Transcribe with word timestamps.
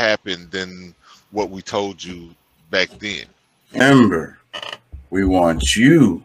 happen 0.00 0.48
than 0.50 0.94
what 1.30 1.50
we 1.50 1.60
told 1.60 2.02
you 2.02 2.34
back 2.70 2.88
then. 2.98 3.26
Remember, 3.72 4.38
we 5.10 5.24
want 5.24 5.76
you 5.76 6.24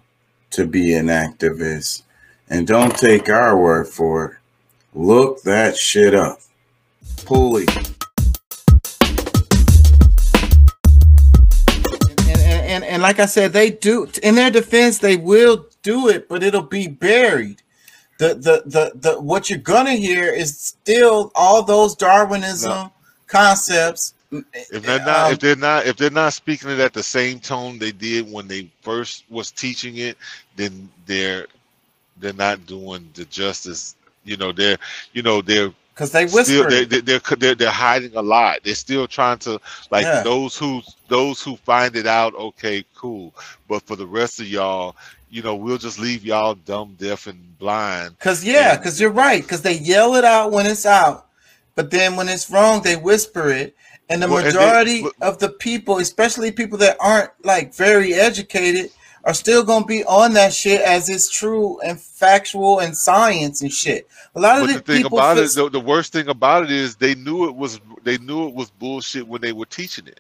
to 0.52 0.66
be 0.66 0.94
an 0.94 1.08
activist 1.08 2.04
and 2.50 2.66
don't 2.66 2.96
take 2.96 3.30
our 3.30 3.58
word 3.58 3.88
for 3.88 4.26
it. 4.26 4.38
Look 4.94 5.42
that 5.44 5.76
shit 5.76 6.16
up. 6.16 6.40
Pulley. 7.26 7.66
And, 12.28 12.40
and, 12.40 12.62
and, 12.66 12.84
and 12.86 13.02
like 13.02 13.20
I 13.20 13.26
said, 13.26 13.52
they 13.52 13.72
do 13.72 14.08
in 14.24 14.36
their 14.36 14.52
defense, 14.52 15.00
they 15.00 15.18
will 15.18 15.68
do 15.84 16.08
it, 16.08 16.30
but 16.30 16.44
it'll 16.44 16.62
be 16.62 16.88
buried. 16.88 17.62
The 18.20 18.30
the 18.36 18.64
the 18.66 18.92
the 18.96 19.22
what 19.22 19.50
you're 19.50 19.60
gonna 19.60 19.96
hear 19.96 20.34
is 20.34 20.58
still 20.58 21.34
all 21.36 21.62
those 21.64 21.98
Darwinism 21.98 22.72
No. 22.72 22.92
Concepts. 23.36 24.14
If 24.32 24.84
they're 24.84 25.00
not, 25.06 25.28
Um, 25.28 25.34
if 25.34 25.40
they're 25.40 25.56
not, 25.56 25.86
if 25.86 25.98
they're 25.98 26.10
not 26.10 26.34
speaking 26.34 26.70
it 26.70 26.80
at 26.80 26.94
the 26.94 27.04
same 27.04 27.40
tone 27.40 27.80
they 27.80 27.92
did 27.92 28.30
when 28.32 28.48
they 28.48 28.70
first 28.82 29.24
was 29.30 29.52
teaching 29.52 29.98
it, 29.98 30.18
then 30.56 30.90
they're 31.06 31.48
they're 32.20 32.34
not 32.34 32.66
doing 32.66 33.10
the 33.14 33.26
justice. 33.26 33.96
You 34.24 34.38
know, 34.38 34.52
they're 34.52 34.78
you 35.14 35.22
know 35.22 35.42
they're 35.42 35.72
because 35.94 36.12
they 36.12 36.26
whisper. 36.26 36.70
they, 36.70 36.84
they, 36.86 37.00
they're 37.02 37.20
they're 37.38 37.56
they're 37.56 37.70
hiding 37.72 38.16
a 38.16 38.22
lot. 38.22 38.60
They're 38.64 38.76
still 38.76 39.08
trying 39.08 39.38
to 39.40 39.62
like 39.92 40.04
Yeah. 40.04 40.24
those 40.24 40.58
who 40.58 40.82
those 41.08 41.42
who 41.42 41.56
find 41.58 41.96
it 41.96 42.08
out. 42.08 42.34
Okay, 42.36 42.84
cool. 42.96 43.34
But 43.70 43.84
for 43.84 43.96
the 43.96 44.08
rest 44.08 44.40
of 44.42 44.48
y'all, 44.48 44.96
you 45.30 45.42
know, 45.44 45.56
we'll 45.56 45.78
just 45.78 46.00
leave 46.00 46.26
y'all 46.26 46.56
dumb, 46.56 46.96
deaf, 47.00 47.28
and 47.28 47.40
blind. 47.60 48.18
Cause 48.20 48.44
yeah, 48.44 48.74
And- 48.74 48.84
cause 48.84 49.00
you're 49.00 49.12
right. 49.12 49.48
Cause 49.48 49.62
they 49.62 49.78
yell 49.78 50.16
it 50.16 50.26
out 50.26 50.52
when 50.52 50.66
it's 50.66 50.86
out, 50.86 51.28
but 51.76 51.92
then 51.92 52.16
when 52.16 52.30
it's 52.30 52.50
wrong, 52.50 52.82
they 52.82 52.96
whisper 52.96 53.50
it. 53.50 53.76
And 54.10 54.22
the 54.22 54.28
Well, 54.28 54.38
and 54.38 54.48
majority 54.48 55.06
of 55.22 55.40
the 55.40 55.50
people, 55.50 55.98
especially 55.98 56.52
people 56.52 56.78
that 56.80 56.98
aren't 57.00 57.32
like 57.44 57.74
very 57.74 58.14
educated, 58.14 58.92
are 59.24 59.34
still 59.34 59.64
gonna 59.64 59.86
be 59.86 60.04
on 60.06 60.34
that 60.34 60.54
shit 60.54 60.82
as 60.82 61.10
it's 61.10 61.30
true 61.30 61.80
and 61.82 62.00
factual 62.00 62.80
and 62.80 62.96
science 62.96 63.62
and 63.62 63.72
shit. 63.74 64.08
A 64.36 64.40
lot 64.40 64.62
of 64.62 64.68
But 64.68 64.68
the, 64.68 64.74
the 64.80 64.82
thing 64.94 65.04
people 65.04 65.18
about 65.18 65.38
it, 65.38 65.54
the, 65.56 65.70
the 65.70 65.80
worst 65.80 66.14
thing 66.14 66.28
about 66.28 66.64
it 66.64 66.72
is 66.72 66.96
they 66.96 67.16
knew 67.16 67.48
it 67.48 67.56
was 67.56 67.80
they 68.04 68.18
knew 68.20 68.48
it 68.48 68.54
was 68.54 68.70
bullshit 68.70 69.28
when 69.28 69.42
they 69.42 69.54
were 69.54 69.66
teaching 69.66 70.08
it. 70.08 70.20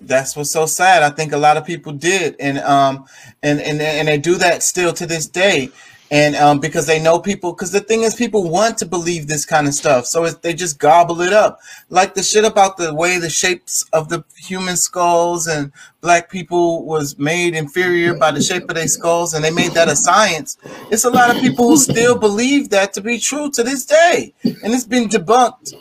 that's 0.00 0.36
what's 0.36 0.50
so 0.50 0.66
sad. 0.66 1.02
I 1.02 1.10
think 1.10 1.32
a 1.32 1.38
lot 1.38 1.56
of 1.56 1.64
people 1.66 1.92
did, 1.92 2.36
and 2.40 2.58
um, 2.58 3.06
and 3.42 3.60
and 3.60 3.80
and 3.80 4.08
they 4.08 4.18
do 4.18 4.36
that 4.36 4.62
still 4.62 4.92
to 4.94 5.06
this 5.06 5.26
day, 5.26 5.70
and 6.10 6.36
um, 6.36 6.60
because 6.60 6.86
they 6.86 7.02
know 7.02 7.18
people. 7.18 7.52
Because 7.52 7.72
the 7.72 7.80
thing 7.80 8.02
is, 8.02 8.14
people 8.14 8.48
want 8.48 8.78
to 8.78 8.86
believe 8.86 9.26
this 9.26 9.44
kind 9.44 9.66
of 9.66 9.74
stuff, 9.74 10.06
so 10.06 10.28
they 10.28 10.54
just 10.54 10.78
gobble 10.78 11.20
it 11.20 11.32
up, 11.32 11.58
like 11.90 12.14
the 12.14 12.22
shit 12.22 12.44
about 12.44 12.76
the 12.76 12.94
way 12.94 13.18
the 13.18 13.30
shapes 13.30 13.84
of 13.92 14.08
the 14.08 14.24
human 14.36 14.76
skulls 14.76 15.46
and 15.46 15.72
black 16.00 16.30
people 16.30 16.84
was 16.84 17.18
made 17.18 17.54
inferior 17.54 18.14
by 18.14 18.30
the 18.30 18.42
shape 18.42 18.68
of 18.68 18.74
their 18.74 18.88
skulls, 18.88 19.34
and 19.34 19.44
they 19.44 19.50
made 19.50 19.72
that 19.72 19.88
a 19.88 19.96
science. 19.96 20.58
It's 20.90 21.04
a 21.04 21.10
lot 21.10 21.34
of 21.34 21.40
people 21.40 21.68
who 21.68 21.76
still 21.76 22.18
believe 22.18 22.70
that 22.70 22.92
to 22.94 23.00
be 23.00 23.18
true 23.18 23.50
to 23.52 23.62
this 23.62 23.84
day, 23.86 24.34
and 24.44 24.74
it's 24.74 24.84
been 24.84 25.08
debunked. 25.08 25.74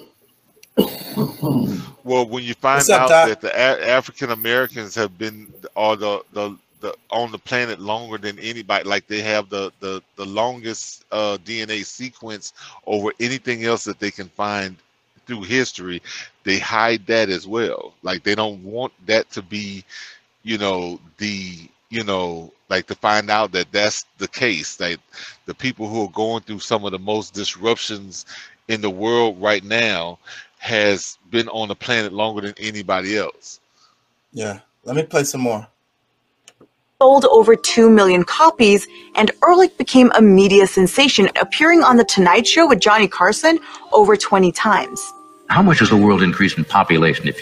Well, 2.03 2.27
when 2.27 2.44
you 2.44 2.53
find 2.53 2.89
up, 2.89 3.01
out 3.01 3.09
Doc? 3.09 3.27
that 3.27 3.41
the 3.41 3.49
a- 3.49 3.89
African 3.89 4.31
Americans 4.31 4.95
have 4.95 5.17
been 5.17 5.53
or 5.75 5.95
the, 5.95 6.21
the 6.33 6.57
the 6.83 6.93
on 7.09 7.31
the 7.31 7.39
planet 7.39 7.79
longer 7.79 8.17
than 8.17 8.37
anybody, 8.37 8.87
like 8.87 9.07
they 9.07 9.21
have 9.21 9.49
the 9.49 9.71
the 9.79 10.03
the 10.17 10.25
longest 10.25 11.05
uh, 11.11 11.37
DNA 11.43 11.83
sequence 11.83 12.53
over 12.85 13.11
anything 13.19 13.63
else 13.63 13.85
that 13.85 13.99
they 13.99 14.11
can 14.11 14.27
find 14.29 14.75
through 15.25 15.43
history, 15.43 16.01
they 16.43 16.59
hide 16.59 17.07
that 17.07 17.29
as 17.29 17.47
well. 17.47 17.93
Like 18.03 18.23
they 18.23 18.35
don't 18.35 18.61
want 18.63 18.91
that 19.07 19.31
to 19.31 19.41
be, 19.41 19.85
you 20.43 20.57
know, 20.57 20.99
the 21.17 21.69
you 21.89 22.03
know, 22.03 22.51
like 22.69 22.87
to 22.87 22.95
find 22.95 23.29
out 23.29 23.53
that 23.53 23.71
that's 23.71 24.05
the 24.17 24.27
case. 24.27 24.79
Like 24.79 24.99
the 25.45 25.53
people 25.53 25.88
who 25.88 26.03
are 26.03 26.11
going 26.11 26.43
through 26.43 26.59
some 26.59 26.83
of 26.85 26.91
the 26.91 26.99
most 26.99 27.33
disruptions 27.33 28.25
in 28.67 28.81
the 28.81 28.89
world 28.89 29.41
right 29.41 29.63
now 29.63 30.19
has 30.57 31.17
been 31.31 31.47
on 31.49 31.69
the 31.69 31.75
planet 31.75 32.11
longer 32.11 32.41
than 32.41 32.55
anybody 32.57 33.17
else. 33.17 33.61
Yeah, 34.33 34.59
let 34.83 34.95
me 34.97 35.03
play 35.03 35.23
some 35.23 35.41
more. 35.41 35.67
Sold 37.03 37.25
over 37.25 37.53
2 37.53 37.90
million 37.90 38.24
copies, 38.24 38.88
and 39.16 39.30
Ehrlich 39.46 39.78
became 39.78 40.09
a 40.16 40.22
media 40.22 40.66
sensation, 40.66 41.28
appearing 41.41 41.84
on 41.84 41.97
The 41.97 42.06
Tonight 42.06 42.47
Show 42.47 42.66
with 42.66 42.80
Johnny 42.80 43.09
Carson 43.09 43.59
over 43.91 44.16
20 44.16 44.53
times. 44.53 45.02
How 45.50 45.62
much 45.62 45.80
has 45.80 45.90
the 45.90 45.97
world 45.97 46.24
increased 46.24 46.58
in 46.58 46.64
population 46.64 47.28
if 47.28 47.38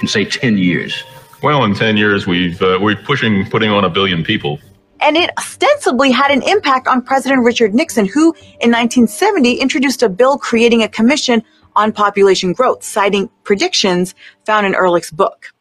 in 0.00 0.06
say 0.06 0.24
10 0.24 0.56
years? 0.56 1.02
Well, 1.42 1.64
in 1.64 1.74
10 1.74 1.96
years, 1.96 2.28
we've, 2.28 2.62
uh, 2.62 2.78
we're 2.80 2.94
pushing, 2.94 3.44
putting 3.50 3.70
on 3.70 3.84
a 3.84 3.90
billion 3.90 4.22
people. 4.22 4.60
And 5.00 5.16
it 5.16 5.30
ostensibly 5.36 6.12
had 6.12 6.30
an 6.30 6.42
impact 6.42 6.86
on 6.86 7.02
President 7.02 7.42
Richard 7.42 7.74
Nixon, 7.74 8.06
who 8.06 8.32
in 8.60 8.70
1970 8.70 9.54
introduced 9.54 10.04
a 10.04 10.08
bill 10.08 10.38
creating 10.38 10.84
a 10.84 10.88
commission 10.88 11.42
on 11.74 11.90
population 11.90 12.52
growth, 12.52 12.84
citing 12.84 13.28
predictions 13.42 14.14
found 14.46 14.64
in 14.64 14.76
Ehrlich's 14.76 15.10
book. 15.10 15.52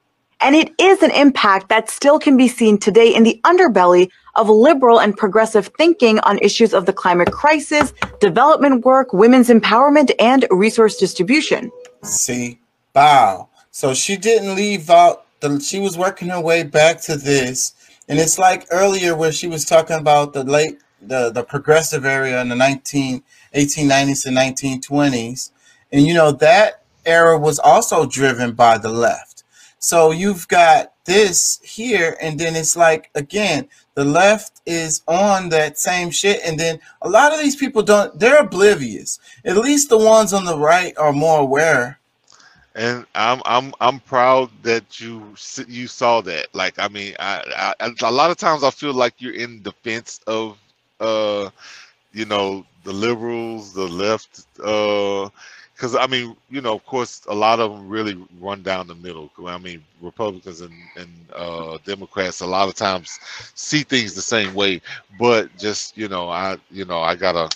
And 0.41 0.56
it 0.56 0.74
is 0.79 1.03
an 1.03 1.12
impact 1.12 1.69
that 1.69 1.90
still 1.90 2.18
can 2.18 2.35
be 2.35 2.47
seen 2.47 2.79
today 2.79 3.13
in 3.13 3.24
the 3.24 3.40
underbelly 3.44 4.09
of 4.35 4.50
liberal 4.50 5.00
and 5.00 5.16
progressive 5.16 5.69
thinking 5.78 6.19
on 6.22 6.40
issues 6.40 6.74
of 6.74 6.85
the 6.85 6.94
climate 6.94 7.31
crisis, 7.31 7.94
development 8.19 8.84
work, 8.84 9.13
women's 9.13 9.50
empowerment, 9.50 10.12
and 10.19 10.47
resource 10.50 10.97
distribution. 10.97 11.72
See, 12.03 12.59
bow. 12.94 13.50
So 13.72 13.94
she 13.94 14.18
didn't 14.18 14.56
leave 14.56 14.90
out 14.90 15.25
the. 15.41 15.59
She 15.59 15.79
was 15.79 15.97
working 15.97 16.29
her 16.29 16.41
way 16.41 16.63
back 16.63 17.02
to 17.02 17.16
this, 17.16 17.73
and 18.08 18.19
it's 18.19 18.40
like 18.40 18.66
earlier 18.72 19.16
where 19.16 19.31
she 19.31 19.47
was 19.47 19.63
talking 19.63 19.97
about 19.97 20.34
the 20.34 20.44
late 20.44 20.79
the 21.02 21.31
the 21.31 21.44
progressive 21.44 22.03
area 22.03 22.41
in 22.41 22.50
the 22.50 22.56
19 22.56 23.23
1890s 23.56 24.25
and 24.25 24.38
1920s, 24.38 25.52
and 25.91 26.06
you 26.06 26.13
know 26.13 26.31
that 26.31 26.84
era 27.06 27.38
was 27.38 27.59
also 27.59 28.06
driven 28.06 28.53
by 28.53 28.78
the 28.78 28.90
left. 28.90 29.30
So 29.81 30.11
you've 30.11 30.47
got 30.47 30.93
this 31.05 31.59
here, 31.63 32.15
and 32.21 32.39
then 32.39 32.55
it's 32.55 32.77
like 32.77 33.09
again, 33.15 33.67
the 33.95 34.05
left 34.05 34.61
is 34.67 35.01
on 35.07 35.49
that 35.49 35.79
same 35.79 36.11
shit, 36.11 36.39
and 36.45 36.59
then 36.59 36.79
a 37.01 37.09
lot 37.09 37.33
of 37.33 37.39
these 37.39 37.55
people 37.55 37.81
don't. 37.81 38.17
They're 38.17 38.41
oblivious. 38.41 39.19
At 39.43 39.57
least 39.57 39.89
the 39.89 39.97
ones 39.97 40.33
on 40.33 40.45
the 40.45 40.57
right 40.57 40.95
are 40.99 41.11
more 41.11 41.39
aware. 41.39 41.97
And 42.75 43.07
I'm 43.15 43.41
I'm 43.43 43.73
I'm 43.81 43.99
proud 44.01 44.51
that 44.61 45.01
you 45.01 45.35
you 45.67 45.87
saw 45.87 46.21
that. 46.21 46.53
Like 46.53 46.77
I 46.77 46.87
mean, 46.87 47.15
I, 47.19 47.73
I 47.81 47.91
a 48.03 48.11
lot 48.11 48.29
of 48.29 48.37
times 48.37 48.63
I 48.63 48.69
feel 48.69 48.93
like 48.93 49.15
you're 49.17 49.33
in 49.33 49.63
defense 49.63 50.19
of 50.27 50.59
uh 50.99 51.49
you 52.13 52.25
know 52.25 52.67
the 52.83 52.93
liberals, 52.93 53.73
the 53.73 53.87
left, 53.87 54.45
uh 54.63 55.27
because 55.81 55.95
I 55.95 56.05
mean, 56.05 56.35
you 56.51 56.61
know, 56.61 56.75
of 56.75 56.85
course, 56.85 57.23
a 57.27 57.33
lot 57.33 57.59
of 57.59 57.71
them 57.71 57.89
really 57.89 58.15
run 58.39 58.61
down 58.61 58.85
the 58.85 58.93
middle. 58.93 59.31
I 59.47 59.57
mean, 59.57 59.83
Republicans 59.99 60.61
and, 60.61 60.71
and 60.95 61.09
uh, 61.35 61.79
Democrats 61.83 62.41
a 62.41 62.45
lot 62.45 62.69
of 62.69 62.75
times 62.75 63.19
see 63.55 63.81
things 63.81 64.13
the 64.13 64.21
same 64.21 64.53
way, 64.53 64.79
but 65.19 65.49
just 65.57 65.97
you 65.97 66.07
know, 66.07 66.29
I 66.29 66.57
you 66.69 66.85
know, 66.85 66.99
I 67.01 67.15
gotta. 67.15 67.49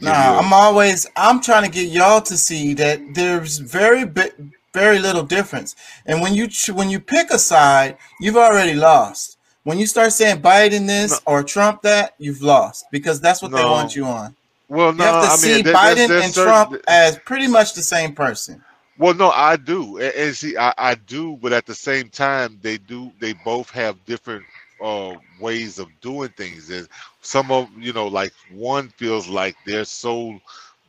Nah, 0.00 0.38
a- 0.38 0.38
I'm 0.38 0.54
always 0.54 1.06
I'm 1.14 1.42
trying 1.42 1.64
to 1.64 1.70
get 1.70 1.90
y'all 1.90 2.22
to 2.22 2.38
see 2.38 2.72
that 2.72 3.02
there's 3.12 3.58
very 3.58 4.06
bi- 4.06 4.32
very 4.72 5.00
little 5.00 5.24
difference. 5.24 5.76
And 6.06 6.22
when 6.22 6.32
you 6.32 6.48
ch- 6.48 6.70
when 6.70 6.88
you 6.88 7.00
pick 7.00 7.32
a 7.32 7.38
side, 7.38 7.98
you've 8.18 8.38
already 8.38 8.72
lost. 8.72 9.36
When 9.64 9.78
you 9.78 9.86
start 9.86 10.12
saying 10.12 10.40
Biden 10.40 10.86
this 10.86 11.20
or 11.26 11.42
Trump 11.42 11.82
that, 11.82 12.14
you've 12.16 12.40
lost 12.40 12.86
because 12.90 13.20
that's 13.20 13.42
what 13.42 13.52
they 13.54 13.64
want 13.66 13.94
you 13.94 14.06
on. 14.06 14.34
Well, 14.74 14.92
no, 14.92 15.04
You 15.04 15.10
have 15.12 15.24
to 15.24 15.30
I 15.32 15.36
see 15.36 15.54
mean, 15.56 15.64
Biden 15.64 15.94
there's- 15.94 16.08
there's 16.08 16.24
and 16.24 16.34
certain- 16.34 16.52
Trump 16.52 16.84
as 16.88 17.18
pretty 17.20 17.46
much 17.46 17.74
the 17.74 17.82
same 17.82 18.14
person. 18.14 18.62
Well, 18.98 19.14
no, 19.14 19.30
I 19.30 19.56
do, 19.56 19.98
and, 19.98 20.14
and 20.14 20.36
see, 20.36 20.56
I, 20.56 20.72
I 20.78 20.94
do, 20.94 21.36
but 21.42 21.52
at 21.52 21.66
the 21.66 21.74
same 21.74 22.08
time, 22.10 22.58
they 22.62 22.78
do. 22.78 23.10
They 23.18 23.32
both 23.32 23.68
have 23.70 23.96
different 24.04 24.44
uh, 24.82 25.14
ways 25.40 25.78
of 25.78 25.88
doing 26.00 26.28
things. 26.30 26.70
and 26.70 26.88
some 27.20 27.50
of 27.50 27.68
you 27.78 27.92
know, 27.92 28.06
like 28.06 28.32
one 28.52 28.88
feels 28.90 29.26
like 29.28 29.56
they're 29.66 29.84
so 29.84 30.38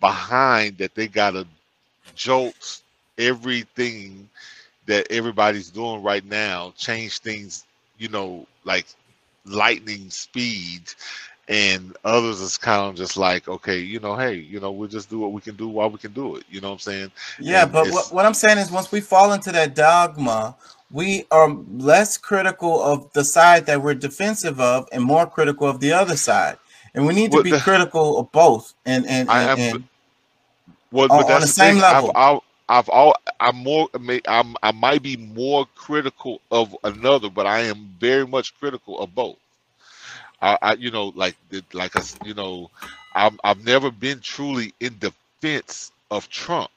behind 0.02 0.78
that 0.78 0.94
they 0.96 1.08
gotta 1.08 1.48
jolt 2.14 2.82
everything 3.18 4.30
that 4.86 5.08
everybody's 5.10 5.70
doing 5.72 6.04
right 6.04 6.26
now, 6.26 6.74
change 6.78 7.20
things, 7.20 7.66
you 7.98 8.08
know, 8.10 8.46
like 8.66 8.86
lightning 9.46 10.10
speed. 10.12 10.82
And 11.48 11.96
others 12.04 12.42
is 12.42 12.58
kind 12.58 12.82
of 12.90 12.96
just 12.96 13.18
like, 13.18 13.48
okay, 13.48 13.78
you 13.80 14.00
know, 14.00 14.16
hey, 14.16 14.34
you 14.36 14.60
know, 14.60 14.72
we'll 14.72 14.90
just 14.90 15.10
do 15.12 15.20
what 15.20 15.32
we 15.32 15.42
can 15.42 15.56
do 15.56 15.68
while 15.68 15.90
we 15.92 16.00
can 16.00 16.12
do 16.12 16.38
it. 16.38 16.44
You 16.50 16.60
know 16.62 16.70
what 16.70 16.74
I'm 16.76 16.80
saying? 16.80 17.12
Yeah, 17.40 17.64
And 17.64 17.72
but 17.72 17.86
what, 17.92 18.14
what 18.14 18.26
I'm 18.26 18.34
saying 18.34 18.58
is 18.58 18.72
once 18.72 18.92
we 18.92 19.00
fall 19.02 19.32
into 19.34 19.52
that 19.52 19.76
dogma, 19.76 20.56
we 20.92 21.26
are 21.32 21.50
less 21.50 22.18
critical 22.18 22.82
of 22.82 23.12
the 23.14 23.24
side 23.24 23.68
that 23.68 23.82
we're 23.82 23.94
defensive 23.94 24.60
of 24.60 24.88
and 24.92 25.04
more 25.04 25.28
critical 25.28 25.68
of 25.68 25.80
the 25.80 25.92
other 25.94 26.18
side. 26.18 26.58
And 26.96 27.06
we 27.06 27.14
need 27.14 27.32
to 27.34 27.34
Well, 27.36 27.44
be 27.44 27.52
the- 27.52 27.60
critical 27.60 28.20
of 28.20 28.32
both. 28.32 28.74
And 28.86 29.06
and, 29.08 29.30
I 29.30 29.44
and, 29.44 29.52
am- 29.52 29.60
and 29.60 29.84
Well, 30.92 31.10
On- 31.10 31.20
but 31.20 31.30
on 31.36 31.42
the 31.42 31.48
same 31.48 31.76
thing. 31.76 31.82
level. 31.82 32.12
I've, 32.16 32.36
I've, 32.36 32.42
I've 32.70 32.90
all, 32.90 33.16
I'm 33.40 33.58
more, 33.58 33.90
I'm, 34.28 34.56
I 34.64 34.72
might 34.72 35.04
be 35.04 35.18
more 35.18 35.68
critical 35.76 36.42
of 36.52 36.76
another, 36.84 37.30
but 37.30 37.46
I 37.46 37.62
am 37.62 37.94
very 38.00 38.26
much 38.26 38.58
critical 38.60 39.00
of 39.00 39.14
both. 39.14 39.38
I, 40.46 40.60
I 40.64 40.74
you 40.76 40.92
know, 40.92 41.14
like, 41.16 41.38
like 41.74 41.98
I, 41.98 42.04
you 42.24 42.36
know, 42.36 42.72
I'm, 43.16 43.40
I've 43.44 43.66
never 43.66 43.92
been 43.92 44.22
truly 44.22 44.74
in 44.82 45.00
defense 45.00 45.92
of 46.12 46.30
Trump, 46.30 46.72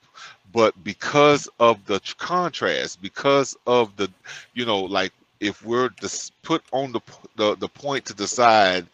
but 0.53 0.82
because 0.85 1.49
of 1.61 1.85
the 1.87 2.00
contrast, 2.19 3.03
because 3.03 3.56
of 3.67 3.97
the, 3.97 4.11
you 4.55 4.67
know, 4.67 4.81
like, 4.81 5.12
if 5.41 5.65
we're 5.65 5.91
s- 6.03 6.32
put 6.43 6.65
on 6.73 6.93
the, 6.93 7.00
the 7.37 7.56
the 7.56 7.69
point 7.69 8.06
to 8.06 8.15
decide 8.15 8.87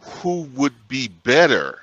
who 0.00 0.42
would 0.54 0.74
be 0.88 1.08
better 1.08 1.80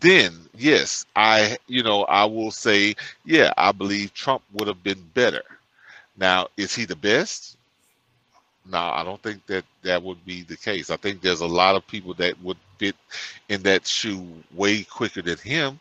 then 0.00 0.34
yes 0.56 1.06
i 1.16 1.58
you 1.68 1.82
know 1.84 2.04
i 2.04 2.24
will 2.24 2.52
say 2.52 2.94
yeah 3.24 3.52
i 3.58 3.72
believe 3.72 4.14
trump 4.14 4.42
would 4.54 4.68
have 4.68 4.82
been 4.84 5.02
better. 5.14 5.42
Now 6.18 6.48
is 6.58 6.74
he 6.76 6.86
the 6.86 6.96
best 6.96 7.57
no 8.70 8.78
i 8.78 9.04
don't 9.04 9.22
think 9.22 9.44
that 9.46 9.64
that 9.82 10.02
would 10.02 10.24
be 10.26 10.42
the 10.42 10.56
case 10.56 10.90
i 10.90 10.96
think 10.96 11.20
there's 11.20 11.40
a 11.42 11.46
lot 11.46 11.76
of 11.76 11.86
people 11.86 12.14
that 12.14 12.40
would 12.42 12.58
fit 12.78 12.96
in 13.48 13.62
that 13.62 13.86
shoe 13.86 14.26
way 14.54 14.84
quicker 14.84 15.22
than 15.22 15.38
him 15.38 15.80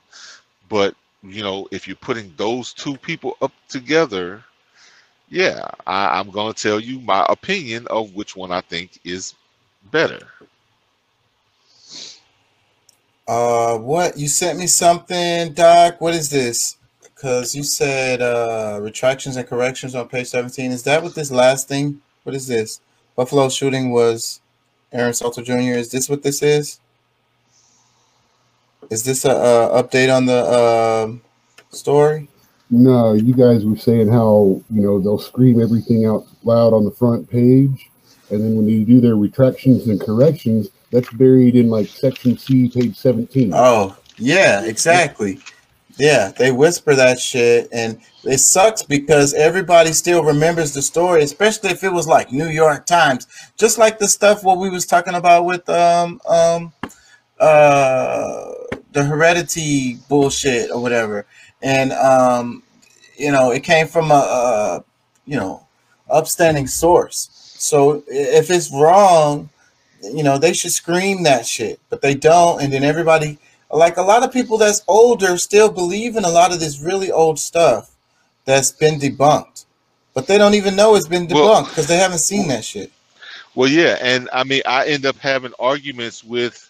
but 0.69 0.95
you 1.23 1.43
know 1.43 1.67
if 1.71 1.87
you're 1.87 1.97
putting 1.97 2.33
those 2.37 2.73
two 2.73 2.97
people 2.97 3.37
up 3.41 3.53
together 3.69 4.43
yeah 5.29 5.67
I, 5.87 6.19
i'm 6.19 6.31
going 6.31 6.53
to 6.53 6.63
tell 6.63 6.79
you 6.79 6.99
my 7.01 7.25
opinion 7.29 7.87
of 7.89 8.15
which 8.15 8.35
one 8.35 8.51
i 8.51 8.61
think 8.61 8.99
is 9.05 9.35
better 9.91 10.19
Uh, 13.27 13.77
what 13.79 14.17
you 14.17 14.27
sent 14.29 14.59
me 14.59 14.67
something, 14.67 15.53
Doc? 15.53 16.01
What 16.01 16.15
is 16.15 16.29
this? 16.29 16.77
Because 17.03 17.55
you 17.55 17.63
said 17.63 18.21
uh 18.21 18.79
retractions 18.81 19.37
and 19.37 19.47
corrections 19.47 19.95
on 19.95 20.07
page 20.09 20.27
seventeen. 20.27 20.71
Is 20.71 20.83
that 20.83 21.03
what 21.03 21.15
this 21.15 21.31
last 21.31 21.67
thing? 21.67 22.01
What 22.27 22.35
is 22.35 22.45
this? 22.45 22.81
Buffalo 23.15 23.47
shooting 23.47 23.91
was 23.91 24.41
Aaron 24.91 25.13
Salter 25.13 25.41
Jr. 25.41 25.77
Is 25.79 25.91
this 25.91 26.09
what 26.09 26.23
this 26.23 26.43
is? 26.43 26.81
Is 28.89 29.03
this 29.05 29.23
a, 29.23 29.31
a 29.31 29.81
update 29.81 30.13
on 30.13 30.25
the 30.25 30.43
um 30.45 31.21
story? 31.69 32.27
No, 32.69 33.13
you 33.13 33.33
guys 33.33 33.63
were 33.63 33.77
saying 33.77 34.09
how 34.09 34.61
you 34.69 34.81
know 34.81 34.99
they'll 34.99 35.17
scream 35.17 35.61
everything 35.61 36.05
out 36.05 36.27
loud 36.43 36.73
on 36.73 36.83
the 36.83 36.91
front 36.91 37.29
page, 37.29 37.89
and 38.29 38.41
then 38.41 38.57
when 38.57 38.67
you 38.67 38.83
do 38.83 38.99
their 38.99 39.15
retractions 39.15 39.87
and 39.87 39.97
corrections, 39.97 40.67
that's 40.91 41.09
buried 41.13 41.55
in 41.55 41.69
like 41.69 41.87
section 41.87 42.37
C, 42.37 42.67
page 42.67 42.97
seventeen. 42.97 43.53
Oh, 43.53 43.95
yeah, 44.17 44.65
exactly. 44.65 45.39
Yeah, 45.97 46.31
they 46.37 46.51
whisper 46.51 46.93
that 46.95 47.19
shit, 47.19 47.69
and 47.71 47.99
it 48.23 48.37
sucks 48.37 48.83
because 48.83 49.33
everybody 49.33 49.93
still 49.93 50.23
remembers 50.23 50.73
the 50.73 50.81
story, 50.81 51.23
especially 51.23 51.71
if 51.71 51.83
it 51.83 51.91
was 51.91 52.07
like 52.07 52.31
New 52.31 52.49
York 52.49 52.85
Times, 52.85 53.25
just 53.57 53.79
like 53.79 53.97
the 53.97 54.07
stuff 54.07 54.43
what 54.43 54.59
we 54.59 54.69
was 54.69 54.85
talking 54.85 55.15
about 55.15 55.45
with 55.45 55.67
um 55.69 56.21
um 56.29 56.73
uh 57.39 58.51
the 58.91 59.03
heredity 59.03 59.97
bullshit 60.07 60.69
or 60.71 60.81
whatever, 60.81 61.25
and 61.63 61.91
um 61.93 62.61
you 63.17 63.31
know 63.31 63.51
it 63.51 63.63
came 63.63 63.87
from 63.87 64.11
a, 64.11 64.13
a 64.13 64.83
you 65.25 65.35
know 65.37 65.65
upstanding 66.11 66.67
source. 66.67 67.29
So 67.57 68.03
if 68.07 68.51
it's 68.51 68.71
wrong, 68.71 69.49
you 70.03 70.21
know 70.21 70.37
they 70.37 70.53
should 70.53 70.73
scream 70.73 71.23
that 71.23 71.47
shit, 71.47 71.79
but 71.89 72.03
they 72.03 72.13
don't, 72.13 72.61
and 72.61 72.71
then 72.71 72.83
everybody 72.83 73.39
like 73.71 73.97
a 73.97 74.01
lot 74.01 74.23
of 74.23 74.31
people 74.31 74.57
that's 74.57 74.83
older 74.87 75.37
still 75.37 75.71
believe 75.71 76.15
in 76.15 76.25
a 76.25 76.29
lot 76.29 76.53
of 76.53 76.59
this 76.59 76.79
really 76.79 77.11
old 77.11 77.39
stuff 77.39 77.91
that's 78.45 78.71
been 78.71 78.99
debunked 78.99 79.65
but 80.13 80.27
they 80.27 80.37
don't 80.37 80.55
even 80.55 80.75
know 80.75 80.95
it's 80.95 81.07
been 81.07 81.27
debunked 81.27 81.69
because 81.69 81.87
they 81.87 81.97
haven't 81.97 82.19
seen 82.19 82.47
that 82.47 82.63
shit 82.65 82.91
Well, 83.55 83.69
yeah, 83.69 83.97
and 84.01 84.29
I 84.31 84.43
mean, 84.43 84.61
I 84.67 84.85
end 84.87 85.05
up 85.07 85.17
having 85.17 85.51
arguments 85.59 86.23
with 86.23 86.69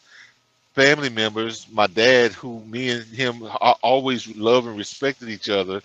family 0.74 1.10
members. 1.10 1.68
My 1.72 1.88
dad, 1.88 2.32
who 2.32 2.62
me 2.62 2.92
and 2.92 3.04
him 3.06 3.44
always 3.84 4.34
loved 4.38 4.68
and 4.68 4.78
respected 4.78 5.28
each 5.30 5.50
other, 5.50 5.82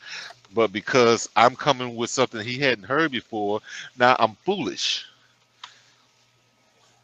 but 0.55 0.73
because 0.73 1.29
I'm 1.35 1.57
coming 1.57 1.97
with 1.97 2.11
something 2.11 2.41
he 2.41 2.59
hadn't 2.59 2.85
heard 2.85 3.11
before, 3.11 3.61
now 3.99 4.17
I'm 4.21 4.37
foolish. 4.45 5.05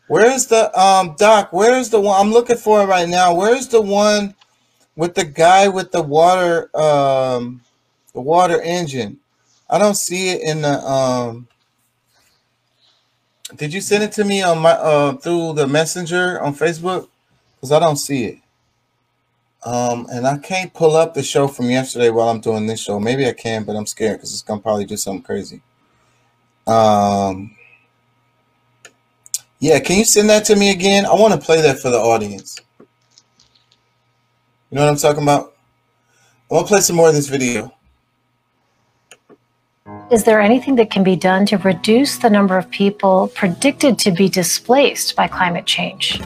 Where's 0.09 0.47
the 0.47 0.81
um 0.81 1.17
doc 1.19 1.51
where's 1.53 1.91
the 1.91 2.01
one 2.01 2.21
i'm 2.21 2.33
looking 2.33 2.57
for 2.59 2.87
right 2.87 3.09
now 3.09 3.35
where's 3.35 3.69
the 3.69 3.81
one 3.83 4.35
with 4.97 5.15
the 5.15 5.25
guy 5.25 5.69
with 5.69 5.93
the 5.93 6.03
water 6.03 6.71
um 6.77 7.61
the 8.15 8.21
water 8.21 8.61
engine 8.63 9.19
i 9.71 9.79
don't 9.79 9.97
see 9.97 10.31
it 10.31 10.43
in 10.43 10.63
the 10.63 10.81
um 10.87 11.49
did 13.57 13.73
you 13.75 13.81
send 13.81 14.05
it 14.05 14.13
to 14.13 14.25
me 14.25 14.43
on 14.43 14.59
my 14.59 14.73
uh 14.73 15.13
through 15.15 15.55
the 15.55 15.67
messenger 15.67 16.41
on 16.43 16.55
facebook 16.55 17.09
because 17.57 17.73
i 17.73 17.79
don't 17.81 17.97
see 17.99 18.25
it 18.27 18.39
Um, 19.65 20.07
and 20.11 20.27
I 20.27 20.39
can't 20.39 20.75
pull 20.75 20.97
up 20.97 21.15
the 21.15 21.23
show 21.23 21.49
from 21.49 21.71
yesterday 21.71 22.11
while 22.11 22.31
I'm 22.31 22.41
doing 22.41 22.67
this 22.67 22.81
show. 22.81 22.99
Maybe 22.99 23.27
I 23.27 23.33
can, 23.35 23.65
but 23.65 23.77
I'm 23.77 23.87
scared 23.87 24.19
because 24.19 24.33
it's 24.33 24.43
gonna 24.43 24.61
probably 24.63 24.87
do 24.87 24.97
something 24.97 25.23
crazy. 25.23 25.63
Um, 26.67 27.57
yeah, 29.61 29.79
can 29.81 29.99
you 29.99 30.05
send 30.05 30.31
that 30.31 30.45
to 30.47 30.57
me 30.57 30.71
again? 30.71 31.07
I 31.07 31.15
want 31.15 31.35
to 31.35 31.41
play 31.41 31.61
that 31.61 31.79
for 31.81 31.91
the 31.91 31.99
audience. 31.99 32.61
You 34.71 34.77
know 34.77 34.85
what 34.85 34.91
I'm 34.91 34.97
talking 34.97 35.23
about? 35.23 35.55
I 36.51 36.55
want 36.55 36.67
to 36.67 36.73
play 36.73 36.81
some 36.81 36.97
more 36.97 37.09
of 37.09 37.15
this 37.15 37.29
video. 37.29 37.75
Is 40.11 40.25
there 40.25 40.41
anything 40.41 40.77
that 40.77 40.91
can 40.91 41.03
be 41.03 41.17
done 41.17 41.45
to 41.47 41.59
reduce 41.59 42.19
the 42.19 42.31
number 42.31 42.57
of 42.57 42.71
people 42.71 43.29
predicted 43.35 43.99
to 44.01 44.11
be 44.11 44.29
displaced 44.29 45.17
by 45.17 45.29
climate 45.29 45.67
change? 45.67 46.21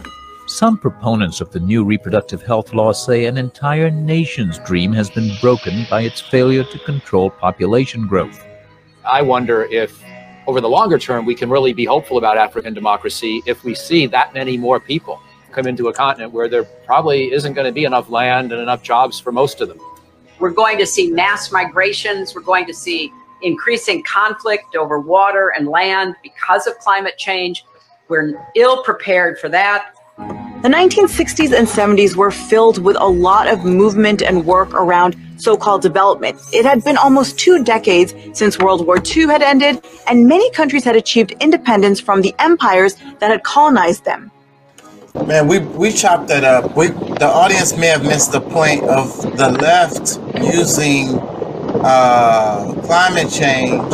Some 0.46 0.76
proponents 0.76 1.40
of 1.40 1.50
the 1.50 1.60
new 1.60 1.84
reproductive 1.84 2.42
health 2.42 2.74
law 2.74 2.92
say 2.92 3.24
an 3.26 3.38
entire 3.38 3.90
nation's 3.90 4.58
dream 4.60 4.92
has 4.92 5.08
been 5.08 5.30
broken 5.40 5.86
by 5.88 6.02
its 6.02 6.20
failure 6.20 6.64
to 6.64 6.78
control 6.80 7.30
population 7.30 8.06
growth. 8.06 8.44
I 9.04 9.22
wonder 9.22 9.64
if, 9.64 10.02
over 10.46 10.60
the 10.60 10.68
longer 10.68 10.98
term, 10.98 11.24
we 11.24 11.34
can 11.34 11.50
really 11.50 11.72
be 11.72 11.84
hopeful 11.84 12.18
about 12.18 12.36
African 12.36 12.74
democracy 12.74 13.42
if 13.46 13.64
we 13.64 13.74
see 13.74 14.06
that 14.06 14.34
many 14.34 14.56
more 14.56 14.80
people 14.80 15.20
come 15.52 15.66
into 15.66 15.88
a 15.88 15.92
continent 15.92 16.32
where 16.32 16.48
there 16.48 16.64
probably 16.64 17.30
isn't 17.32 17.52
going 17.52 17.66
to 17.66 17.72
be 17.72 17.84
enough 17.84 18.08
land 18.08 18.52
and 18.52 18.60
enough 18.60 18.82
jobs 18.82 19.20
for 19.20 19.32
most 19.32 19.60
of 19.60 19.68
them. 19.68 19.78
We're 20.38 20.50
going 20.50 20.78
to 20.78 20.86
see 20.86 21.10
mass 21.10 21.52
migrations. 21.52 22.34
We're 22.34 22.40
going 22.40 22.66
to 22.66 22.74
see 22.74 23.12
increasing 23.42 24.02
conflict 24.04 24.76
over 24.76 24.98
water 24.98 25.52
and 25.56 25.68
land 25.68 26.16
because 26.22 26.66
of 26.66 26.78
climate 26.78 27.18
change. 27.18 27.64
We're 28.08 28.34
ill 28.56 28.82
prepared 28.82 29.38
for 29.38 29.48
that. 29.50 29.94
The 30.16 30.68
1960s 30.68 31.56
and 31.56 31.66
70s 31.66 32.16
were 32.16 32.30
filled 32.30 32.78
with 32.78 32.96
a 32.98 33.06
lot 33.06 33.48
of 33.48 33.64
movement 33.64 34.22
and 34.22 34.46
work 34.46 34.72
around 34.74 35.16
so 35.42 35.56
called 35.56 35.82
development. 35.82 36.38
It 36.52 36.64
had 36.64 36.84
been 36.84 36.96
almost 36.96 37.38
two 37.38 37.64
decades 37.64 38.14
since 38.32 38.58
World 38.58 38.86
War 38.86 38.98
II 39.04 39.26
had 39.26 39.42
ended, 39.42 39.84
and 40.06 40.28
many 40.28 40.50
countries 40.52 40.84
had 40.84 40.96
achieved 40.96 41.34
independence 41.40 42.00
from 42.00 42.22
the 42.22 42.34
empires 42.38 42.96
that 43.18 43.30
had 43.30 43.42
colonized 43.42 44.04
them. 44.04 44.30
Man, 45.26 45.46
we 45.46 45.58
we 45.58 45.92
chopped 45.92 46.28
that 46.28 46.42
up. 46.42 46.74
We 46.74 46.88
the 46.88 47.26
audience 47.26 47.76
may 47.76 47.88
have 47.88 48.02
missed 48.02 48.32
the 48.32 48.40
point 48.40 48.82
of 48.84 49.36
the 49.36 49.50
left 49.60 50.18
using 50.42 51.18
uh, 51.84 52.72
climate 52.84 53.30
change, 53.30 53.92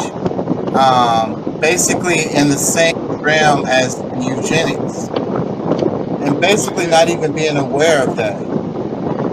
um, 0.77 1.59
basically 1.61 2.21
in 2.37 2.51
the 2.51 2.57
same 2.57 2.97
realm 3.21 3.67
as 3.67 3.99
eugenics, 4.15 5.09
and 6.23 6.41
basically 6.41 6.87
not 6.87 7.09
even 7.09 7.35
being 7.35 7.57
aware 7.57 8.07
of 8.07 8.15
that. 8.15 8.48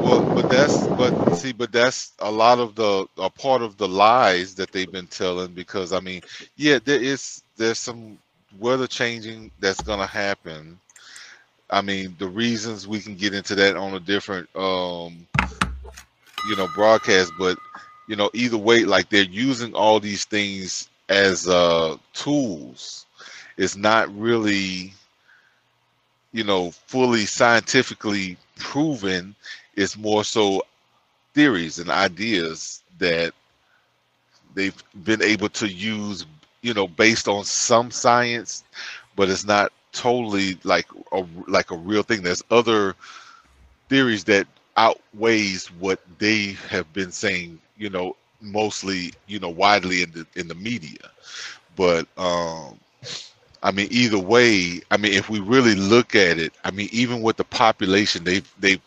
Well, 0.05 0.25
but 0.33 0.49
that's 0.49 0.87
but 0.95 1.15
see, 1.31 1.53
but 1.53 1.71
that's 1.71 2.13
a 2.19 2.31
lot 2.31 2.59
of 2.59 2.75
the 2.75 3.07
a 3.17 3.29
part 3.31 3.63
of 3.63 3.77
the 3.77 3.87
lies 3.89 4.55
that 4.55 4.71
they've 4.71 4.91
been 4.91 5.07
telling. 5.07 5.53
Because 5.53 5.93
I 5.93 6.01
mean, 6.01 6.21
yeah, 6.57 6.79
there 6.83 7.01
is 7.01 7.43
there's 7.57 7.79
some 7.79 8.19
weather 8.59 8.87
changing 8.87 9.51
that's 9.59 9.81
gonna 9.81 10.07
happen. 10.07 10.79
I 11.69 11.81
mean, 11.81 12.15
the 12.19 12.27
reasons 12.27 12.87
we 12.87 13.01
can 13.01 13.15
get 13.15 13.33
into 13.33 13.55
that 13.55 13.77
on 13.77 13.93
a 13.95 13.99
different, 13.99 14.49
um, 14.55 15.27
you 16.47 16.55
know, 16.57 16.67
broadcast. 16.75 17.33
But 17.39 17.57
you 18.07 18.15
know, 18.15 18.29
either 18.33 18.57
way, 18.57 18.85
like 18.85 19.09
they're 19.09 19.23
using 19.23 19.73
all 19.75 19.99
these 19.99 20.25
things 20.25 20.89
as 21.09 21.47
uh, 21.47 21.97
tools. 22.13 23.05
It's 23.57 23.75
not 23.75 24.13
really, 24.15 24.93
you 26.33 26.43
know, 26.43 26.71
fully 26.71 27.25
scientifically 27.25 28.37
proven. 28.57 29.35
It's 29.75 29.97
more 29.97 30.23
so 30.23 30.61
theories 31.33 31.79
and 31.79 31.89
ideas 31.89 32.83
that 32.99 33.33
they've 34.53 34.83
been 35.03 35.21
able 35.21 35.49
to 35.49 35.67
use, 35.67 36.25
you 36.61 36.73
know, 36.73 36.87
based 36.87 37.27
on 37.27 37.43
some 37.43 37.91
science, 37.91 38.63
but 39.15 39.29
it's 39.29 39.45
not 39.45 39.71
totally 39.91 40.57
like 40.63 40.87
a 41.11 41.25
like 41.47 41.71
a 41.71 41.77
real 41.77 42.03
thing. 42.03 42.21
There's 42.23 42.43
other 42.51 42.95
theories 43.89 44.23
that 44.25 44.47
outweighs 44.77 45.67
what 45.71 45.99
they 46.19 46.53
have 46.69 46.91
been 46.93 47.11
saying. 47.11 47.59
You 47.77 47.89
know, 47.89 48.15
mostly 48.41 49.13
you 49.27 49.39
know 49.39 49.49
widely 49.49 50.03
in 50.03 50.11
the 50.11 50.25
in 50.35 50.47
the 50.47 50.55
media, 50.55 51.11
but 51.75 52.07
um, 52.17 52.79
I 53.63 53.71
mean, 53.71 53.87
either 53.91 54.19
way, 54.19 54.81
I 54.91 54.97
mean, 54.97 55.13
if 55.13 55.29
we 55.29 55.39
really 55.39 55.75
look 55.75 56.15
at 56.15 56.37
it, 56.39 56.53
I 56.63 56.71
mean, 56.71 56.89
even 56.91 57.21
with 57.21 57.37
the 57.37 57.43
population, 57.45 58.23
they've 58.23 58.49
they've 58.59 58.81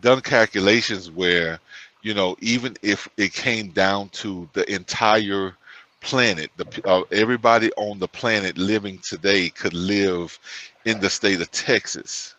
done 0.00 0.20
calculations 0.20 1.10
where, 1.10 1.58
you 2.02 2.14
know, 2.14 2.36
even 2.40 2.76
if 2.82 3.08
it 3.16 3.32
came 3.32 3.68
down 3.70 4.08
to 4.10 4.48
the 4.52 4.70
entire 4.72 5.54
planet, 6.00 6.50
the 6.56 6.66
uh, 6.88 7.02
everybody 7.10 7.70
on 7.76 7.98
the 7.98 8.08
planet 8.08 8.56
living 8.58 8.98
today 8.98 9.48
could 9.50 9.74
live 9.74 10.38
in 10.84 11.00
the 11.00 11.10
state 11.10 11.40
of 11.40 11.50
Texas 11.50 12.34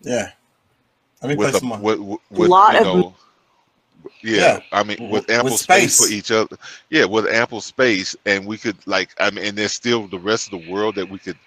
Yeah. 0.00 0.30
Let 1.22 1.28
me 1.28 1.36
play 1.36 1.46
with 1.46 1.54
a 1.54 1.58
some 1.58 1.80
with, 1.82 1.98
with, 2.00 2.20
with, 2.30 2.48
Lot 2.50 2.74
you 2.74 2.80
of- 2.80 3.14
yeah, 4.22 4.36
Yeah, 4.40 4.58
i 4.72 4.82
mean 4.82 5.08
with 5.10 5.30
ample 5.30 5.52
with 5.52 5.60
space. 5.60 5.94
space. 5.96 6.08
for 6.08 6.12
each 6.12 6.30
other 6.32 6.56
yeah 6.90 7.04
with 7.04 7.26
ample 7.28 7.60
space 7.60 8.16
and 8.26 8.44
we 8.46 8.58
could 8.58 8.76
like 8.86 9.10
i 9.20 9.30
mean 9.30 9.44
and 9.46 9.56
there's 9.56 9.72
still 9.74 10.08
the 10.08 10.18
rest 10.18 10.52
of 10.52 10.60
the 10.60 10.70
world 10.72 10.96
that 10.96 11.08
we 11.08 11.18
could 11.18 11.38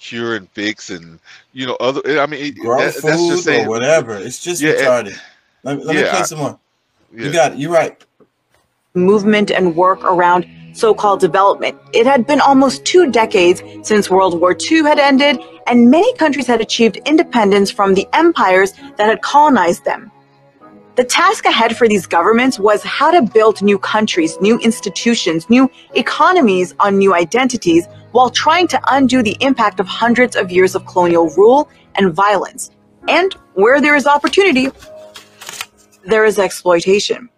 cure 0.00 0.34
and 0.34 0.48
fix 0.50 0.88
and 0.90 1.18
you 1.52 1.66
know 1.66 1.76
other 1.78 2.00
i 2.20 2.26
mean 2.26 2.40
it- 2.46 2.56
Grow 2.58 2.78
that, 2.78 2.94
food 2.94 3.10
that's 3.10 3.28
just 3.28 3.44
saying 3.44 3.66
or 3.66 3.68
whatever. 3.68 4.16
It's 4.16 4.42
just 4.42 4.60
Yeah, 4.62 4.70
and- 4.70 5.08
retarded. 5.08 5.20
Let, 5.62 5.76
me- 5.78 5.84
let 5.84 5.96
me 5.96 6.02
play 6.08 6.22
some 6.22 6.38
more. 6.38 6.58
yeah. 7.14 7.26
You 7.26 7.32
got 7.32 7.52
it. 7.52 7.58
You're 7.58 7.70
right. 7.72 8.02
movement 8.94 9.50
and 9.50 9.76
work 9.76 10.02
around 10.04 10.46
so 10.72 10.94
called 10.94 11.20
development. 11.20 11.76
It 11.92 12.06
had 12.06 12.26
been 12.26 12.40
almost 12.40 12.84
two 12.84 13.10
decades 13.10 13.62
since 13.82 14.08
World 14.08 14.40
War 14.40 14.56
II 14.70 14.82
had 14.82 14.98
ended, 14.98 15.38
and 15.66 15.90
many 15.90 16.12
countries 16.14 16.46
had 16.46 16.60
achieved 16.60 16.96
independence 17.06 17.70
from 17.70 17.94
the 17.94 18.06
empires 18.14 18.72
that 18.96 19.06
had 19.06 19.20
colonized 19.22 19.84
them. 19.84 20.10
The 20.96 21.04
task 21.04 21.44
ahead 21.44 21.76
for 21.76 21.88
these 21.88 22.06
governments 22.06 22.58
was 22.58 22.82
how 22.82 23.10
to 23.10 23.22
build 23.22 23.62
new 23.62 23.78
countries, 23.78 24.36
new 24.40 24.58
institutions, 24.60 25.48
new 25.50 25.70
economies 25.94 26.74
on 26.80 26.98
new 26.98 27.14
identities 27.14 27.86
while 28.12 28.30
trying 28.30 28.68
to 28.68 28.80
undo 28.88 29.22
the 29.22 29.36
impact 29.40 29.80
of 29.80 29.86
hundreds 29.86 30.36
of 30.36 30.50
years 30.50 30.74
of 30.74 30.86
colonial 30.86 31.28
rule 31.30 31.68
and 31.94 32.12
violence. 32.12 32.70
And 33.08 33.32
where 33.54 33.80
there 33.80 33.96
is 33.96 34.06
opportunity, 34.06 34.68
there 36.04 36.24
is 36.24 36.38
exploitation. 36.38 37.28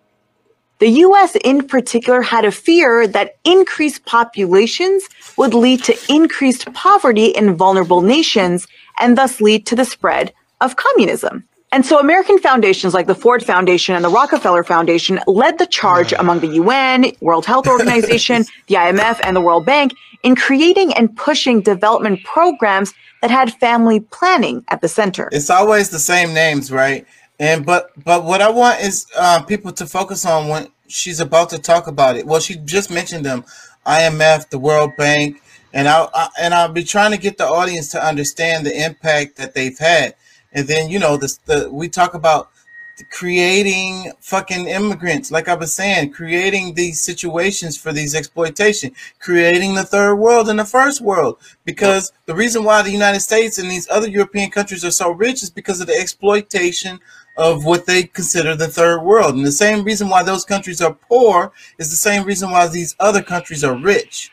The 0.79 0.89
US 1.07 1.37
in 1.45 1.69
particular 1.69 2.23
had 2.23 2.45
a 2.45 2.51
fear 2.51 3.07
that 3.07 3.37
increased 3.45 4.05
populations 4.05 5.05
would 5.37 5.55
lead 5.55 5.85
to 5.85 5.97
increased 6.09 6.73
poverty 6.75 7.27
in 7.27 7.55
vulnerable 7.55 8.01
nations 8.01 8.67
and 8.99 9.17
thus 9.17 9.41
lead 9.41 9.65
to 9.67 9.77
the 9.77 9.85
spread 9.85 10.33
of 10.61 10.75
communism. 10.77 11.45
And 11.73 11.87
so 11.87 11.99
American 11.99 12.39
foundations 12.39 12.93
like 12.93 13.07
the 13.07 13.15
Ford 13.15 13.43
Foundation 13.43 13.95
and 13.95 14.05
the 14.05 14.11
Rockefeller 14.11 14.63
Foundation 14.63 15.19
led 15.27 15.59
the 15.59 15.67
charge 15.67 16.13
among 16.13 16.41
the 16.41 16.49
UN, 16.49 17.13
World 17.21 17.47
Health 17.47 17.67
Organization, 17.77 18.45
the 18.67 18.75
IMF, 18.75 19.19
and 19.23 19.35
the 19.35 19.41
World 19.41 19.65
Bank 19.65 19.95
in 20.23 20.37
creating 20.37 20.93
and 20.93 21.17
pushing 21.17 21.63
development 21.63 22.23
programs 22.25 22.93
that 23.23 23.31
had 23.31 23.55
family 23.55 24.01
planning 24.01 24.63
at 24.69 24.83
the 24.83 24.89
center. 24.89 25.31
It's 25.33 25.49
always 25.49 25.89
the 25.89 25.99
same 25.99 26.35
names, 26.35 26.71
right? 26.71 27.07
And 27.41 27.65
but 27.65 27.91
but 28.05 28.25
what 28.25 28.43
I 28.43 28.51
want 28.51 28.81
is 28.81 29.07
uh, 29.17 29.43
people 29.43 29.73
to 29.73 29.87
focus 29.87 30.27
on 30.27 30.49
when 30.49 30.69
she's 30.89 31.21
about 31.21 31.49
to 31.51 31.59
talk 31.59 31.87
about 31.87 32.17
it. 32.17 32.27
Well, 32.27 32.41
she 32.41 32.57
just 32.57 32.91
mentioned 32.91 33.25
them, 33.25 33.45
IMF, 33.87 34.51
the 34.51 34.59
World 34.59 34.91
Bank, 34.99 35.43
and 35.73 35.89
I'll 35.89 36.11
I, 36.15 36.29
and 36.39 36.53
I'll 36.53 36.73
be 36.73 36.85
trying 36.85 37.13
to 37.13 37.19
get 37.19 37.39
the 37.39 37.47
audience 37.47 37.89
to 37.93 38.05
understand 38.05 38.67
the 38.67 38.85
impact 38.85 39.37
that 39.37 39.55
they've 39.55 39.79
had. 39.79 40.15
And 40.53 40.67
then 40.67 40.91
you 40.91 40.99
know 40.99 41.17
this 41.17 41.39
the 41.39 41.69
we 41.71 41.89
talk 41.89 42.15
about 42.15 42.51
creating 43.11 44.13
fucking 44.21 44.67
immigrants 44.67 45.31
like 45.31 45.49
i 45.49 45.55
was 45.55 45.73
saying 45.73 46.13
creating 46.13 46.75
these 46.75 47.01
situations 47.01 47.77
for 47.77 47.93
these 47.93 48.15
exploitation 48.15 48.93
creating 49.19 49.75
the 49.75 49.83
third 49.83 50.15
world 50.17 50.49
and 50.49 50.59
the 50.59 50.65
first 50.65 51.01
world. 51.01 51.39
Because 51.65 52.13
the 52.27 52.35
reason 52.35 52.65
why 52.65 52.83
the 52.83 52.91
united 52.91 53.21
states 53.21 53.59
and 53.59 53.71
these 53.71 53.89
other 53.91 54.09
european 54.09 54.51
countries 54.51 54.85
are 54.85 54.91
so 54.91 55.11
rich 55.11 55.43
is 55.43 55.51
because 55.51 55.81
of 55.81 55.87
the 55.87 55.99
exploitation 55.99 57.01
of 57.37 57.65
what 57.65 57.87
they 57.87 58.03
consider 58.03 58.55
the 58.55 58.69
third 58.69 59.01
world. 59.01 59.35
And 59.35 59.47
the 59.47 59.53
same 59.53 59.85
reason 59.85 60.11
why 60.11 60.23
those 60.23 60.45
countries 60.45 60.83
are 60.83 60.93
poor 60.93 61.51
is 61.79 61.91
the 61.91 61.97
same 61.97 62.25
reason 62.25 62.51
why 62.51 62.67
these 62.69 62.95
other 63.01 63.23
countries 63.23 63.65
are 63.65 63.75
rich 63.75 64.31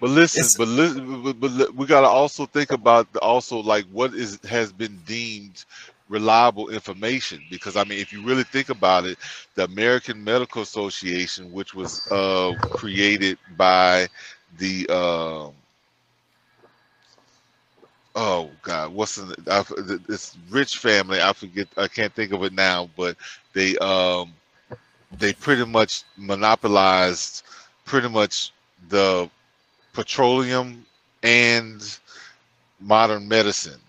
But 0.00 0.10
listen, 0.10 0.50
It's- 0.50 0.56
but 0.56 0.68
listen, 0.68 1.22
but, 1.22 1.40
but 1.40 1.74
we 1.74 1.86
got 1.86 2.00
to 2.02 2.06
also 2.08 2.46
think 2.46 2.70
about 2.72 3.12
the, 3.12 3.20
also 3.20 3.58
like 3.58 3.84
what 3.86 4.14
is 4.14 4.38
has 4.48 4.72
been 4.72 4.98
deemed 5.06 5.64
reliable 6.08 6.68
information 6.70 7.44
because 7.50 7.76
I 7.76 7.84
mean 7.84 7.98
if 8.00 8.12
you 8.12 8.22
really 8.22 8.44
think 8.44 8.68
about 8.70 9.04
it, 9.06 9.18
the 9.54 9.64
American 9.64 10.22
Medical 10.24 10.62
Association, 10.62 11.52
which 11.52 11.74
was 11.74 12.00
uh, 12.10 12.52
created 12.74 13.38
by 13.56 14.08
the 14.58 14.88
um 14.88 15.54
oh 18.14 18.50
god, 18.62 18.92
what's 18.92 19.16
the, 19.16 20.00
this 20.06 20.36
rich 20.50 20.76
family? 20.78 21.20
I 21.20 21.32
forget, 21.32 21.68
I 21.76 21.88
can't 21.88 22.12
think 22.14 22.32
of 22.32 22.42
it 22.44 22.52
now, 22.52 22.88
but 22.96 23.16
they 23.52 23.76
um 23.78 24.32
they 25.18 25.32
pretty 25.32 25.64
much 25.64 26.04
monopolized 26.16 27.42
pretty 27.84 28.08
much 28.08 28.52
the 28.88 29.28
petroleum 29.92 30.84
and 31.22 31.98
modern 32.80 33.28
medicine. 33.28 33.80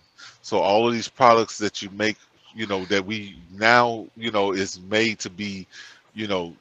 So 0.41 0.59
all 0.59 0.87
of 0.87 0.93
these 0.93 1.07
products 1.09 1.57
that 1.59 1.81
you 1.81 1.89
make, 1.91 2.17
you 2.55 2.67
know, 2.67 2.85
that 2.85 3.05
we 3.05 3.37
now, 3.51 4.07
you 4.15 4.31
know, 4.31 4.51
is 4.53 4.79
made 4.81 5.19
to 5.19 5.29
be, 5.29 5.67
you 6.13 6.27
know, 6.27 6.53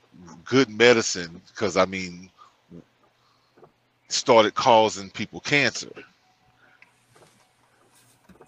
good 0.45 0.69
medicine 0.69 1.41
because 1.49 1.77
I 1.77 1.85
mean 1.87 2.31
started 4.09 4.55
causing 4.55 5.11
people 5.11 5.41
cancer. 5.41 5.91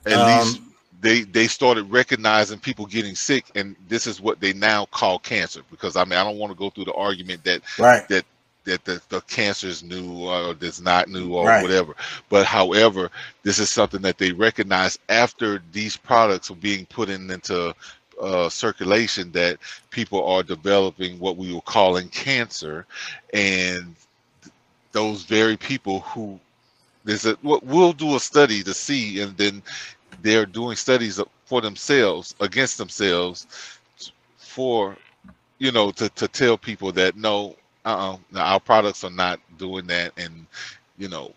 At 0.06 0.20
least 0.20 0.60
Um, 0.60 0.74
they 1.00 1.22
they 1.22 1.46
started 1.46 1.90
recognizing 1.90 2.58
people 2.58 2.86
getting 2.86 3.14
sick 3.14 3.50
and 3.54 3.76
this 3.88 4.06
is 4.06 4.20
what 4.20 4.40
they 4.40 4.52
now 4.52 4.86
call 4.86 5.18
cancer 5.18 5.62
because 5.70 5.96
I 5.96 6.04
mean 6.04 6.18
I 6.18 6.24
don't 6.24 6.38
want 6.38 6.52
to 6.52 6.58
go 6.58 6.70
through 6.70 6.86
the 6.86 6.94
argument 6.94 7.44
that 7.44 7.62
right 7.78 8.08
that 8.08 8.24
that 8.64 8.84
the, 8.84 9.00
the 9.08 9.20
cancer 9.22 9.68
is 9.68 9.82
new 9.82 10.28
or 10.28 10.54
that's 10.54 10.80
not 10.80 11.08
new 11.08 11.34
or 11.34 11.52
Right. 11.52 11.60
whatever. 11.60 11.94
But 12.28 12.46
however, 12.46 13.10
this 13.42 13.58
is 13.58 13.70
something 13.70 14.02
that 14.02 14.18
they 14.18 14.32
recognize 14.32 14.98
after 15.08 15.62
these 15.72 15.96
products 15.96 16.50
are 16.50 16.54
being 16.56 16.86
put 16.86 17.08
in, 17.10 17.30
into 17.30 17.74
uh, 18.20 18.48
circulation 18.48 19.32
that 19.32 19.58
people 19.90 20.24
are 20.26 20.42
developing 20.42 21.18
what 21.18 21.36
we 21.36 21.52
were 21.54 21.62
calling 21.62 22.08
cancer, 22.08 22.86
and 23.32 23.94
those 24.92 25.24
very 25.24 25.56
people 25.56 26.00
who 26.00 26.38
there's 27.04 27.26
a 27.26 27.36
we'll 27.42 27.60
we'll 27.64 27.92
do 27.92 28.16
a 28.16 28.20
study 28.20 28.62
to 28.62 28.74
see, 28.74 29.20
and 29.20 29.36
then 29.36 29.62
they're 30.22 30.46
doing 30.46 30.76
studies 30.76 31.20
for 31.44 31.60
themselves 31.60 32.34
against 32.40 32.78
themselves 32.78 33.46
for 34.36 34.96
you 35.58 35.72
know 35.72 35.90
to, 35.92 36.08
to 36.10 36.28
tell 36.28 36.56
people 36.58 36.92
that 36.92 37.16
no 37.16 37.56
uh-uh 37.84 38.16
no, 38.32 38.40
our 38.40 38.60
products 38.60 39.04
are 39.04 39.10
not 39.10 39.40
doing 39.58 39.86
that 39.86 40.12
and 40.16 40.46
you 40.98 41.08
know 41.08 41.32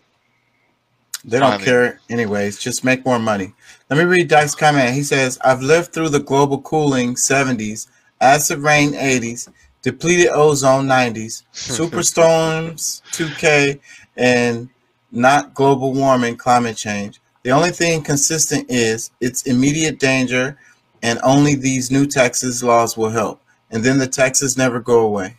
They 1.24 1.38
don't 1.38 1.60
care 1.62 2.00
anyways. 2.10 2.58
Just 2.58 2.84
make 2.84 3.04
more 3.04 3.18
money. 3.18 3.54
Let 3.88 3.98
me 3.98 4.04
read 4.04 4.28
Dyke's 4.28 4.54
comment. 4.54 4.94
He 4.94 5.02
says, 5.02 5.38
I've 5.44 5.62
lived 5.62 5.92
through 5.92 6.10
the 6.10 6.20
global 6.20 6.60
cooling 6.60 7.14
70s, 7.14 7.88
acid 8.20 8.58
rain 8.58 8.92
80s, 8.92 9.48
depleted 9.82 10.28
ozone 10.32 10.86
90s, 10.86 11.44
superstorms 11.54 13.00
2K, 13.12 13.80
and 14.16 14.68
not 15.12 15.54
global 15.54 15.94
warming 15.94 16.36
climate 16.36 16.76
change. 16.76 17.20
The 17.42 17.50
only 17.50 17.70
thing 17.70 18.02
consistent 18.02 18.66
is 18.70 19.10
its 19.20 19.42
immediate 19.42 19.98
danger, 19.98 20.58
and 21.02 21.18
only 21.22 21.54
these 21.54 21.90
new 21.90 22.06
taxes 22.06 22.62
laws 22.62 22.96
will 22.96 23.10
help. 23.10 23.40
And 23.70 23.82
then 23.82 23.98
the 23.98 24.06
taxes 24.06 24.56
never 24.56 24.80
go 24.80 25.00
away. 25.00 25.36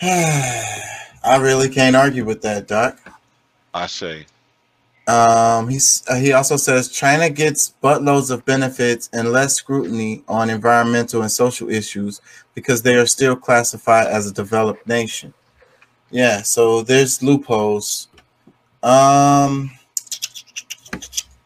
I 0.00 1.38
really 1.40 1.68
can't 1.68 1.96
argue 1.96 2.24
with 2.24 2.42
that, 2.42 2.68
Doc. 2.68 2.98
I 3.74 3.86
say 3.86 4.26
Um, 5.08 5.68
he's 5.68 6.04
uh, 6.08 6.16
he 6.16 6.32
also 6.32 6.56
says 6.56 6.88
China 6.90 7.30
gets 7.30 7.74
buttloads 7.82 8.30
of 8.30 8.44
benefits 8.44 9.08
and 9.12 9.32
less 9.32 9.54
scrutiny 9.54 10.22
on 10.28 10.50
environmental 10.50 11.22
and 11.22 11.32
social 11.32 11.68
issues 11.70 12.20
because 12.54 12.82
they 12.82 12.94
are 12.96 13.06
still 13.06 13.34
classified 13.34 14.06
as 14.06 14.26
a 14.26 14.32
developed 14.34 14.86
nation. 14.86 15.32
Yeah, 16.10 16.42
so 16.42 16.82
there's 16.82 17.22
loopholes. 17.22 18.08
Um, 18.82 19.70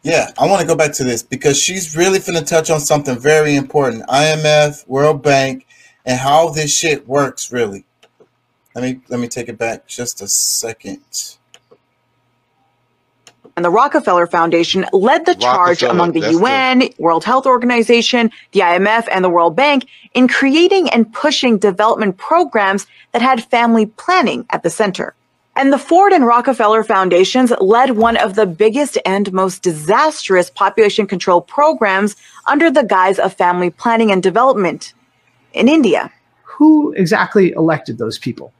yeah, 0.02 0.30
I 0.38 0.46
want 0.46 0.60
to 0.60 0.66
go 0.66 0.76
back 0.76 0.92
to 0.94 1.04
this 1.04 1.22
because 1.22 1.58
she's 1.58 1.96
really 1.96 2.18
finna 2.18 2.46
touch 2.46 2.70
on 2.70 2.80
something 2.80 3.18
very 3.18 3.56
important: 3.56 4.06
IMF, 4.08 4.86
World 4.88 5.22
Bank, 5.22 5.66
and 6.04 6.18
how 6.18 6.50
this 6.50 6.76
shit 6.76 7.06
works. 7.08 7.52
Really, 7.52 7.84
let 8.74 8.82
me 8.82 9.00
let 9.08 9.20
me 9.20 9.28
take 9.28 9.48
it 9.48 9.58
back 9.58 9.86
just 9.86 10.22
a 10.22 10.28
second. 10.28 11.36
And 13.54 13.64
the 13.64 13.70
Rockefeller 13.70 14.26
Foundation 14.26 14.86
led 14.92 15.26
the 15.26 15.34
charge 15.34 15.82
among 15.82 16.12
the 16.12 16.20
that's 16.20 16.32
the- 16.34 16.40
UN, 16.42 16.88
World 16.98 17.24
Health 17.24 17.44
Organization, 17.44 18.30
the 18.52 18.60
IMF, 18.60 19.06
and 19.10 19.22
the 19.22 19.28
World 19.28 19.54
Bank 19.54 19.86
in 20.14 20.26
creating 20.26 20.88
and 20.88 21.12
pushing 21.12 21.58
development 21.58 22.16
programs 22.16 22.86
that 23.12 23.20
had 23.20 23.44
family 23.44 23.86
planning 23.86 24.46
at 24.50 24.62
the 24.62 24.70
center. 24.70 25.14
And 25.54 25.70
the 25.70 25.78
Ford 25.78 26.14
and 26.14 26.26
Rockefeller 26.26 26.82
Foundations 26.82 27.52
led 27.60 27.90
one 27.90 28.16
of 28.16 28.36
the 28.36 28.46
biggest 28.46 28.96
and 29.04 29.30
most 29.34 29.62
disastrous 29.62 30.48
population 30.48 31.06
control 31.06 31.42
programs 31.42 32.16
under 32.46 32.70
the 32.70 32.84
guise 32.84 33.18
of 33.18 33.34
family 33.34 33.68
planning 33.68 34.10
and 34.10 34.22
development 34.22 34.94
in 35.52 35.68
India. 35.68 36.10
Who 36.52 36.92
exactly 36.92 37.52
elected 37.52 37.98
those 37.98 38.18
people? 38.18 38.52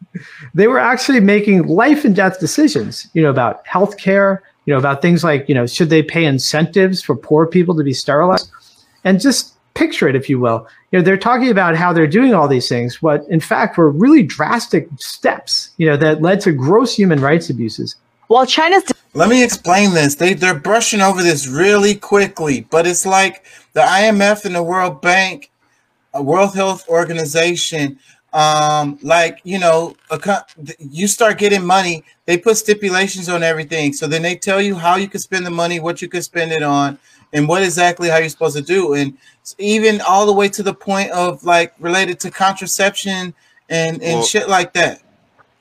they 0.54 0.66
were 0.66 0.78
actually 0.78 1.20
making 1.20 1.66
life 1.66 2.04
and 2.04 2.14
death 2.14 2.40
decisions, 2.40 3.08
you 3.14 3.22
know, 3.22 3.30
about 3.30 3.64
healthcare, 3.66 4.40
you 4.64 4.74
know, 4.74 4.78
about 4.78 5.02
things 5.02 5.24
like, 5.24 5.48
you 5.48 5.54
know, 5.54 5.66
should 5.66 5.90
they 5.90 6.02
pay 6.02 6.24
incentives 6.24 7.02
for 7.02 7.16
poor 7.16 7.46
people 7.46 7.74
to 7.76 7.82
be 7.82 7.92
sterilized? 7.92 8.50
And 9.04 9.20
just 9.20 9.54
picture 9.78 10.08
it, 10.08 10.16
if 10.16 10.28
you 10.28 10.40
will. 10.40 10.66
You 10.90 10.98
know, 10.98 11.04
they're 11.04 11.16
talking 11.16 11.50
about 11.50 11.76
how 11.76 11.92
they're 11.92 12.06
doing 12.06 12.34
all 12.34 12.48
these 12.48 12.68
things, 12.68 13.00
what 13.00 13.24
in 13.28 13.40
fact 13.40 13.78
were 13.78 13.90
really 13.90 14.22
drastic 14.22 14.88
steps, 14.96 15.70
you 15.76 15.86
know, 15.86 15.96
that 15.96 16.20
led 16.20 16.40
to 16.42 16.52
gross 16.52 16.94
human 16.94 17.20
rights 17.20 17.48
abuses. 17.48 17.96
While 18.26 18.44
China's 18.44 18.84
Let 19.14 19.30
me 19.30 19.42
explain 19.42 19.94
this. 19.94 20.16
They 20.16 20.34
they're 20.34 20.58
brushing 20.58 21.00
over 21.00 21.22
this 21.22 21.46
really 21.46 21.94
quickly, 21.94 22.66
but 22.68 22.86
it's 22.86 23.06
like 23.06 23.44
the 23.72 23.80
IMF 23.80 24.44
and 24.44 24.54
the 24.54 24.62
World 24.62 25.00
Bank, 25.00 25.50
a 25.57 25.57
World 26.14 26.54
Health 26.54 26.88
Organization, 26.88 27.98
um, 28.32 28.98
like 29.02 29.40
you 29.44 29.58
know, 29.58 29.96
a, 30.10 30.18
co- 30.18 30.42
you 30.78 31.06
start 31.06 31.38
getting 31.38 31.64
money, 31.64 32.04
they 32.26 32.36
put 32.38 32.56
stipulations 32.56 33.28
on 33.28 33.42
everything. 33.42 33.92
So 33.92 34.06
then 34.06 34.22
they 34.22 34.36
tell 34.36 34.60
you 34.60 34.74
how 34.74 34.96
you 34.96 35.08
can 35.08 35.20
spend 35.20 35.46
the 35.46 35.50
money, 35.50 35.80
what 35.80 36.02
you 36.02 36.08
can 36.08 36.22
spend 36.22 36.52
it 36.52 36.62
on, 36.62 36.98
and 37.32 37.48
what 37.48 37.62
exactly 37.62 38.08
how 38.08 38.18
you're 38.18 38.28
supposed 38.28 38.56
to 38.56 38.62
do, 38.62 38.94
and 38.94 39.16
even 39.58 40.00
all 40.02 40.26
the 40.26 40.32
way 40.32 40.48
to 40.48 40.62
the 40.62 40.74
point 40.74 41.10
of 41.10 41.44
like 41.44 41.74
related 41.78 42.20
to 42.20 42.30
contraception 42.30 43.34
and 43.68 44.02
and 44.02 44.18
Well- 44.18 44.22
shit 44.22 44.48
like 44.48 44.72
that. 44.74 45.02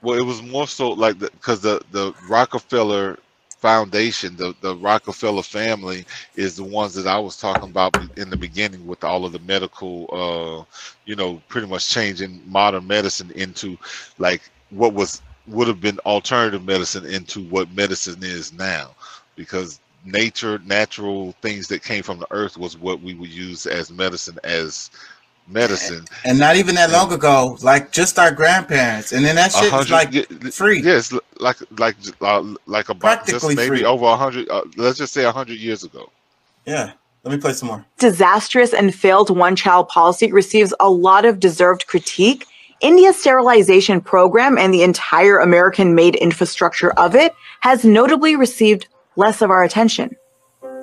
Well, 0.03 0.17
it 0.17 0.23
was 0.23 0.43
more 0.43 0.67
so 0.67 0.89
like 0.91 1.17
because 1.17 1.61
the, 1.61 1.81
the 1.91 2.13
Rockefeller 2.29 3.17
Foundation, 3.67 4.37
the 4.37 4.55
the 4.61 4.77
Rockefeller 4.77 5.43
family, 5.43 6.05
is 6.37 6.55
the 6.57 6.63
ones 6.65 6.95
that 6.95 7.07
I 7.07 7.19
was 7.19 7.37
talking 7.37 7.69
about 7.71 7.97
in 8.17 8.29
the 8.31 8.37
beginning 8.37 8.87
with 8.87 9.03
all 9.03 9.25
of 9.25 9.33
the 9.33 9.39
medical, 9.41 10.07
uh, 10.13 10.77
you 11.05 11.15
know, 11.17 11.41
pretty 11.49 11.67
much 11.67 11.89
changing 11.89 12.41
modern 12.47 12.87
medicine 12.87 13.31
into 13.35 13.77
like 14.19 14.43
what 14.71 14.93
was 14.93 15.21
would 15.47 15.67
have 15.67 15.81
been 15.81 15.99
alternative 16.05 16.65
medicine 16.65 17.05
into 17.05 17.43
what 17.45 17.73
medicine 17.75 18.23
is 18.23 18.53
now, 18.53 18.95
because 19.35 19.81
nature, 20.05 20.59
natural 20.65 21.33
things 21.41 21.67
that 21.69 21.83
came 21.83 22.03
from 22.03 22.19
the 22.19 22.27
earth 22.31 22.57
was 22.57 22.77
what 22.77 23.01
we 23.01 23.15
would 23.15 23.29
use 23.31 23.67
as 23.67 23.91
medicine 23.91 24.39
as 24.45 24.91
medicine. 25.47 26.05
And 26.25 26.37
not 26.39 26.55
even 26.55 26.75
that 26.75 26.91
long 26.91 27.11
ago, 27.13 27.57
like 27.61 27.91
just 27.91 28.19
our 28.19 28.31
grandparents, 28.31 29.11
and 29.11 29.23
then 29.25 29.35
that 29.35 29.51
shit 29.51 29.73
is 29.73 29.89
like 29.89 30.13
yeah, 30.13 30.23
free. 30.51 30.81
Yes, 30.81 31.11
l- 31.13 31.19
like 31.39 31.57
like 31.79 31.95
uh, 32.21 32.43
like 32.65 32.89
about 32.89 33.25
just 33.25 33.45
Practically 33.45 33.55
maybe 33.55 33.77
free. 33.77 33.85
over 33.85 34.05
a 34.05 34.15
hundred. 34.15 34.49
Uh, 34.49 34.63
let's 34.75 34.97
just 34.97 35.13
say 35.13 35.23
a 35.25 35.31
hundred 35.31 35.57
years 35.57 35.83
ago. 35.83 36.09
Yeah. 36.65 36.91
Let 37.23 37.33
me 37.35 37.41
play 37.41 37.53
some 37.53 37.67
more. 37.67 37.85
disastrous 37.99 38.73
and 38.73 38.95
failed 38.95 39.29
one 39.35 39.55
child 39.55 39.89
policy 39.89 40.31
receives 40.31 40.73
a 40.79 40.89
lot 40.89 41.25
of 41.25 41.41
deserved 41.41 41.85
critique, 41.87 42.45
India's 42.79 43.19
sterilization 43.19 43.99
program 43.99 44.57
and 44.57 44.73
the 44.73 44.83
entire 44.83 45.39
American 45.39 45.93
made 45.93 46.15
infrastructure 46.15 46.91
of 46.91 47.15
it 47.15 47.33
has 47.61 47.83
notably 47.83 48.37
received 48.37 48.87
less 49.17 49.41
of 49.41 49.49
our 49.49 49.63
attention. 49.63 50.15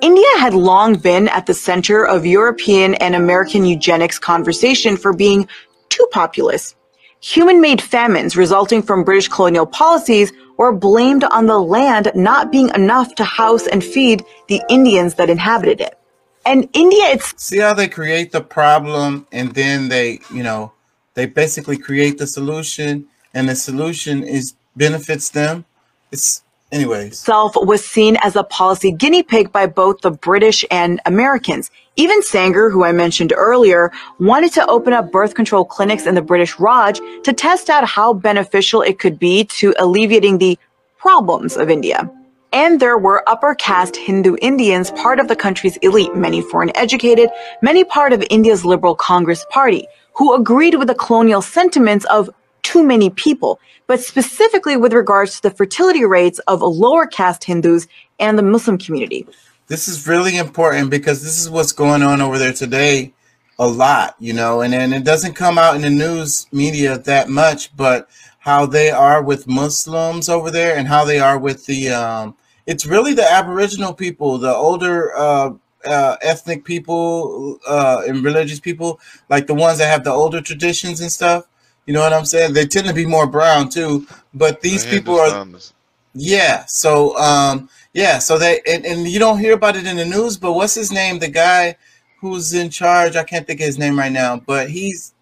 India 0.05 0.37
had 0.37 0.53
long 0.53 0.97
been 0.97 1.27
at 1.29 1.47
the 1.47 1.53
center 1.55 2.05
of 2.05 2.27
European 2.27 2.93
and 2.93 3.15
American 3.15 3.65
eugenics 3.65 4.19
conversation 4.19 4.97
for 4.97 5.13
being 5.13 5.47
too 5.89 6.07
populous. 6.11 6.75
Human 7.21 7.59
made 7.59 7.81
famines 7.81 8.37
resulting 8.37 8.83
from 8.83 9.03
British 9.03 9.27
colonial 9.29 9.65
policies 9.65 10.31
were 10.57 10.71
blamed 10.71 11.23
on 11.23 11.47
the 11.47 11.57
land 11.57 12.11
not 12.13 12.51
being 12.51 12.69
enough 12.75 13.15
to 13.15 13.23
house 13.23 13.65
and 13.65 13.83
feed 13.83 14.23
the 14.47 14.61
Indians 14.69 15.15
that 15.15 15.31
inhabited 15.31 15.81
it. 15.81 15.97
And 16.45 16.69
India, 16.73 17.05
it's 17.05 17.33
See 17.43 17.57
how 17.57 17.73
they 17.73 17.87
create 17.87 18.31
the 18.31 18.41
problem 18.41 19.25
and 19.31 19.55
then 19.55 19.89
they, 19.89 20.19
you 20.31 20.43
know, 20.43 20.71
they 21.15 21.25
basically 21.25 21.79
create 21.79 22.19
the 22.19 22.27
solution 22.27 23.07
and 23.33 23.49
the 23.49 23.55
solution 23.55 24.21
is 24.21 24.53
benefits 24.75 25.29
them. 25.29 25.65
It's 26.11 26.43
anyways. 26.71 27.07
itself 27.07 27.53
was 27.55 27.85
seen 27.85 28.17
as 28.21 28.35
a 28.35 28.43
policy 28.43 28.91
guinea 28.91 29.23
pig 29.23 29.51
by 29.51 29.65
both 29.65 30.01
the 30.01 30.11
British 30.11 30.65
and 30.71 30.99
Americans. 31.05 31.71
Even 31.95 32.21
Sanger, 32.21 32.69
who 32.69 32.83
I 32.83 32.91
mentioned 32.91 33.33
earlier, 33.35 33.91
wanted 34.19 34.51
to 34.53 34.67
open 34.67 34.93
up 34.93 35.11
birth 35.11 35.33
control 35.33 35.63
clinics 35.63 36.05
in 36.05 36.15
the 36.15 36.21
British 36.21 36.59
Raj 36.59 36.99
to 37.23 37.33
test 37.33 37.69
out 37.69 37.87
how 37.87 38.13
beneficial 38.13 38.81
it 38.81 38.99
could 38.99 39.17
be 39.17 39.45
to 39.45 39.73
alleviating 39.79 40.37
the 40.37 40.59
problems 40.97 41.55
of 41.55 41.69
India. 41.69 42.09
And 42.51 42.79
there 42.79 42.97
were 42.97 43.27
upper 43.27 43.53
caste 43.55 43.97
Hindu 43.97 44.37
Indians, 44.41 44.91
part 44.91 45.19
of 45.19 45.27
the 45.27 45.35
country's 45.35 45.77
elite, 45.77 46.15
many 46.15 46.41
foreign 46.41 46.75
educated, 46.75 47.29
many 47.61 47.83
part 47.83 48.13
of 48.13 48.23
India's 48.29 48.63
Liberal 48.63 48.95
Congress 48.95 49.45
Party, 49.49 49.87
who 50.13 50.33
agreed 50.33 50.75
with 50.75 50.87
the 50.87 50.95
colonial 50.95 51.41
sentiments 51.41 52.05
of 52.05 52.29
too 52.75 52.83
many 52.83 53.09
people, 53.09 53.57
but 53.87 54.01
specifically 54.01 54.75
with 54.75 54.91
regards 54.91 55.37
to 55.37 55.43
the 55.43 55.51
fertility 55.51 56.03
rates 56.03 56.39
of 56.39 56.61
lower 56.61 57.07
caste 57.07 57.45
Hindus 57.45 57.87
and 58.19 58.37
the 58.37 58.43
Muslim 58.43 58.77
community. 58.77 59.25
This 59.67 59.87
is 59.87 60.05
really 60.05 60.37
important 60.37 60.89
because 60.89 61.23
this 61.23 61.39
is 61.39 61.49
what's 61.49 61.71
going 61.71 62.03
on 62.03 62.19
over 62.19 62.37
there 62.37 62.51
today 62.51 63.13
a 63.59 63.65
lot, 63.65 64.17
you 64.19 64.33
know, 64.33 64.59
and 64.59 64.73
then 64.73 64.91
it 64.91 65.05
doesn't 65.05 65.35
come 65.35 65.57
out 65.57 65.77
in 65.77 65.83
the 65.83 65.89
news 65.89 66.47
media 66.51 66.97
that 66.97 67.29
much, 67.29 67.73
but 67.77 68.09
how 68.39 68.65
they 68.65 68.91
are 68.91 69.23
with 69.23 69.47
Muslims 69.47 70.27
over 70.27 70.51
there 70.51 70.75
and 70.75 70.85
how 70.85 71.05
they 71.05 71.19
are 71.19 71.39
with 71.39 71.65
the 71.65 71.89
um 71.89 72.35
it's 72.65 72.85
really 72.85 73.13
the 73.13 73.31
aboriginal 73.31 73.93
people, 73.93 74.37
the 74.37 74.53
older 74.53 75.15
uh 75.15 75.51
uh, 75.85 76.17
ethnic 76.21 76.65
people 76.65 77.59
uh, 77.67 78.01
and 78.07 78.23
religious 78.23 78.59
people, 78.59 78.99
like 79.29 79.45
the 79.45 79.53
ones 79.53 79.77
that 79.77 79.85
have 79.85 80.03
the 80.03 80.09
older 80.09 80.41
traditions 80.41 80.99
and 80.99 81.11
stuff. 81.11 81.45
You 81.85 81.93
know 81.93 82.01
what 82.01 82.13
I'm 82.13 82.25
saying? 82.25 82.53
They 82.53 82.65
tend 82.65 82.87
to 82.87 82.93
be 82.93 83.05
more 83.05 83.27
brown 83.27 83.69
too, 83.69 84.07
but 84.33 84.61
these 84.61 84.85
people 84.85 85.19
are 85.19 85.29
Hindustanis. 85.29 85.73
yeah. 86.13 86.65
So 86.65 87.17
um 87.17 87.69
yeah, 87.93 88.19
so 88.19 88.37
they 88.37 88.61
and, 88.67 88.85
and 88.85 89.07
you 89.07 89.19
don't 89.19 89.39
hear 89.39 89.53
about 89.53 89.75
it 89.75 89.85
in 89.85 89.97
the 89.97 90.05
news, 90.05 90.37
but 90.37 90.53
what's 90.53 90.75
his 90.75 90.91
name? 90.91 91.19
The 91.19 91.29
guy 91.29 91.75
who's 92.19 92.53
in 92.53 92.69
charge, 92.69 93.15
I 93.15 93.23
can't 93.23 93.45
think 93.45 93.59
of 93.59 93.65
his 93.65 93.77
name 93.77 93.97
right 93.97 94.11
now, 94.11 94.37
but 94.37 94.69
he's 94.69 95.13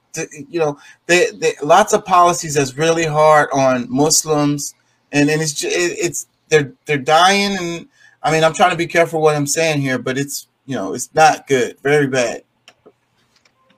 you 0.47 0.59
know, 0.59 0.77
they, 1.07 1.31
they 1.31 1.53
lots 1.63 1.91
of 1.91 2.05
policies 2.05 2.53
that's 2.53 2.77
really 2.77 3.05
hard 3.05 3.49
on 3.51 3.87
Muslims 3.89 4.75
and 5.11 5.29
and 5.29 5.41
it's 5.41 5.63
it's 5.63 6.27
they're 6.49 6.71
they're 6.85 6.97
dying 6.97 7.57
and 7.57 7.87
I 8.23 8.31
mean, 8.31 8.43
I'm 8.43 8.53
trying 8.53 8.71
to 8.71 8.77
be 8.77 8.87
careful 8.87 9.21
what 9.21 9.35
I'm 9.35 9.45
saying 9.45 9.81
here, 9.81 9.99
but 9.99 10.17
it's, 10.17 10.47
you 10.65 10.75
know, 10.75 10.93
it's 10.93 11.09
not 11.13 11.45
good. 11.45 11.77
Very 11.83 12.07
bad. 12.07 12.43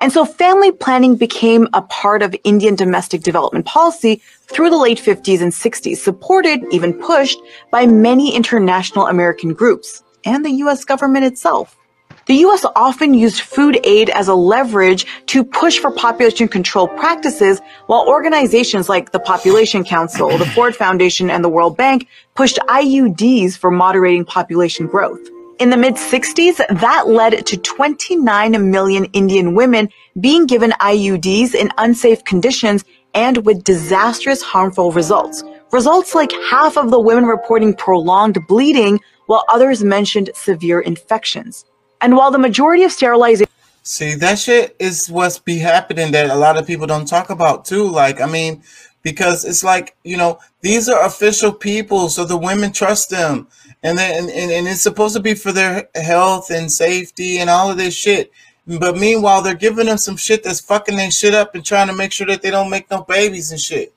And 0.01 0.11
so 0.11 0.25
family 0.25 0.71
planning 0.71 1.15
became 1.15 1.67
a 1.73 1.81
part 1.81 2.21
of 2.21 2.35
Indian 2.43 2.75
domestic 2.75 3.21
development 3.21 3.65
policy 3.65 4.21
through 4.47 4.69
the 4.69 4.77
late 4.77 4.99
50s 4.99 5.41
and 5.41 5.51
60s, 5.51 5.97
supported, 5.97 6.63
even 6.71 6.93
pushed 6.93 7.39
by 7.71 7.85
many 7.85 8.35
international 8.35 9.07
American 9.07 9.53
groups 9.53 10.03
and 10.25 10.43
the 10.43 10.51
US 10.51 10.83
government 10.83 11.25
itself. 11.25 11.77
The 12.25 12.35
US 12.45 12.65
often 12.75 13.13
used 13.13 13.41
food 13.41 13.79
aid 13.83 14.09
as 14.09 14.27
a 14.27 14.33
leverage 14.33 15.05
to 15.27 15.43
push 15.43 15.77
for 15.77 15.91
population 15.91 16.47
control 16.47 16.87
practices, 16.87 17.61
while 17.85 18.07
organizations 18.07 18.89
like 18.89 19.11
the 19.11 19.19
Population 19.19 19.83
Council, 19.83 20.35
the 20.37 20.45
Ford 20.47 20.75
Foundation, 20.75 21.29
and 21.29 21.43
the 21.43 21.49
World 21.49 21.77
Bank 21.77 22.07
pushed 22.33 22.57
IUDs 22.67 23.55
for 23.55 23.69
moderating 23.69 24.25
population 24.25 24.87
growth. 24.87 25.19
In 25.57 25.69
the 25.69 25.77
mid 25.77 25.95
60s, 25.95 26.57
that 26.81 27.07
led 27.07 27.45
to 27.45 27.55
29 27.55 28.71
million 28.71 29.05
Indian 29.13 29.55
women 29.55 29.87
being 30.19 30.45
given 30.45 30.71
IUDs 30.81 31.55
in 31.55 31.71
unsafe 31.77 32.25
conditions 32.25 32.83
and 33.13 33.45
with 33.45 33.63
disastrous 33.63 34.41
harmful 34.41 34.91
results. 34.91 35.43
Results 35.71 36.13
like 36.13 36.33
half 36.49 36.77
of 36.77 36.91
the 36.91 36.99
women 36.99 37.25
reporting 37.25 37.73
prolonged 37.73 38.37
bleeding, 38.47 38.99
while 39.27 39.45
others 39.49 39.81
mentioned 39.81 40.29
severe 40.35 40.81
infections. 40.81 41.63
And 42.01 42.17
while 42.17 42.31
the 42.31 42.39
majority 42.39 42.83
of 42.83 42.91
sterilization 42.91 43.49
See, 43.87 44.15
that 44.15 44.39
shit 44.39 44.75
is 44.79 45.11
what's 45.11 45.37
be 45.37 45.59
happening 45.59 46.11
that 46.13 46.31
a 46.31 46.35
lot 46.35 46.57
of 46.57 46.65
people 46.65 46.87
don't 46.87 47.07
talk 47.07 47.29
about 47.29 47.65
too. 47.65 47.87
Like, 47.87 48.19
I 48.19 48.25
mean, 48.25 48.63
because 49.05 49.45
it's 49.45 49.63
like, 49.63 49.95
you 50.03 50.17
know, 50.17 50.39
these 50.61 50.89
are 50.89 51.05
official 51.05 51.53
people, 51.53 52.09
so 52.09 52.25
the 52.25 52.35
women 52.35 52.71
trust 52.71 53.11
them. 53.11 53.47
And 53.83 53.99
then 53.99 54.23
and, 54.23 54.51
and 54.51 54.67
it's 54.67 54.81
supposed 54.81 55.15
to 55.15 55.21
be 55.21 55.35
for 55.35 55.51
their 55.51 55.87
health 55.93 56.49
and 56.49 56.71
safety 56.71 57.37
and 57.37 57.47
all 57.47 57.69
of 57.69 57.77
this 57.77 57.95
shit. 57.95 58.31
But 58.65 58.97
meanwhile, 58.97 59.43
they're 59.43 59.53
giving 59.53 59.85
them 59.85 59.99
some 59.99 60.17
shit 60.17 60.43
that's 60.43 60.59
fucking 60.59 60.97
their 60.97 61.11
shit 61.11 61.35
up 61.35 61.53
and 61.53 61.63
trying 61.63 61.85
to 61.87 61.93
make 61.93 62.11
sure 62.11 62.25
that 62.25 62.41
they 62.41 62.49
don't 62.49 62.71
make 62.71 62.89
no 62.89 63.03
babies 63.03 63.51
and 63.51 63.61
shit. 63.61 63.93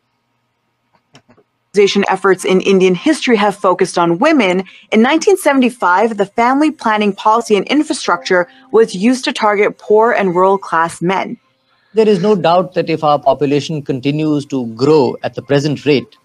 efforts 2.09 2.45
in 2.45 2.61
Indian 2.61 2.95
history 2.95 3.37
have 3.37 3.57
focused 3.57 3.97
on 3.97 4.19
women, 4.19 4.59
in 4.93 5.03
1975, 5.03 6.19
the 6.19 6.27
family 6.27 6.71
planning 6.71 7.15
policy 7.15 7.57
and 7.57 7.67
infrastructure 7.69 8.47
was 8.73 8.95
used 8.95 9.25
to 9.25 9.33
target 9.33 9.79
poor 9.79 10.13
and 10.13 10.35
rural 10.35 10.59
class 10.59 11.01
men. 11.01 11.39
There 11.95 12.09
is 12.09 12.21
no 12.21 12.35
doubt 12.35 12.75
that 12.75 12.91
if 12.91 13.03
our 13.03 13.19
population 13.19 13.83
continues 13.83 14.45
to 14.47 14.67
grow 14.75 15.17
at 15.23 15.35
the 15.35 15.43
present 15.43 15.87
rate, 15.87 16.17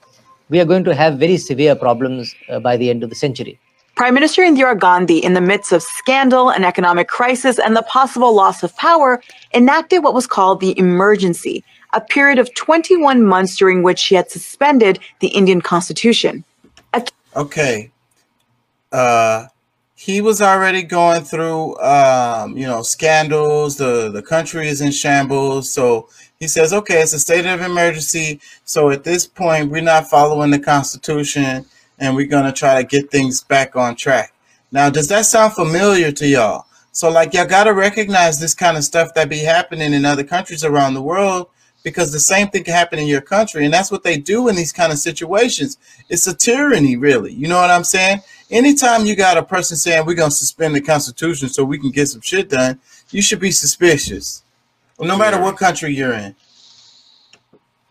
we 0.49 0.59
are 0.59 0.65
going 0.65 0.83
to 0.83 0.93
have 0.93 1.17
very 1.17 1.37
severe 1.37 1.73
problems 1.73 2.35
uh, 2.49 2.59
by 2.59 2.75
the 2.75 2.89
end 2.89 3.01
of 3.01 3.09
the 3.09 3.15
century. 3.15 3.59
Prime 3.95 4.13
Minister 4.13 4.41
Indira 4.41 4.77
Gandhi, 4.77 5.19
in 5.19 5.33
the 5.33 5.41
midst 5.41 5.71
of 5.71 5.81
scandal 5.81 6.49
and 6.49 6.65
economic 6.65 7.07
crisis 7.07 7.59
and 7.59 7.75
the 7.75 7.83
possible 7.83 8.35
loss 8.35 8.61
of 8.63 8.75
power, 8.75 9.21
enacted 9.53 10.03
what 10.03 10.13
was 10.13 10.27
called 10.27 10.59
the 10.59 10.77
emergency, 10.77 11.63
a 11.93 12.01
period 12.01 12.39
of 12.39 12.53
21 12.55 13.23
months 13.23 13.55
during 13.55 13.83
which 13.83 13.99
she 13.99 14.15
had 14.15 14.29
suspended 14.29 14.99
the 15.19 15.27
Indian 15.27 15.61
constitution. 15.61 16.43
Okay. 17.35 17.91
Uh, 18.91 19.47
he 20.03 20.19
was 20.19 20.41
already 20.41 20.83
going 20.83 21.21
through, 21.21 21.79
um, 21.79 22.57
you 22.57 22.67
know, 22.67 22.81
scandals. 22.81 23.77
The, 23.77 24.11
the 24.11 24.21
country 24.21 24.67
is 24.67 24.81
in 24.81 24.91
shambles. 24.91 25.71
So 25.71 26.09
he 26.41 26.49
says, 26.49 26.73
okay, 26.73 27.01
it's 27.01 27.13
a 27.13 27.19
state 27.19 27.45
of 27.45 27.61
emergency. 27.61 28.41
So 28.65 28.89
at 28.89 29.05
this 29.05 29.25
point, 29.25 29.71
we're 29.71 29.81
not 29.81 30.09
following 30.09 30.51
the 30.51 30.59
constitution 30.59 31.65
and 31.99 32.17
we're 32.17 32.27
going 32.27 32.43
to 32.43 32.51
try 32.51 32.81
to 32.81 32.85
get 32.85 33.11
things 33.11 33.45
back 33.45 33.77
on 33.77 33.95
track. 33.95 34.33
Now, 34.73 34.89
does 34.89 35.07
that 35.07 35.25
sound 35.25 35.53
familiar 35.53 36.11
to 36.11 36.27
y'all? 36.27 36.65
So 36.91 37.09
like 37.09 37.33
y'all 37.33 37.47
got 37.47 37.63
to 37.63 37.73
recognize 37.73 38.41
this 38.41 38.53
kind 38.53 38.75
of 38.75 38.83
stuff 38.83 39.13
that 39.13 39.29
be 39.29 39.39
happening 39.39 39.93
in 39.93 40.03
other 40.03 40.25
countries 40.25 40.65
around 40.65 40.95
the 40.95 41.01
world 41.01 41.47
because 41.83 42.11
the 42.11 42.19
same 42.19 42.47
thing 42.47 42.63
can 42.63 42.73
happen 42.73 42.97
in 42.97 43.07
your 43.07 43.21
country. 43.21 43.65
And 43.65 43.73
that's 43.73 43.91
what 43.91 44.03
they 44.03 44.17
do 44.17 44.47
in 44.47 44.55
these 44.55 44.71
kind 44.71 44.91
of 44.91 44.97
situations. 44.97 45.77
It's 46.09 46.25
a 46.27 46.33
tyranny, 46.33 46.95
really. 46.97 47.33
You 47.33 47.47
know 47.47 47.59
what 47.59 47.69
I'm 47.69 47.83
saying? 47.83 48.21
Anytime 48.49 49.05
you 49.05 49.15
got 49.15 49.37
a 49.37 49.43
person 49.43 49.77
saying 49.77 50.05
we're 50.05 50.15
going 50.15 50.29
to 50.29 50.35
suspend 50.35 50.75
the 50.75 50.81
Constitution 50.81 51.49
so 51.49 51.63
we 51.63 51.77
can 51.77 51.91
get 51.91 52.07
some 52.07 52.21
shit 52.21 52.49
done, 52.49 52.79
you 53.11 53.21
should 53.21 53.39
be 53.39 53.51
suspicious. 53.51 54.43
Well, 54.97 55.07
no 55.07 55.17
matter 55.17 55.39
what 55.39 55.57
country 55.57 55.93
you're 55.93 56.13
in. 56.13 56.35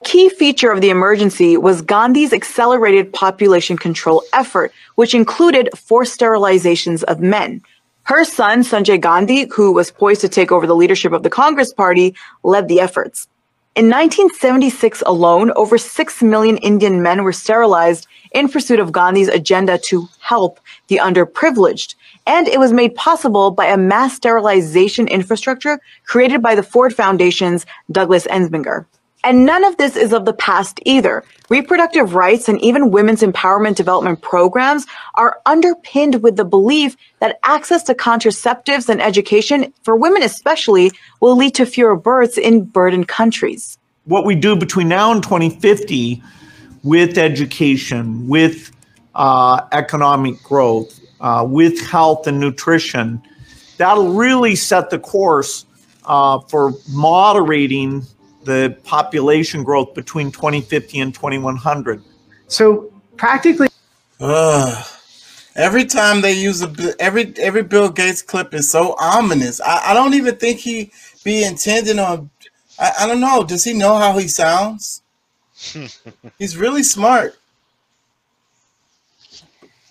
Key 0.04 0.30
feature 0.30 0.70
of 0.72 0.80
the 0.80 0.90
emergency 0.90 1.56
was 1.56 1.80
Gandhi's 1.80 2.32
accelerated 2.32 3.12
population 3.12 3.76
control 3.76 4.24
effort, 4.32 4.72
which 4.96 5.14
included 5.14 5.68
forced 5.76 6.18
sterilizations 6.18 7.04
of 7.04 7.20
men. 7.20 7.62
Her 8.04 8.24
son, 8.24 8.62
Sanjay 8.62 9.00
Gandhi, 9.00 9.46
who 9.54 9.72
was 9.72 9.92
poised 9.92 10.20
to 10.22 10.28
take 10.28 10.50
over 10.50 10.66
the 10.66 10.74
leadership 10.74 11.12
of 11.12 11.22
the 11.22 11.30
Congress 11.30 11.72
Party, 11.72 12.16
led 12.42 12.66
the 12.66 12.80
efforts. 12.80 13.28
In 13.74 13.86
1976 13.86 15.02
alone, 15.06 15.50
over 15.56 15.78
6 15.78 16.22
million 16.22 16.58
Indian 16.58 17.00
men 17.00 17.24
were 17.24 17.32
sterilized 17.32 18.06
in 18.32 18.50
pursuit 18.50 18.78
of 18.78 18.92
Gandhi's 18.92 19.28
agenda 19.28 19.78
to 19.78 20.10
help 20.20 20.60
the 20.88 20.98
underprivileged. 20.98 21.94
And 22.26 22.48
it 22.48 22.60
was 22.60 22.74
made 22.74 22.94
possible 22.96 23.50
by 23.50 23.64
a 23.64 23.78
mass 23.78 24.14
sterilization 24.14 25.08
infrastructure 25.08 25.80
created 26.04 26.42
by 26.42 26.54
the 26.54 26.62
Ford 26.62 26.94
Foundation's 26.94 27.64
Douglas 27.90 28.26
Ensminger. 28.26 28.84
And 29.24 29.46
none 29.46 29.64
of 29.64 29.76
this 29.76 29.96
is 29.96 30.12
of 30.12 30.24
the 30.24 30.32
past 30.32 30.80
either. 30.84 31.22
Reproductive 31.48 32.14
rights 32.14 32.48
and 32.48 32.60
even 32.60 32.90
women's 32.90 33.22
empowerment 33.22 33.76
development 33.76 34.20
programs 34.20 34.84
are 35.14 35.40
underpinned 35.46 36.22
with 36.22 36.36
the 36.36 36.44
belief 36.44 36.96
that 37.20 37.38
access 37.44 37.84
to 37.84 37.94
contraceptives 37.94 38.88
and 38.88 39.00
education, 39.00 39.72
for 39.84 39.94
women 39.96 40.22
especially, 40.22 40.90
will 41.20 41.36
lead 41.36 41.54
to 41.54 41.66
fewer 41.66 41.94
births 41.94 42.36
in 42.36 42.64
burdened 42.64 43.06
countries. 43.06 43.78
What 44.06 44.24
we 44.24 44.34
do 44.34 44.56
between 44.56 44.88
now 44.88 45.12
and 45.12 45.22
2050 45.22 46.20
with 46.82 47.16
education, 47.16 48.26
with 48.26 48.72
uh, 49.14 49.60
economic 49.70 50.42
growth, 50.42 50.98
uh, 51.20 51.46
with 51.48 51.80
health 51.86 52.26
and 52.26 52.40
nutrition, 52.40 53.22
that'll 53.76 54.14
really 54.14 54.56
set 54.56 54.90
the 54.90 54.98
course 54.98 55.64
uh, 56.06 56.40
for 56.40 56.72
moderating 56.90 58.04
the 58.44 58.76
population 58.84 59.62
growth 59.62 59.94
between 59.94 60.30
2050 60.32 61.00
and 61.00 61.14
2100. 61.14 62.02
So 62.48 62.92
practically, 63.16 63.68
Ugh. 64.20 64.86
every 65.56 65.84
time 65.84 66.20
they 66.20 66.32
use 66.32 66.62
a 66.62 66.94
every 66.98 67.34
every 67.38 67.62
Bill 67.62 67.88
Gates 67.88 68.22
clip 68.22 68.54
is 68.54 68.70
so 68.70 68.94
ominous. 68.98 69.60
I, 69.60 69.90
I 69.90 69.94
don't 69.94 70.14
even 70.14 70.36
think 70.36 70.58
he 70.58 70.92
be 71.24 71.44
intending 71.44 71.98
on. 71.98 72.30
I, 72.78 72.92
I 73.00 73.06
don't 73.06 73.20
know. 73.20 73.44
Does 73.44 73.64
he 73.64 73.72
know 73.72 73.96
how 73.96 74.18
he 74.18 74.28
sounds? 74.28 75.02
He's 76.38 76.56
really 76.56 76.82
smart. 76.82 77.38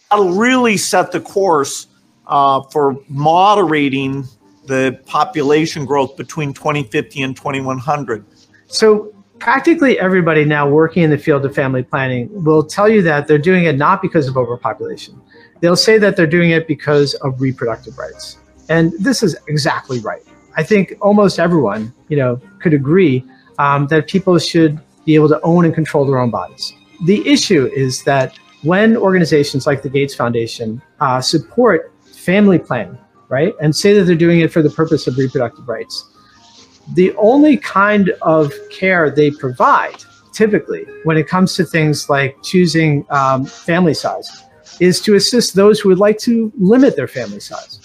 That'll 0.09 0.33
really 0.33 0.75
set 0.75 1.11
the 1.11 1.21
course 1.21 1.87
uh, 2.27 2.61
for 2.63 2.97
moderating 3.07 4.25
the 4.65 4.99
population 5.05 5.85
growth 5.85 6.17
between 6.17 6.53
2050 6.53 7.21
and 7.21 7.35
2100. 7.35 8.25
So 8.71 9.13
practically 9.37 9.99
everybody 9.99 10.45
now 10.45 10.67
working 10.67 11.03
in 11.03 11.09
the 11.09 11.17
field 11.17 11.45
of 11.45 11.53
family 11.53 11.83
planning 11.83 12.29
will 12.43 12.63
tell 12.63 12.87
you 12.87 13.01
that 13.01 13.27
they're 13.27 13.37
doing 13.37 13.65
it 13.65 13.77
not 13.77 14.01
because 14.01 14.29
of 14.29 14.37
overpopulation. 14.37 15.21
They'll 15.59 15.75
say 15.75 15.97
that 15.97 16.15
they're 16.15 16.25
doing 16.25 16.51
it 16.51 16.67
because 16.67 17.13
of 17.15 17.41
reproductive 17.41 17.97
rights. 17.97 18.37
And 18.69 18.93
this 18.97 19.23
is 19.23 19.35
exactly 19.49 19.99
right. 19.99 20.23
I 20.55 20.63
think 20.63 20.93
almost 21.01 21.37
everyone, 21.37 21.93
you 22.07 22.15
know, 22.15 22.39
could 22.59 22.73
agree 22.73 23.25
um, 23.59 23.87
that 23.87 24.07
people 24.07 24.39
should 24.39 24.79
be 25.05 25.15
able 25.15 25.27
to 25.27 25.41
own 25.41 25.65
and 25.65 25.75
control 25.75 26.05
their 26.05 26.19
own 26.19 26.29
bodies. 26.29 26.71
The 27.05 27.27
issue 27.27 27.69
is 27.75 28.03
that 28.03 28.37
when 28.63 28.95
organizations 28.95 29.67
like 29.67 29.81
the 29.81 29.89
Gates 29.89 30.15
Foundation 30.15 30.81
uh, 31.01 31.19
support 31.19 31.93
family 32.05 32.57
planning, 32.57 32.97
right, 33.27 33.53
and 33.61 33.75
say 33.75 33.93
that 33.93 34.03
they're 34.03 34.15
doing 34.15 34.39
it 34.39 34.51
for 34.51 34.61
the 34.61 34.69
purpose 34.69 35.07
of 35.07 35.17
reproductive 35.17 35.67
rights, 35.67 36.10
the 36.93 37.15
only 37.15 37.57
kind 37.57 38.09
of 38.21 38.53
care 38.69 39.09
they 39.09 39.31
provide 39.31 40.03
typically 40.33 40.85
when 41.03 41.17
it 41.17 41.27
comes 41.27 41.55
to 41.55 41.65
things 41.65 42.09
like 42.09 42.35
choosing 42.43 43.05
um, 43.09 43.45
family 43.45 43.93
size 43.93 44.45
is 44.79 45.01
to 45.01 45.15
assist 45.15 45.55
those 45.55 45.79
who 45.79 45.89
would 45.89 45.99
like 45.99 46.17
to 46.17 46.51
limit 46.57 46.95
their 46.95 47.07
family 47.07 47.39
size 47.39 47.79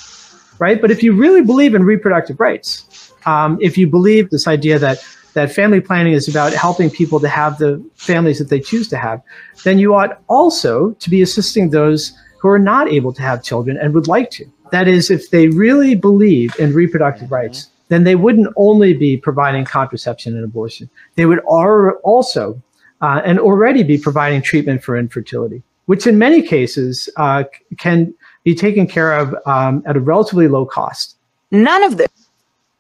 right? 0.59 0.81
But 0.81 0.91
if 0.91 1.03
you 1.03 1.13
really 1.13 1.43
believe 1.43 1.75
in 1.75 1.85
reproductive 1.85 2.41
rights 2.41 3.13
um, 3.27 3.59
if 3.61 3.77
you 3.77 3.87
believe 3.87 4.31
this 4.31 4.47
idea 4.47 4.79
that 4.79 5.05
that 5.35 5.53
family 5.53 5.81
planning 5.81 6.15
is 6.15 6.29
about 6.29 6.53
helping 6.55 6.89
people 6.89 7.21
to 7.21 7.29
have 7.29 7.59
the 7.59 7.85
families 7.95 8.39
that 8.39 8.49
they 8.49 8.61
choose 8.61 8.89
to 8.89 8.97
have 8.97 9.23
then 9.65 9.79
you 9.79 9.95
ought 9.95 10.23
also 10.29 10.93
to 10.93 11.11
be 11.11 11.23
assisting 11.23 11.71
those 11.71 12.17
who 12.41 12.49
are 12.49 12.59
not 12.59 12.89
able 12.89 13.13
to 13.13 13.23
have 13.23 13.43
children 13.43 13.77
and 13.77 13.95
would 13.95 14.07
like 14.07 14.31
to. 14.31 14.47
That 14.71 14.89
is 14.89 15.11
if 15.11 15.31
they 15.31 15.49
really 15.49 15.95
believe 15.95 16.59
in 16.59 16.75
reproductive 16.75 17.33
rights 17.33 17.71
then 17.89 18.05
they 18.05 18.15
wouldn't 18.15 18.53
only 18.57 18.93
be 18.95 19.17
providing 19.17 19.65
contraception 19.65 20.35
and 20.35 20.45
abortion. 20.45 20.89
They 21.15 21.27
would 21.27 21.41
ar- 21.49 21.97
also 21.99 22.61
uh, 23.01 23.23
and 23.25 23.39
already 23.39 23.83
be 23.83 23.99
providing 23.99 24.43
treatment 24.43 24.83
for 24.83 24.97
infertility, 24.97 25.63
which 25.87 26.07
in 26.07 26.19
many 26.19 26.43
cases 26.43 27.09
uh, 27.17 27.45
can 27.79 28.15
be 28.45 28.55
taken 28.55 28.87
care 28.87 29.13
of 29.17 29.35
um, 29.47 29.83
at 29.87 29.97
a 29.97 30.01
relatively 30.01 30.49
low 30.49 30.67
cost. 30.67 31.17
None 31.51 31.83
of 31.83 31.97
this. 31.97 32.09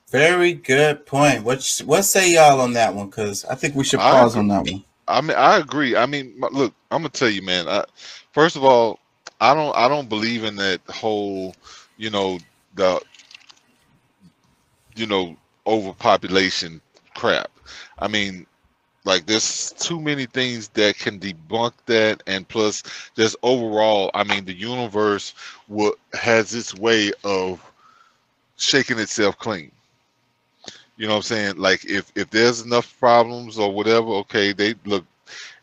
Very 0.09 0.55
good 0.55 1.05
point. 1.05 1.42
What 1.42 1.83
what 1.85 2.03
say 2.03 2.33
y'all 2.35 2.61
on 2.61 2.73
that 2.75 2.95
one? 2.95 3.07
Because 3.09 3.45
I 3.45 3.55
think 3.55 3.75
we 3.75 3.85
should 3.85 4.01
pause 4.01 4.37
on 4.37 4.49
that 4.49 4.64
one. 4.64 4.85
I 5.09 5.21
mean, 5.21 5.37
I 5.37 5.59
agree. 5.59 5.97
I 5.97 6.07
mean, 6.07 6.35
look, 6.38 6.73
I'm 6.90 7.03
gonna 7.03 7.09
tell 7.11 7.29
you, 7.29 7.42
man. 7.42 7.69
I, 7.69 7.85
first 8.33 8.57
of 8.57 8.64
all, 8.64 9.01
I 9.40 9.55
don't, 9.55 9.77
I 9.77 9.88
don't 9.88 10.09
believe 10.09 10.45
in 10.45 10.57
that 10.57 10.81
whole, 10.88 11.55
you 11.97 12.11
know, 12.11 12.38
the, 12.75 13.01
you 14.96 15.06
know, 15.06 15.37
overpopulation 15.66 16.80
crap. 17.14 17.50
I 17.98 18.09
mean, 18.09 18.46
like 19.04 19.26
there's 19.26 19.72
too 19.78 20.00
many 20.00 20.26
things 20.26 20.68
that 20.70 20.98
can 20.98 21.18
debunk 21.20 21.72
that, 21.87 22.22
and 22.26 22.46
plus, 22.48 22.82
just 23.16 23.37
overall, 23.42 24.11
I 24.14 24.24
mean, 24.24 24.44
the 24.44 24.54
universe 24.54 25.35
will 25.68 25.94
has 26.14 26.54
its 26.54 26.74
way 26.74 27.12
of 27.24 27.61
shaking 28.56 28.98
itself 28.98 29.38
clean. 29.38 29.70
You 30.96 31.06
know 31.06 31.14
what 31.14 31.18
I'm 31.18 31.22
saying? 31.22 31.56
Like 31.59 31.85
if 31.85 32.11
if 32.16 32.30
there's 32.30 32.62
enough 32.62 32.98
problems 32.98 33.59
or 33.59 33.72
whatever, 33.72 34.09
okay, 34.24 34.52
they 34.52 34.74
look. 34.85 35.04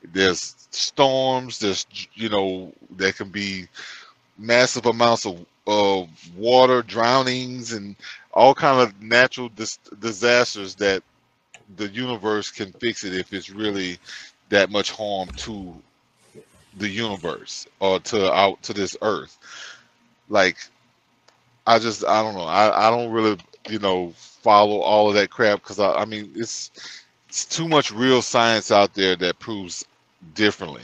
There's 0.04 0.56
storms. 0.72 1.60
There's 1.60 1.86
you 2.14 2.30
know 2.30 2.74
there 2.92 3.14
can 3.14 3.30
be 3.30 3.68
massive 4.38 4.86
amounts 4.86 5.26
of 5.26 5.46
of 5.66 6.10
water, 6.38 6.82
drownings, 6.82 7.74
and 7.74 7.96
all 8.34 8.56
kind 8.56 8.82
of 8.82 9.02
natural 9.02 9.50
dis- 9.50 9.80
disasters 10.00 10.76
that 10.76 11.04
the 11.78 11.90
universe 11.90 12.52
can 12.52 12.72
fix 12.74 13.04
it 13.04 13.16
if 13.16 13.34
it's 13.34 13.50
really 13.50 14.00
that 14.50 14.70
much 14.72 14.92
harm 14.92 15.30
to 15.38 15.76
the 16.78 16.90
universe 16.90 17.68
or 17.80 18.00
to 18.00 18.32
out 18.34 18.62
to 18.64 18.74
this 18.74 18.98
earth. 19.02 19.38
Like 20.30 20.58
I 21.66 21.80
just 21.80 22.04
I 22.06 22.22
don't 22.24 22.36
know. 22.36 22.44
I 22.46 22.88
I 22.88 22.90
don't 22.90 23.12
really 23.12 23.38
you 23.70 23.80
know 23.80 24.12
follow 24.16 24.80
all 24.80 25.10
of 25.10 25.16
that 25.16 25.30
crap 25.30 25.62
because 25.62 25.80
I 25.80 25.94
I 25.94 26.06
mean 26.06 26.32
it's 26.36 26.72
it's 27.30 27.46
too 27.46 27.68
much 27.68 27.92
real 27.92 28.22
science 28.22 28.72
out 28.72 28.94
there 28.94 29.16
that 29.18 29.40
proves 29.40 29.86
differently, 30.34 30.84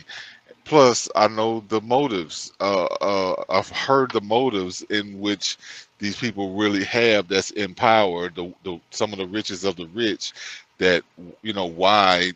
plus 0.69 1.10
I 1.15 1.27
know 1.27 1.63
the 1.67 1.82
motives. 1.82 2.53
Uh, 2.62 2.86
uh, 2.86 3.43
I've 3.49 3.69
heard 3.69 4.12
the 4.12 4.21
motives 4.21 4.84
in 4.84 5.19
which 5.19 5.58
these 5.97 6.15
people 6.15 6.55
really 6.55 6.84
have 6.86 7.27
that's 7.27 7.51
in 7.51 7.73
power. 7.73 8.29
The, 8.29 8.53
the 8.63 8.79
some 8.91 9.12
of 9.12 9.17
the 9.17 9.27
richest 9.27 9.65
of 9.65 9.75
the 9.75 9.88
rich. 9.88 10.32
That 10.77 11.03
you 11.41 11.51
know 11.51 11.65
why 11.65 12.32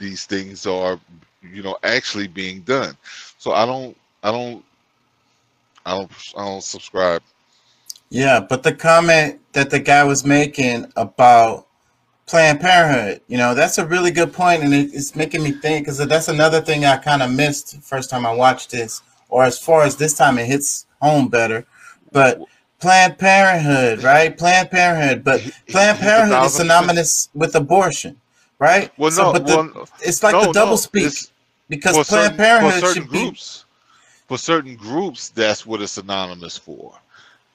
these 0.00 0.24
things 0.24 0.66
are 0.66 0.98
you 1.42 1.62
know 1.62 1.78
actually 1.84 2.26
being 2.26 2.62
done. 2.62 2.96
So 3.36 3.52
I 3.52 3.66
don't 3.66 3.96
I 4.24 4.32
don't 4.32 4.64
I 5.86 5.96
don't 5.96 6.10
I 6.36 6.44
don't 6.44 6.64
subscribe. 6.64 7.22
Yeah, 8.10 8.40
but 8.40 8.62
the 8.62 8.72
comment 8.72 9.38
that 9.52 9.70
the 9.70 9.78
guy 9.78 10.02
was 10.04 10.24
making 10.24 10.90
about 10.96 11.67
Planned 12.28 12.60
Parenthood, 12.60 13.22
you 13.26 13.38
know, 13.38 13.54
that's 13.54 13.78
a 13.78 13.86
really 13.86 14.10
good 14.10 14.32
point, 14.32 14.62
and 14.62 14.74
it, 14.74 14.90
it's 14.92 15.16
making 15.16 15.42
me 15.42 15.52
think 15.52 15.86
because 15.86 15.98
that's 15.98 16.28
another 16.28 16.60
thing 16.60 16.84
I 16.84 16.98
kind 16.98 17.22
of 17.22 17.32
missed 17.32 17.80
first 17.80 18.10
time 18.10 18.26
I 18.26 18.32
watched 18.34 18.70
this, 18.70 19.00
or 19.30 19.44
as 19.44 19.58
far 19.58 19.82
as 19.82 19.96
this 19.96 20.14
time 20.14 20.38
it 20.38 20.46
hits 20.46 20.86
home 21.00 21.28
better. 21.28 21.66
But 22.12 22.40
Planned 22.80 23.18
Parenthood, 23.18 24.02
right? 24.04 24.36
Planned 24.36 24.70
Parenthood, 24.70 25.24
but 25.24 25.40
Planned 25.68 25.98
Parenthood 25.98 26.44
is 26.44 26.54
synonymous 26.54 27.30
with 27.34 27.54
abortion, 27.54 28.20
right? 28.58 28.92
Well, 28.98 29.10
So, 29.10 29.24
no, 29.24 29.32
but 29.32 29.46
the, 29.46 29.56
well, 29.56 29.88
it's 30.00 30.22
like 30.22 30.34
no, 30.34 30.46
the 30.46 30.52
double 30.52 30.72
no, 30.72 30.76
speak 30.76 31.12
because 31.70 31.96
for 31.96 32.04
Planned 32.04 32.08
certain, 32.08 32.32
for 32.32 32.36
Parenthood 32.36 32.80
certain 32.80 33.02
should 33.04 33.10
be 33.10 33.18
groups, 33.24 33.64
for 34.26 34.38
certain 34.38 34.76
groups, 34.76 35.30
that's 35.30 35.64
what 35.64 35.80
it's 35.80 35.92
synonymous 35.92 36.58
for. 36.58 36.92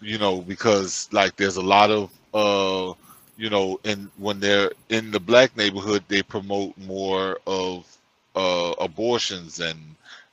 You 0.01 0.17
know, 0.17 0.41
because 0.41 1.07
like 1.11 1.35
there's 1.35 1.57
a 1.57 1.61
lot 1.61 1.91
of 1.91 2.09
uh, 2.33 2.93
you 3.37 3.49
know, 3.49 3.79
and 3.85 4.09
when 4.17 4.39
they're 4.39 4.71
in 4.89 5.11
the 5.11 5.19
black 5.19 5.55
neighborhood, 5.57 6.03
they 6.07 6.23
promote 6.23 6.77
more 6.77 7.39
of 7.47 7.85
uh 8.35 8.73
abortions 8.79 9.59
and 9.59 9.79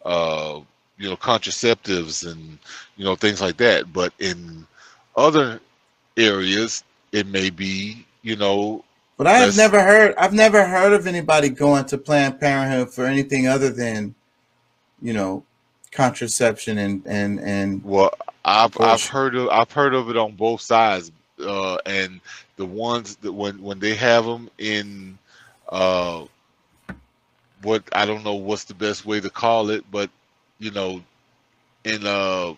uh 0.06 0.60
you 0.98 1.08
know 1.08 1.16
contraceptives 1.16 2.30
and 2.30 2.58
you 2.96 3.04
know 3.04 3.14
things 3.14 3.40
like 3.40 3.56
that. 3.58 3.92
But 3.92 4.12
in 4.18 4.66
other 5.16 5.60
areas, 6.16 6.84
it 7.12 7.26
may 7.26 7.50
be 7.50 8.06
you 8.22 8.36
know. 8.36 8.84
But 9.16 9.26
I 9.26 9.38
have 9.38 9.56
never 9.56 9.82
heard 9.82 10.14
I've 10.16 10.32
never 10.32 10.66
heard 10.66 10.92
of 10.92 11.06
anybody 11.06 11.50
going 11.50 11.84
to 11.86 11.98
Planned 11.98 12.40
Parenthood 12.40 12.94
for 12.94 13.04
anything 13.04 13.46
other 13.46 13.70
than, 13.70 14.14
you 15.02 15.12
know, 15.12 15.44
contraception 15.90 16.78
and 16.78 17.02
and 17.06 17.40
and 17.40 17.84
Well, 17.84 18.14
I've 18.44 18.78
I've 18.80 19.04
heard 19.04 19.34
of 19.34 19.48
I've 19.50 19.72
heard 19.72 19.94
of 19.94 20.08
it 20.10 20.16
on 20.16 20.32
both 20.32 20.60
sides, 20.60 21.12
uh, 21.40 21.79
and 21.87 22.20
the 22.57 22.66
ones 22.66 23.16
that 23.16 23.33
when 23.33 23.62
when 23.62 23.79
they 23.81 23.94
have 23.94 24.24
them 24.24 24.50
in, 24.59 25.18
uh, 25.68 26.24
what 27.62 27.83
I 27.92 28.07
don't 28.07 28.24
know 28.24 28.35
what's 28.35 28.64
the 28.64 28.74
best 28.74 29.05
way 29.07 29.20
to 29.20 29.31
call 29.31 29.70
it, 29.70 29.85
but 29.90 30.11
you 30.59 30.70
know, 30.70 31.03
in 31.85 32.07
uh 32.07 32.55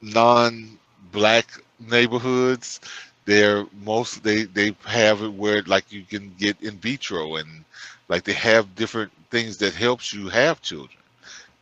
non-black 0.00 1.46
neighborhoods, 1.78 2.80
they're 3.24 3.66
most 3.84 4.22
they 4.22 4.44
they 4.44 4.74
have 4.86 5.22
it 5.22 5.32
where 5.32 5.62
like 5.62 5.90
you 5.92 6.02
can 6.02 6.34
get 6.38 6.60
in 6.62 6.78
vitro 6.78 7.36
and 7.36 7.64
like 8.08 8.24
they 8.24 8.32
have 8.32 8.74
different 8.74 9.12
things 9.30 9.58
that 9.58 9.74
helps 9.74 10.12
you 10.12 10.28
have 10.28 10.60
children. 10.62 10.98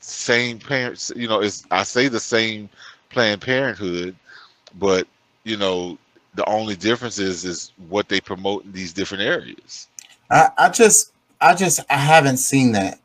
Same 0.01 0.59
parents 0.59 1.13
you 1.17 1.29
know 1.29 1.41
it's 1.41 1.67
i 1.71 1.83
say 1.83 2.09
the 2.09 2.21
same 2.21 2.69
planned 3.11 3.41
parenthood 3.41 4.15
but 4.79 5.07
you 5.45 5.57
know 5.57 5.99
the 6.35 6.49
only 6.49 6.77
difference 6.77 7.19
is 7.19 7.45
is 7.45 7.73
what 7.89 8.09
they 8.09 8.21
promote 8.21 8.65
in 8.65 8.73
these 8.73 8.93
different 8.93 9.23
areas 9.23 9.89
I, 10.31 10.51
I 10.59 10.69
just 10.69 11.13
I 11.41 11.55
just 11.55 11.81
I 11.89 11.97
haven't 11.97 12.39
seen 12.39 12.73
that. 12.73 12.99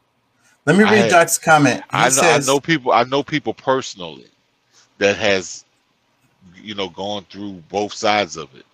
Let 0.65 0.75
me 0.75 0.83
read 0.83 1.09
Doc's 1.09 1.37
comment. 1.37 1.77
He 1.77 1.83
I 1.91 2.05
know, 2.05 2.09
says 2.09 2.49
I 2.49 2.51
know 2.51 2.59
people 2.59 2.91
i 2.91 3.03
know 3.03 3.23
people 3.23 3.53
personally 3.53 4.27
that 4.97 5.17
has 5.17 5.65
you 6.55 6.75
know 6.75 6.89
gone 6.89 7.25
through 7.29 7.53
both 7.69 7.93
sides 7.93 8.37
of 8.37 8.53
it 8.55 8.65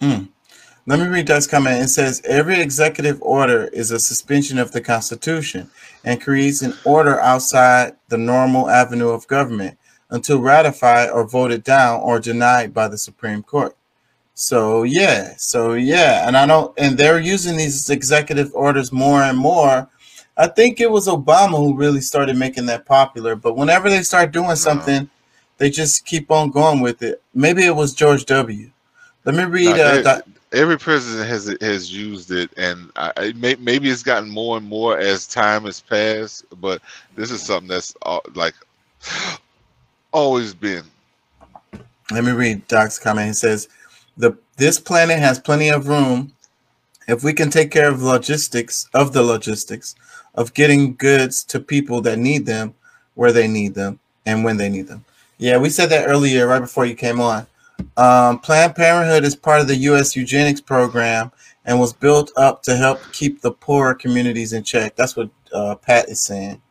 Mm. 0.00 0.28
Let 0.86 1.00
me 1.00 1.06
read 1.06 1.26
Doug's 1.26 1.46
comment. 1.46 1.82
It 1.82 1.88
says 1.88 2.22
every 2.24 2.60
executive 2.60 3.20
order 3.22 3.66
is 3.68 3.90
a 3.90 3.98
suspension 3.98 4.58
of 4.58 4.72
the 4.72 4.80
Constitution 4.80 5.70
and 6.04 6.20
creates 6.20 6.62
an 6.62 6.74
order 6.84 7.20
outside 7.20 7.96
the 8.08 8.18
normal 8.18 8.68
avenue 8.70 9.08
of 9.08 9.26
government 9.26 9.78
until 10.10 10.40
ratified 10.40 11.10
or 11.10 11.26
voted 11.26 11.64
down 11.64 12.00
or 12.00 12.18
denied 12.20 12.72
by 12.72 12.88
the 12.88 12.98
Supreme 12.98 13.42
Court. 13.42 13.76
So 14.34 14.82
yeah, 14.82 15.34
so 15.38 15.72
yeah, 15.72 16.28
and 16.28 16.36
I 16.36 16.46
don't, 16.46 16.72
and 16.78 16.98
they're 16.98 17.18
using 17.18 17.56
these 17.56 17.88
executive 17.88 18.54
orders 18.54 18.92
more 18.92 19.22
and 19.22 19.38
more. 19.38 19.88
I 20.36 20.46
think 20.48 20.80
it 20.80 20.90
was 20.90 21.08
Obama 21.08 21.56
who 21.56 21.74
really 21.74 22.02
started 22.02 22.36
making 22.36 22.66
that 22.66 22.84
popular. 22.84 23.34
But 23.34 23.56
whenever 23.56 23.88
they 23.88 24.02
start 24.02 24.32
doing 24.32 24.56
something, 24.56 25.08
they 25.56 25.70
just 25.70 26.04
keep 26.04 26.30
on 26.30 26.50
going 26.50 26.80
with 26.80 27.02
it. 27.02 27.22
Maybe 27.32 27.64
it 27.64 27.74
was 27.74 27.94
George 27.94 28.26
W. 28.26 28.70
Let 29.24 29.34
me 29.34 29.44
read. 29.44 29.78
Uh, 29.78 30.20
e- 30.26 30.32
every 30.52 30.78
president 30.78 31.28
has 31.28 31.56
has 31.62 31.90
used 31.90 32.30
it, 32.30 32.50
and 32.58 32.90
I, 32.96 33.12
I 33.16 33.32
may, 33.32 33.56
maybe 33.56 33.88
it's 33.88 34.02
gotten 34.02 34.28
more 34.28 34.58
and 34.58 34.68
more 34.68 34.98
as 34.98 35.26
time 35.26 35.64
has 35.64 35.80
passed. 35.80 36.44
But 36.60 36.82
this 37.14 37.30
is 37.30 37.42
something 37.42 37.68
that's 37.68 37.94
uh, 38.02 38.20
like 38.34 38.54
always 40.12 40.54
been. 40.54 40.84
Let 42.10 42.24
me 42.24 42.32
read 42.32 42.66
Doc's 42.68 42.98
comment. 42.98 43.28
He 43.28 43.34
says, 43.34 43.68
"the 44.16 44.36
This 44.56 44.78
planet 44.78 45.18
has 45.18 45.38
plenty 45.38 45.68
of 45.68 45.88
room 45.88 46.32
if 47.08 47.22
we 47.22 47.32
can 47.32 47.50
take 47.50 47.70
care 47.70 47.88
of 47.90 48.02
logistics 48.02 48.88
of 48.94 49.12
the 49.12 49.22
logistics 49.22 49.94
of 50.34 50.54
getting 50.54 50.94
goods 50.94 51.44
to 51.44 51.60
people 51.60 52.00
that 52.02 52.18
need 52.18 52.46
them, 52.46 52.74
where 53.14 53.32
they 53.32 53.48
need 53.48 53.74
them, 53.74 53.98
and 54.24 54.44
when 54.44 54.56
they 54.56 54.68
need 54.68 54.86
them." 54.86 55.04
Yeah, 55.38 55.58
we 55.58 55.68
said 55.68 55.90
that 55.90 56.08
earlier, 56.08 56.46
right 56.46 56.60
before 56.60 56.86
you 56.86 56.94
came 56.94 57.20
on. 57.20 57.46
Um, 57.96 58.38
Planned 58.38 58.74
Parenthood 58.74 59.24
is 59.24 59.36
part 59.36 59.60
of 59.60 59.68
the 59.68 59.76
U.S. 59.76 60.16
eugenics 60.16 60.60
program 60.60 61.30
and 61.66 61.78
was 61.78 61.92
built 61.92 62.32
up 62.36 62.62
to 62.62 62.76
help 62.76 63.00
keep 63.12 63.40
the 63.40 63.52
poorer 63.52 63.94
communities 63.94 64.52
in 64.52 64.62
check. 64.62 64.96
That's 64.96 65.16
what 65.16 65.28
uh, 65.52 65.74
Pat 65.74 66.08
is 66.08 66.20
saying. 66.22 66.62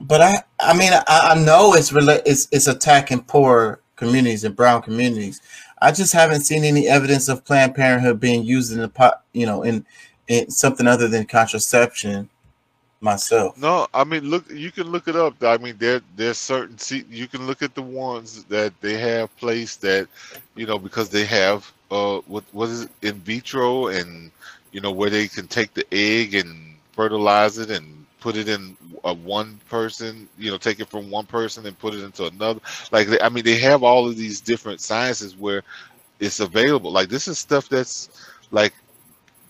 But 0.00 0.20
I, 0.20 0.42
I 0.60 0.76
mean, 0.76 0.92
I, 0.92 1.02
I 1.08 1.34
know 1.34 1.74
it's 1.74 1.90
rela- 1.90 2.22
it's 2.24 2.48
it's 2.52 2.66
attacking 2.66 3.24
poor 3.24 3.80
communities 3.96 4.44
and 4.44 4.54
brown 4.56 4.82
communities. 4.82 5.40
I 5.80 5.92
just 5.92 6.12
haven't 6.12 6.42
seen 6.42 6.64
any 6.64 6.88
evidence 6.88 7.28
of 7.28 7.44
Planned 7.44 7.74
Parenthood 7.74 8.20
being 8.20 8.42
used 8.44 8.72
in 8.72 8.80
the 8.80 8.88
pot, 8.88 9.22
you 9.32 9.46
know, 9.46 9.62
in 9.62 9.84
in 10.28 10.50
something 10.50 10.86
other 10.86 11.08
than 11.08 11.26
contraception. 11.26 12.28
Myself, 13.00 13.56
No, 13.56 13.86
I 13.94 14.02
mean, 14.02 14.24
look, 14.28 14.50
you 14.50 14.72
can 14.72 14.88
look 14.88 15.06
it 15.06 15.14
up. 15.14 15.40
I 15.44 15.56
mean, 15.58 15.76
there 15.78 16.00
there's 16.16 16.36
certain. 16.36 16.78
See, 16.78 17.04
you 17.08 17.28
can 17.28 17.46
look 17.46 17.62
at 17.62 17.76
the 17.76 17.82
ones 17.82 18.42
that 18.44 18.72
they 18.80 18.98
have 18.98 19.34
placed 19.36 19.82
that, 19.82 20.08
you 20.56 20.66
know, 20.66 20.80
because 20.80 21.08
they 21.08 21.24
have 21.24 21.70
uh, 21.92 22.18
what 22.26 22.42
what 22.50 22.68
is 22.70 22.82
it, 22.82 22.90
in 23.02 23.14
vitro, 23.20 23.86
and 23.86 24.32
you 24.72 24.80
know 24.80 24.90
where 24.90 25.10
they 25.10 25.28
can 25.28 25.46
take 25.46 25.74
the 25.74 25.86
egg 25.92 26.34
and 26.34 26.74
fertilize 26.90 27.58
it 27.58 27.70
and 27.70 27.97
put 28.20 28.36
it 28.36 28.48
in 28.48 28.76
a 29.04 29.14
one 29.14 29.60
person, 29.68 30.28
you 30.38 30.50
know, 30.50 30.58
take 30.58 30.80
it 30.80 30.88
from 30.88 31.10
one 31.10 31.26
person 31.26 31.66
and 31.66 31.78
put 31.78 31.94
it 31.94 32.02
into 32.02 32.26
another. 32.26 32.60
Like, 32.92 33.08
they, 33.08 33.20
I 33.20 33.28
mean, 33.28 33.44
they 33.44 33.58
have 33.58 33.82
all 33.82 34.08
of 34.08 34.16
these 34.16 34.40
different 34.40 34.80
sciences 34.80 35.36
where 35.36 35.62
it's 36.20 36.40
available. 36.40 36.90
Like, 36.90 37.08
this 37.08 37.28
is 37.28 37.38
stuff 37.38 37.68
that's 37.68 38.08
like 38.50 38.74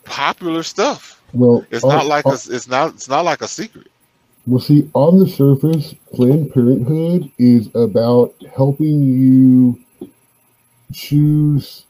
popular 0.05 0.63
stuff. 0.63 1.23
Well, 1.33 1.65
It's 1.71 1.85
on- 1.85 1.91
not 1.91 2.07
like 2.07 2.27
a, 2.27 2.35
it's 2.35 2.69
not 2.69 2.95
it's 2.95 3.09
not 3.09 3.25
like 3.25 3.43
a 3.43 3.49
secret. 3.49 3.89
Well, 4.47 4.61
see, 4.61 4.91
on 4.95 5.19
the 5.19 5.29
surface, 5.29 5.95
Planned 6.15 6.53
Parenthood 6.53 7.31
is 7.39 7.69
about 7.75 8.35
helping 8.57 9.03
you 9.03 9.79
choose 10.93 11.85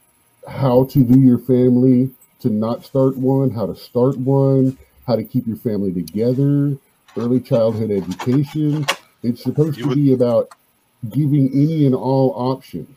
how 0.47 0.85
to 0.85 1.03
do 1.03 1.19
your 1.19 1.37
family, 1.37 2.09
to 2.41 2.49
not 2.49 2.83
start 2.83 3.15
one, 3.17 3.49
how 3.51 3.65
to 3.65 3.75
start 3.75 4.17
one, 4.17 4.77
how 5.09 5.15
to 5.15 5.23
keep 5.23 5.47
your 5.47 5.57
family 5.57 5.91
together, 5.91 6.77
early 7.17 7.39
childhood 7.39 7.89
education. 7.89 8.85
It's 9.23 9.41
supposed 9.41 9.79
to 9.79 9.93
be 9.95 10.13
about 10.13 10.49
giving 11.09 11.49
any 11.51 11.87
and 11.87 11.95
all 11.95 12.31
options. 12.35 12.95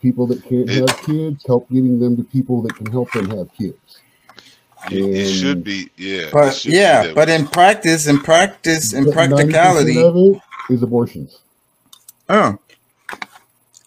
People 0.00 0.26
that 0.28 0.44
can't 0.44 0.70
have 0.70 0.96
kids, 1.02 1.44
help 1.44 1.68
getting 1.68 1.98
them 1.98 2.16
to 2.16 2.22
people 2.22 2.62
that 2.62 2.76
can 2.76 2.86
help 2.86 3.10
them 3.12 3.28
have 3.30 3.52
kids. 3.58 3.98
It 4.90 5.26
should 5.34 5.56
And- 5.56 5.64
be, 5.64 5.90
yeah. 5.96 6.28
it 6.28 6.32
but 6.32 6.54
should 6.54 6.70
be 6.70 6.76
yeah, 6.78 7.02
that 7.06 7.14
but 7.16 7.28
way. 7.28 7.34
in 7.34 7.46
practice, 7.48 8.06
in 8.06 8.20
practice, 8.20 8.92
in 8.94 9.10
practicality, 9.12 10.00
of 10.00 10.16
it 10.16 10.40
is 10.70 10.82
abortions. 10.84 11.40
Oh. 12.28 12.56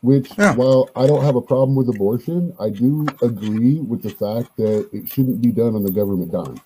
Which, 0.02 0.30
while 0.36 0.90
I 0.98 1.08
don't 1.08 1.24
have 1.24 1.38
a 1.38 1.42
problem 1.42 1.76
with 1.76 1.88
abortion, 1.88 2.54
I 2.60 2.70
do 2.70 3.08
agree 3.22 3.80
with 3.80 4.04
the 4.04 4.10
fact 4.10 4.56
that 4.58 4.90
it 4.92 5.08
shouldn't 5.08 5.42
be 5.42 5.52
done 5.54 5.76
on 5.76 5.84
the 5.84 5.92
government 5.92 6.30
dime. 6.34 6.60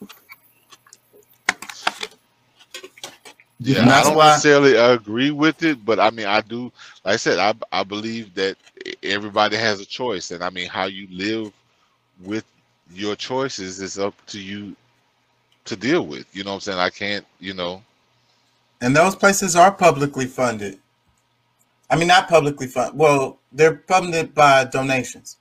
Yeah, 3.59 3.81
And 3.81 3.89
I 3.89 4.03
don't 4.03 4.15
why- 4.15 4.27
necessarily 4.29 4.75
agree 4.75 5.31
with 5.31 5.63
it, 5.63 5.83
but 5.85 5.99
I 5.99 6.09
mean, 6.11 6.27
I 6.27 6.41
do. 6.41 6.71
Like 7.03 7.13
I 7.13 7.17
said, 7.17 7.39
I 7.39 7.53
I 7.71 7.83
believe 7.83 8.33
that 8.35 8.55
everybody 9.03 9.57
has 9.57 9.79
a 9.79 9.85
choice, 9.85 10.31
and 10.31 10.43
I 10.43 10.49
mean, 10.49 10.67
how 10.69 10.85
you 10.85 11.07
live 11.11 11.51
with 12.23 12.45
your 12.93 13.15
choices 13.15 13.79
is 13.81 13.99
up 13.99 14.13
to 14.27 14.39
you 14.39 14.75
to 15.65 15.75
deal 15.75 16.05
with. 16.05 16.25
You 16.35 16.43
know 16.43 16.51
what 16.51 16.55
I'm 16.55 16.61
saying? 16.61 16.79
I 16.79 16.89
can't, 16.89 17.25
you 17.39 17.53
know. 17.53 17.81
And 18.79 18.95
those 18.95 19.15
places 19.15 19.55
are 19.55 19.71
publicly 19.71 20.25
funded. 20.27 20.79
I 21.89 21.95
mean, 21.97 22.07
not 22.09 22.29
publicly 22.29 22.67
funded. 22.67 22.97
Well, 22.97 23.39
they're 23.51 23.81
funded 23.87 24.35
by 24.35 24.65
donations. 24.65 25.37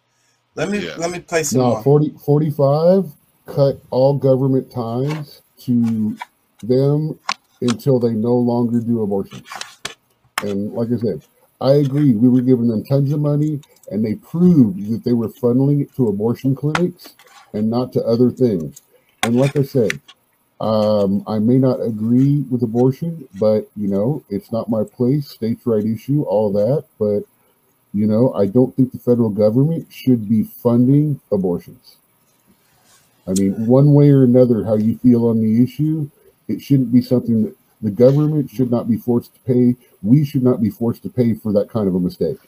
Let 0.55 0.71
me 0.71 0.91
let 0.97 1.11
me 1.11 1.21
play 1.21 1.43
some 1.43 1.61
No, 1.61 1.71
more. 1.75 1.83
40, 1.83 2.15
45 2.25 3.13
cut 3.45 3.79
all 3.91 4.15
government 4.15 4.71
ties 4.73 5.43
to 5.61 6.17
them 6.63 7.19
until 7.61 7.99
they 7.99 8.13
no 8.13 8.35
longer 8.37 8.81
do 8.81 9.03
abortions. 9.03 9.47
And 10.43 10.73
like 10.73 10.89
I 10.93 10.97
said, 10.99 11.23
I 11.61 11.73
agree. 11.75 12.15
We 12.15 12.29
were 12.29 12.43
giving 12.43 12.69
them 12.69 12.85
tons 12.85 13.13
of 13.13 13.21
money, 13.21 13.61
and 13.91 14.05
they 14.05 14.17
proved 14.17 14.91
that 14.93 15.05
they 15.05 15.15
were 15.15 15.29
funneling 15.29 15.81
it 15.83 15.95
to 15.97 16.09
abortion 16.09 16.55
clinics 16.55 17.15
and 17.55 17.71
not 17.71 17.93
to 17.95 18.05
other 18.05 18.31
things. 18.31 18.83
And 19.23 19.37
like 19.37 19.57
I 19.57 19.63
said, 19.63 20.01
um, 20.61 21.23
I 21.27 21.39
may 21.39 21.59
not 21.59 21.83
agree 21.83 22.43
with 22.51 22.63
abortion, 22.63 23.29
but 23.39 23.69
you 23.77 23.89
know, 23.89 24.25
it's 24.31 24.53
not 24.53 24.71
my 24.71 24.85
place. 24.85 25.29
States' 25.31 25.67
right 25.67 25.85
issue, 25.85 26.23
all 26.23 26.53
that. 26.53 26.85
But 26.99 27.25
you 27.95 28.07
know, 28.07 28.33
I 28.35 28.47
don't 28.47 28.75
think 28.77 28.93
the 28.93 28.99
federal 28.99 29.31
government 29.31 29.89
should 29.91 30.29
be 30.29 30.45
funding 30.45 31.21
abortions. 31.33 31.97
I 33.27 33.33
mean, 33.33 33.67
one 33.67 33.93
way 33.95 34.11
or 34.11 34.25
another, 34.25 34.65
how 34.65 34.77
you 34.77 34.99
feel 34.99 35.27
on 35.27 35.41
the 35.41 35.63
issue, 35.63 36.11
it 36.49 36.61
shouldn't 36.61 36.93
be 36.93 37.03
something 37.03 37.45
that 37.45 37.57
the 37.83 37.91
government 37.91 38.51
should 38.51 38.71
not 38.71 38.89
be 38.89 38.97
forced 38.97 39.35
to 39.35 39.41
pay. 39.41 39.77
We 40.03 40.25
should 40.25 40.43
not 40.43 40.63
be 40.63 40.71
forced 40.71 41.03
to 41.03 41.11
pay 41.11 41.35
for 41.35 41.53
that 41.53 41.69
kind 41.69 41.89
of 41.89 41.95
a 41.95 42.01
mistake. 42.01 42.39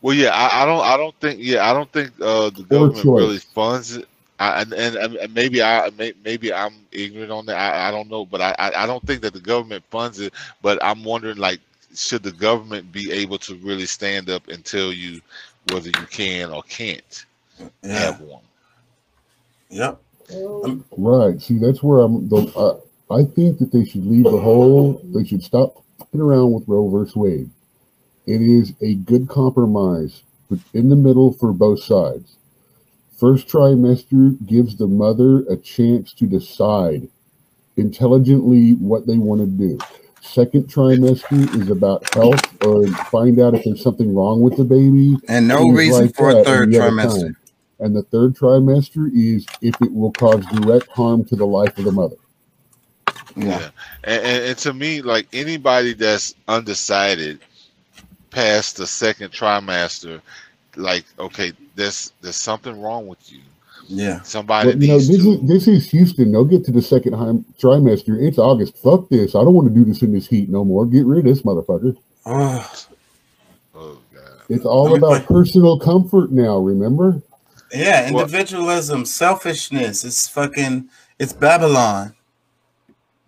Well, 0.00 0.14
yeah, 0.14 0.30
I, 0.30 0.62
I 0.62 0.66
don't, 0.66 0.80
I 0.80 0.96
don't 0.96 1.14
think, 1.20 1.38
yeah, 1.40 1.70
I 1.70 1.72
don't 1.72 1.90
think 1.92 2.10
uh, 2.20 2.50
the 2.50 2.64
government 2.64 3.04
really 3.04 3.38
funds 3.38 3.96
it. 3.96 4.08
I, 4.40 4.62
and, 4.62 4.72
and 4.72 4.96
and 4.96 5.34
maybe 5.34 5.62
I 5.62 5.90
may, 5.96 6.14
maybe 6.24 6.52
I'm 6.52 6.74
ignorant 6.90 7.30
on 7.30 7.46
that. 7.46 7.56
I, 7.56 7.88
I 7.88 7.90
don't 7.92 8.10
know, 8.10 8.26
but 8.26 8.40
I, 8.40 8.56
I 8.58 8.82
I 8.82 8.86
don't 8.86 9.06
think 9.06 9.22
that 9.22 9.34
the 9.34 9.40
government 9.40 9.84
funds 9.88 10.18
it. 10.18 10.32
But 10.62 10.82
I'm 10.82 11.04
wondering, 11.04 11.36
like, 11.36 11.60
should 11.94 12.24
the 12.24 12.32
government 12.32 12.90
be 12.90 13.12
able 13.12 13.38
to 13.38 13.54
really 13.56 13.86
stand 13.86 14.28
up 14.30 14.48
and 14.48 14.64
tell 14.64 14.92
you 14.92 15.20
whether 15.70 15.86
you 15.86 16.06
can 16.10 16.50
or 16.50 16.64
can't 16.64 17.24
have 17.84 18.20
one? 18.20 18.42
Yep. 19.70 20.00
Right. 20.96 21.40
See, 21.40 21.58
that's 21.58 21.80
where 21.80 22.00
I'm. 22.00 22.28
The, 22.28 22.52
I, 22.56 22.80
I 23.12 23.24
think 23.24 23.58
that 23.58 23.72
they 23.72 23.84
should 23.84 24.06
leave 24.06 24.24
the 24.24 24.40
whole. 24.40 25.00
They 25.04 25.24
should 25.24 25.42
stop 25.42 25.84
fucking 25.98 26.20
around 26.20 26.52
with 26.52 26.64
Roe 26.66 26.88
versus 26.88 27.16
Wade. 27.16 27.50
It 28.26 28.40
is 28.40 28.72
a 28.80 28.94
good 28.94 29.28
compromise, 29.28 30.22
but 30.48 30.60
in 30.72 30.88
the 30.88 30.96
middle 30.96 31.32
for 31.32 31.52
both 31.52 31.82
sides. 31.82 32.36
First 33.18 33.48
trimester 33.48 34.36
gives 34.46 34.76
the 34.76 34.86
mother 34.86 35.40
a 35.48 35.56
chance 35.56 36.12
to 36.14 36.26
decide 36.26 37.08
intelligently 37.76 38.72
what 38.72 39.06
they 39.06 39.18
want 39.18 39.40
to 39.40 39.46
do. 39.46 39.78
Second 40.20 40.64
trimester 40.64 41.60
is 41.60 41.68
about 41.68 42.12
health 42.14 42.64
or 42.64 42.86
find 43.10 43.40
out 43.40 43.54
if 43.54 43.64
there's 43.64 43.82
something 43.82 44.14
wrong 44.14 44.40
with 44.40 44.56
the 44.56 44.64
baby. 44.64 45.16
And 45.28 45.48
no 45.48 45.68
reason 45.68 46.06
like 46.06 46.14
for 46.14 46.30
a 46.30 46.44
third 46.44 46.64
and 46.64 46.72
you 46.74 46.80
have 46.80 46.92
trimester. 46.92 47.22
time. 47.22 47.36
And 47.80 47.96
the 47.96 48.02
third 48.04 48.34
trimester 48.34 49.10
is 49.12 49.44
if 49.60 49.74
it 49.82 49.92
will 49.92 50.12
cause 50.12 50.44
direct 50.46 50.88
harm 50.88 51.24
to 51.26 51.36
the 51.36 51.46
life 51.46 51.76
of 51.78 51.84
the 51.84 51.92
mother. 51.92 52.16
Yeah. 53.36 53.70
And, 54.04 54.22
and, 54.24 54.44
and 54.44 54.58
to 54.58 54.72
me, 54.72 55.02
like 55.02 55.26
anybody 55.32 55.92
that's 55.94 56.34
undecided 56.48 57.40
past 58.30 58.76
the 58.76 58.86
second 58.86 59.30
trimester, 59.32 60.20
like 60.76 61.04
okay, 61.18 61.52
there's 61.74 62.12
there's 62.20 62.36
something 62.36 62.80
wrong 62.80 63.06
with 63.06 63.32
you. 63.32 63.40
Yeah. 63.88 64.22
Somebody 64.22 64.68
Well, 64.68 64.82
you 64.82 64.88
know, 64.88 64.98
this 64.98 65.08
to. 65.22 65.30
is 65.32 65.40
this 65.48 65.68
is 65.68 65.90
Houston. 65.90 66.32
They'll 66.32 66.44
get 66.44 66.64
to 66.66 66.72
the 66.72 66.82
second 66.82 67.14
hi- 67.14 67.44
trimester. 67.60 68.20
It's 68.22 68.38
August. 68.38 68.78
Fuck 68.78 69.08
this. 69.08 69.34
I 69.34 69.40
don't 69.44 69.54
want 69.54 69.68
to 69.68 69.74
do 69.74 69.84
this 69.84 70.02
in 70.02 70.12
this 70.12 70.26
heat 70.26 70.48
no 70.48 70.64
more. 70.64 70.86
Get 70.86 71.04
rid 71.04 71.18
of 71.20 71.24
this 71.24 71.42
motherfucker. 71.42 71.96
Oh, 73.74 73.98
it's 74.48 74.64
all 74.66 74.84
Let 74.90 74.92
me 74.92 74.98
about 74.98 75.26
personal 75.26 75.78
comfort 75.78 76.30
now. 76.30 76.58
Remember? 76.58 77.22
Yeah, 77.72 78.06
individualism, 78.08 79.06
selfishness. 79.06 80.04
It's 80.04 80.28
fucking. 80.28 80.88
It's 81.18 81.32
Babylon. 81.32 82.14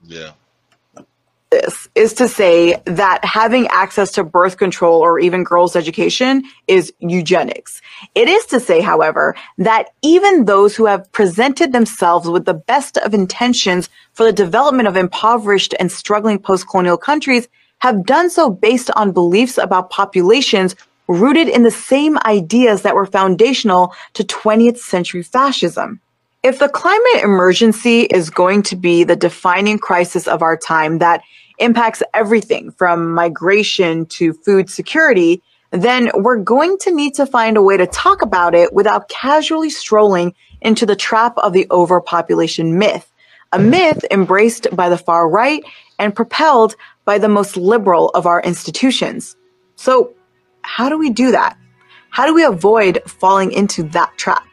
Yeah. 0.07 0.33
this 1.51 1.89
is 1.95 2.13
to 2.15 2.27
say 2.27 2.83
that 2.85 3.25
having 3.25 3.69
access 3.69 4.11
to 4.13 4.25
birth 4.25 4.57
control 4.57 5.01
or 5.01 5.21
even 5.21 5.45
girls' 5.45 5.77
education 5.77 6.43
is 6.67 6.93
eugenics. 6.99 7.81
It 8.15 8.29
is 8.29 8.45
to 8.47 8.59
say, 8.59 8.81
however, 8.81 9.37
that 9.59 9.91
even 10.03 10.47
those 10.47 10.75
who 10.75 10.87
have 10.87 11.11
presented 11.13 11.73
themselves 11.73 12.29
with 12.29 12.45
the 12.45 12.55
best 12.55 12.99
of 12.99 13.15
intentions 13.15 13.89
for 14.15 14.25
the 14.25 14.33
development 14.33 14.89
of 14.89 14.97
impoverished 14.97 15.75
and 15.79 15.93
struggling 15.93 16.39
post 16.39 16.69
colonial 16.69 16.97
countries 16.97 17.49
have 17.79 18.05
done 18.05 18.31
so 18.31 18.51
based 18.51 18.91
on 18.97 19.13
beliefs 19.13 19.59
about 19.59 19.91
populations 19.91 20.75
rooted 21.07 21.49
in 21.49 21.63
the 21.63 21.71
same 21.71 22.19
ideas 22.25 22.83
that 22.83 22.95
were 22.95 23.07
foundational 23.07 23.95
to 24.15 24.25
20th 24.25 24.79
century 24.79 25.23
fascism. 25.23 26.01
If 26.45 26.59
the 26.59 26.69
climate 26.69 27.25
emergency 27.25 28.03
is 28.03 28.29
going 28.29 28.65
to 28.65 28.77
be 28.77 29.03
the 29.03 29.17
defining 29.17 29.79
crisis 29.79 30.29
of 30.29 30.43
our 30.43 30.59
time 30.59 30.99
that 30.99 31.23
impacts 31.59 32.03
everything 32.13 32.71
from 32.71 33.15
migration 33.15 34.05
to 34.07 34.35
food 34.35 34.69
security, 34.69 35.43
then 35.71 36.11
we're 36.15 36.37
going 36.37 36.77
to 36.81 36.95
need 36.95 37.15
to 37.15 37.25
find 37.25 37.57
a 37.57 37.63
way 37.63 37.79
to 37.79 37.87
talk 37.87 38.21
about 38.21 38.55
it 38.55 38.75
without 38.75 39.09
casually 39.09 39.71
strolling 39.71 40.35
into 40.61 40.85
the 40.85 40.95
trap 40.95 41.33
of 41.39 41.55
the 41.55 41.67
overpopulation 41.71 42.77
myth, 42.77 43.11
a 43.55 43.59
myth 43.59 44.05
embraced 44.11 44.67
by 44.77 44.91
the 44.91 44.99
far 44.99 45.31
right 45.31 45.65
and 45.99 46.15
propelled 46.15 46.77
by 47.07 47.17
the 47.17 47.27
most 47.27 47.57
liberal 47.57 48.11
of 48.11 48.27
our 48.27 48.43
institutions. 48.43 49.35
So, 49.77 50.13
how 50.61 50.91
do 50.91 50.99
we 50.99 51.09
do 51.09 51.31
that? 51.31 51.57
How 52.11 52.27
do 52.27 52.35
we 52.35 52.45
avoid 52.45 53.01
falling 53.07 53.51
into 53.51 53.83
that 53.85 54.13
trap? 54.19 54.45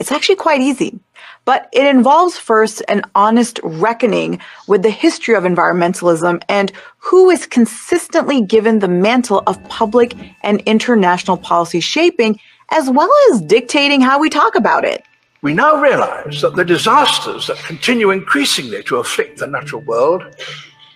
It's 0.00 0.10
actually 0.10 0.36
quite 0.36 0.62
easy, 0.62 0.98
but 1.44 1.68
it 1.74 1.86
involves 1.86 2.38
first 2.38 2.82
an 2.88 3.02
honest 3.14 3.60
reckoning 3.62 4.40
with 4.66 4.82
the 4.82 4.90
history 4.90 5.34
of 5.34 5.44
environmentalism 5.44 6.42
and 6.48 6.72
who 6.96 7.28
is 7.28 7.44
consistently 7.44 8.40
given 8.40 8.78
the 8.78 8.88
mantle 8.88 9.42
of 9.46 9.62
public 9.68 10.14
and 10.42 10.62
international 10.62 11.36
policy 11.36 11.80
shaping, 11.80 12.40
as 12.70 12.88
well 12.88 13.10
as 13.30 13.42
dictating 13.42 14.00
how 14.00 14.18
we 14.18 14.30
talk 14.30 14.54
about 14.54 14.86
it. 14.86 15.04
We 15.42 15.52
now 15.52 15.78
realize 15.82 16.40
that 16.40 16.56
the 16.56 16.64
disasters 16.64 17.48
that 17.48 17.58
continue 17.58 18.10
increasingly 18.10 18.82
to 18.84 18.96
afflict 18.96 19.38
the 19.38 19.48
natural 19.48 19.82
world 19.82 20.22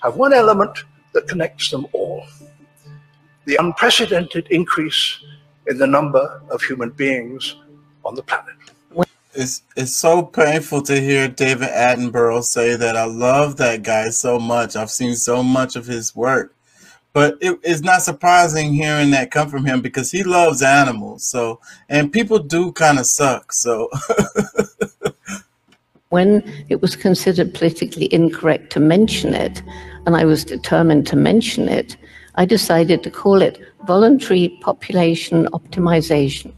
have 0.03 0.17
one 0.17 0.33
element 0.33 0.79
that 1.12 1.29
connects 1.29 1.71
them 1.71 1.87
all 1.93 2.27
the 3.45 3.57
unprecedented 3.57 4.47
increase 4.49 5.23
in 5.67 5.77
the 5.77 5.87
number 5.87 6.40
of 6.51 6.62
human 6.62 6.88
beings 6.88 7.57
on 8.03 8.14
the 8.14 8.23
planet. 8.23 8.55
It's 9.37 9.62
it's 9.77 9.94
so 9.97 10.23
painful 10.23 10.83
to 10.83 11.01
hear 11.01 11.29
David 11.29 11.68
Attenborough 11.68 12.44
say 12.44 12.77
that 12.77 12.97
I 12.97 13.05
love 13.05 13.57
that 13.57 13.83
guy 13.83 14.11
so 14.11 14.38
much. 14.38 14.77
I've 14.77 14.90
seen 14.90 15.14
so 15.14 15.42
much 15.42 15.77
of 15.77 15.87
his 15.87 16.14
work. 16.14 16.55
But 17.12 17.38
it, 17.40 17.59
it's 17.62 17.81
not 17.81 18.03
surprising 18.03 18.73
hearing 18.73 19.12
that 19.12 19.31
come 19.31 19.49
from 19.49 19.64
him 19.64 19.81
because 19.81 20.11
he 20.11 20.25
loves 20.25 20.62
animals. 20.62 21.25
So 21.25 21.61
and 21.88 22.12
people 22.12 22.38
do 22.38 22.73
kind 22.73 22.99
of 22.99 23.07
suck. 23.07 23.53
So 23.53 23.88
when 26.09 26.42
it 26.68 26.81
was 26.81 26.97
considered 26.97 27.55
politically 27.55 28.12
incorrect 28.12 28.70
to 28.73 28.81
mention 28.81 29.35
it, 29.35 29.62
and 30.07 30.16
I 30.16 30.25
was 30.25 30.44
determined 30.44 31.07
to 31.09 31.16
mention 31.16 31.68
it, 31.68 31.97
I 32.35 32.44
decided 32.44 33.03
to 33.05 33.11
call 33.11 33.42
it 33.42 33.61
voluntary 33.87 34.59
population 34.61 35.47
optimization. 35.53 36.53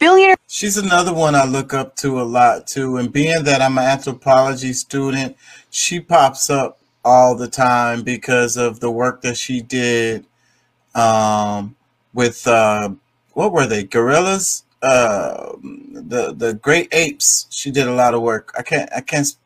Billionaire. 0.00 0.36
She's 0.48 0.78
another 0.78 1.14
one 1.14 1.34
I 1.34 1.44
look 1.44 1.74
up 1.74 1.94
to 1.96 2.20
a 2.20 2.24
lot 2.24 2.66
too. 2.66 2.96
And 2.96 3.12
being 3.12 3.44
that 3.44 3.60
I'm 3.62 3.78
an 3.78 3.84
anthropology 3.84 4.72
student, 4.72 5.36
she 5.70 6.00
pops 6.00 6.50
up 6.50 6.80
all 7.04 7.36
the 7.36 7.48
time 7.48 8.02
because 8.02 8.56
of 8.56 8.80
the 8.80 8.90
work 8.90 9.22
that 9.22 9.36
she 9.36 9.60
did 9.60 10.24
um, 10.94 11.76
with 12.14 12.46
uh, 12.46 12.90
what 13.34 13.52
were 13.52 13.66
they? 13.66 13.84
Gorillas? 13.84 14.64
Uh, 14.82 15.52
the 15.62 16.32
the 16.34 16.54
great 16.54 16.88
apes. 16.92 17.46
She 17.50 17.70
did 17.70 17.86
a 17.86 17.92
lot 17.92 18.14
of 18.14 18.22
work. 18.22 18.52
I 18.58 18.62
can't 18.62 18.90
I 18.96 19.02
can't 19.02 19.36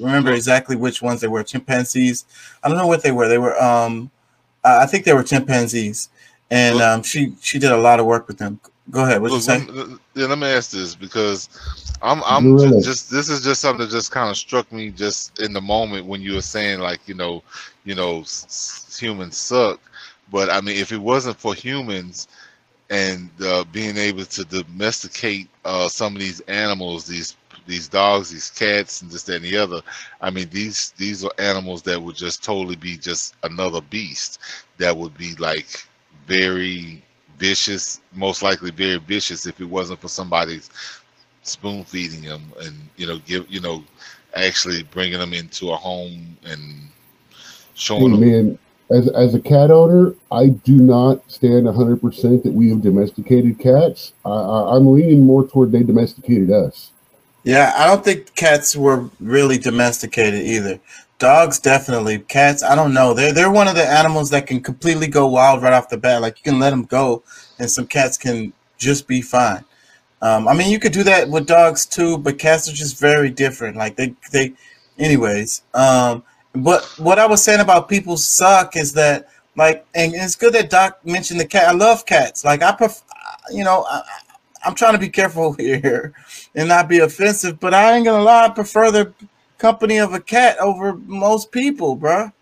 remember 0.00 0.32
exactly 0.32 0.74
which 0.74 1.00
ones 1.00 1.20
they 1.20 1.28
were. 1.28 1.44
Chimpanzees. 1.44 2.24
I 2.62 2.68
don't 2.68 2.76
know 2.76 2.88
what 2.88 3.04
they 3.04 3.12
were. 3.12 3.28
They 3.28 3.38
were 3.38 3.60
um, 3.62 4.10
I 4.64 4.82
I 4.82 4.86
think 4.86 5.04
they 5.04 5.14
were 5.14 5.22
chimpanzees, 5.22 6.08
and 6.50 6.80
um, 6.82 7.02
she 7.04 7.36
she 7.40 7.60
did 7.60 7.70
a 7.70 7.76
lot 7.76 8.00
of 8.00 8.06
work 8.06 8.26
with 8.26 8.38
them. 8.38 8.60
Go 8.90 9.04
ahead. 9.04 9.20
What 9.22 9.34
you 9.34 9.40
Look, 9.40 9.42
say? 9.42 9.58
let, 9.58 9.88
me- 9.88 9.96
yeah, 10.14 10.26
let 10.26 10.38
me 10.38 10.46
ask 10.46 10.70
this 10.70 10.94
because 10.94 11.48
I'm 12.02 12.22
I'm 12.24 12.56
Gorilla. 12.56 12.80
just, 12.80 12.84
just 12.84 13.10
this 13.10 13.28
is 13.28 13.42
just 13.44 13.60
something 13.60 13.84
that 13.86 13.90
just 13.92 14.10
kind 14.12 14.30
of 14.30 14.36
struck 14.36 14.70
me 14.72 14.90
just 14.90 15.38
in 15.40 15.52
the 15.52 15.60
moment 15.60 16.06
when 16.06 16.20
you 16.22 16.34
were 16.34 16.42
saying 16.42 16.80
like 16.80 17.00
you 17.06 17.14
know 17.14 17.42
you 17.84 17.94
know 17.94 18.20
s- 18.20 18.44
s- 18.48 18.98
humans 18.98 19.36
suck, 19.36 19.80
but 20.30 20.50
I 20.50 20.60
mean 20.60 20.76
if 20.76 20.92
it 20.92 20.98
wasn't 21.00 21.36
for 21.38 21.54
humans 21.54 22.28
and 22.90 23.30
uh, 23.44 23.64
being 23.72 23.96
able 23.96 24.24
to 24.24 24.44
domesticate 24.44 25.48
uh, 25.64 25.88
some 25.88 26.14
of 26.14 26.20
these 26.20 26.40
animals, 26.42 27.06
these 27.06 27.36
these 27.66 27.88
dogs, 27.88 28.30
these 28.30 28.50
cats, 28.50 29.02
and 29.02 29.10
this, 29.10 29.22
that, 29.24 29.36
and 29.36 29.44
the 29.44 29.56
other. 29.56 29.80
I 30.20 30.30
mean, 30.30 30.48
these 30.50 30.92
these 30.96 31.24
are 31.24 31.30
animals 31.38 31.82
that 31.82 32.00
would 32.02 32.16
just 32.16 32.44
totally 32.44 32.76
be 32.76 32.96
just 32.96 33.34
another 33.42 33.80
beast 33.80 34.38
that 34.78 34.96
would 34.96 35.16
be 35.16 35.34
like 35.36 35.66
very 36.26 37.02
vicious, 37.38 38.00
most 38.12 38.42
likely 38.42 38.70
very 38.70 38.98
vicious 38.98 39.46
if 39.46 39.60
it 39.60 39.64
wasn't 39.64 40.00
for 40.00 40.08
somebody's 40.08 40.70
spoon 41.42 41.84
feeding 41.84 42.22
them 42.22 42.42
and 42.60 42.74
you 42.96 43.06
know 43.06 43.18
give 43.20 43.48
you 43.48 43.60
know 43.60 43.84
actually 44.34 44.82
bringing 44.84 45.18
them 45.18 45.32
into 45.32 45.70
a 45.70 45.76
home 45.76 46.36
and 46.44 46.60
Hey, 47.96 48.06
showing 48.06 48.12
them. 48.12 48.20
man, 48.20 48.58
as 48.90 49.08
as 49.10 49.34
a 49.34 49.40
cat 49.40 49.70
owner, 49.70 50.14
I 50.32 50.48
do 50.48 50.76
not 50.76 51.30
stand 51.30 51.66
hundred 51.68 52.00
percent 52.00 52.42
that 52.44 52.52
we 52.52 52.70
have 52.70 52.82
domesticated 52.82 53.58
cats. 53.58 54.12
I, 54.24 54.30
I, 54.30 54.76
I'm 54.76 54.92
leaning 54.92 55.24
more 55.24 55.46
toward 55.46 55.72
they 55.72 55.82
domesticated 55.82 56.50
us. 56.50 56.92
Yeah, 57.44 57.72
I 57.76 57.86
don't 57.86 58.04
think 58.04 58.34
cats 58.34 58.74
were 58.76 59.08
really 59.20 59.58
domesticated 59.58 60.42
either. 60.42 60.80
Dogs 61.18 61.58
definitely. 61.58 62.18
Cats, 62.18 62.62
I 62.62 62.74
don't 62.74 62.92
know. 62.92 63.14
They're 63.14 63.32
they're 63.32 63.50
one 63.50 63.68
of 63.68 63.74
the 63.74 63.86
animals 63.86 64.30
that 64.30 64.46
can 64.46 64.60
completely 64.60 65.06
go 65.06 65.26
wild 65.26 65.62
right 65.62 65.72
off 65.72 65.88
the 65.88 65.96
bat. 65.96 66.20
Like 66.20 66.38
you 66.38 66.50
can 66.52 66.60
let 66.60 66.70
them 66.70 66.84
go, 66.84 67.22
and 67.58 67.70
some 67.70 67.86
cats 67.86 68.18
can 68.18 68.52
just 68.76 69.06
be 69.08 69.22
fine. 69.22 69.64
Um, 70.20 70.46
I 70.46 70.54
mean, 70.54 70.70
you 70.70 70.78
could 70.78 70.92
do 70.92 71.02
that 71.04 71.30
with 71.30 71.46
dogs 71.46 71.86
too, 71.86 72.18
but 72.18 72.38
cats 72.38 72.68
are 72.68 72.74
just 72.74 73.00
very 73.00 73.30
different. 73.30 73.76
Like 73.76 73.96
they 73.96 74.14
they, 74.30 74.52
anyways. 74.98 75.62
Um, 75.72 76.22
but 76.54 76.84
what 76.98 77.18
I 77.18 77.26
was 77.26 77.42
saying 77.42 77.60
about 77.60 77.88
people 77.88 78.18
suck 78.18 78.76
is 78.76 78.92
that 78.94 79.28
like, 79.56 79.86
and 79.94 80.14
it's 80.14 80.36
good 80.36 80.52
that 80.52 80.68
Doc 80.68 80.98
mentioned 81.04 81.40
the 81.40 81.46
cat. 81.46 81.68
I 81.68 81.72
love 81.72 82.04
cats. 82.04 82.44
Like 82.44 82.62
I 82.62 82.72
pref, 82.72 83.02
you 83.50 83.64
know, 83.64 83.86
I, 83.88 84.02
I'm 84.64 84.74
trying 84.74 84.92
to 84.92 84.98
be 84.98 85.08
careful 85.08 85.52
here 85.58 86.12
and 86.54 86.68
not 86.68 86.88
be 86.88 86.98
offensive, 86.98 87.58
but 87.58 87.72
I 87.72 87.96
ain't 87.96 88.04
gonna 88.04 88.22
lie, 88.22 88.46
I 88.46 88.48
prefer 88.50 88.90
the 88.90 89.14
company 89.58 89.98
of 89.98 90.14
a 90.14 90.20
cat 90.20 90.58
over 90.58 90.94
most 90.94 91.52
people, 91.52 91.96
bruh. 91.96 92.32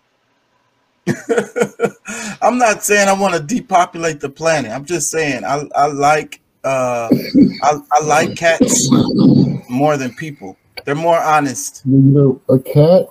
I'm 2.41 2.57
not 2.57 2.83
saying 2.83 3.07
I 3.07 3.13
want 3.13 3.35
to 3.35 3.39
depopulate 3.39 4.19
the 4.19 4.29
planet. 4.29 4.71
I'm 4.71 4.85
just 4.85 5.11
saying 5.11 5.43
I, 5.43 5.63
I 5.75 5.87
like 5.87 6.41
uh 6.63 7.09
I, 7.61 7.79
I 7.91 8.03
like 8.03 8.35
cats 8.35 8.89
more 9.69 9.97
than 9.97 10.13
people. 10.15 10.57
They're 10.83 10.95
more 10.95 11.19
honest. 11.19 11.83
You 11.85 11.97
know, 11.97 12.41
a 12.49 12.59
cat, 12.59 13.07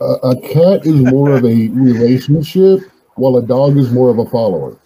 a, 0.00 0.04
a 0.04 0.40
cat 0.40 0.86
is 0.86 1.00
more 1.12 1.32
of 1.32 1.44
a 1.44 1.68
relationship, 1.68 2.80
while 3.14 3.36
a 3.36 3.42
dog 3.42 3.76
is 3.76 3.90
more 3.90 4.10
of 4.10 4.18
a 4.18 4.26
follower. 4.26 4.76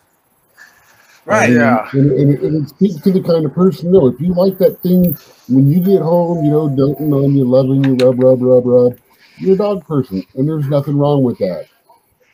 Right. 1.26 1.50
And, 1.50 1.54
Yeah. 1.54 1.88
And, 1.92 2.10
and, 2.12 2.38
and 2.38 2.64
it 2.64 2.68
speaks 2.70 2.96
to 2.96 3.12
the 3.12 3.22
kind 3.22 3.44
of 3.46 3.54
person. 3.54 3.92
No, 3.92 4.06
if 4.08 4.20
you 4.20 4.34
like 4.34 4.58
that 4.58 4.80
thing, 4.82 5.16
when 5.48 5.70
you 5.70 5.80
get 5.80 6.02
home, 6.02 6.44
you 6.44 6.50
know, 6.50 6.68
doting 6.68 7.12
on 7.12 7.36
you, 7.36 7.44
loving 7.44 7.84
you, 7.84 7.94
rub, 7.96 8.22
rub, 8.22 8.42
rub, 8.42 8.66
rub, 8.66 8.98
you're 9.38 9.54
a 9.54 9.58
dog 9.58 9.86
person, 9.86 10.24
and 10.34 10.48
there's 10.48 10.66
nothing 10.66 10.96
wrong 10.96 11.22
with 11.22 11.38
that. 11.38 11.66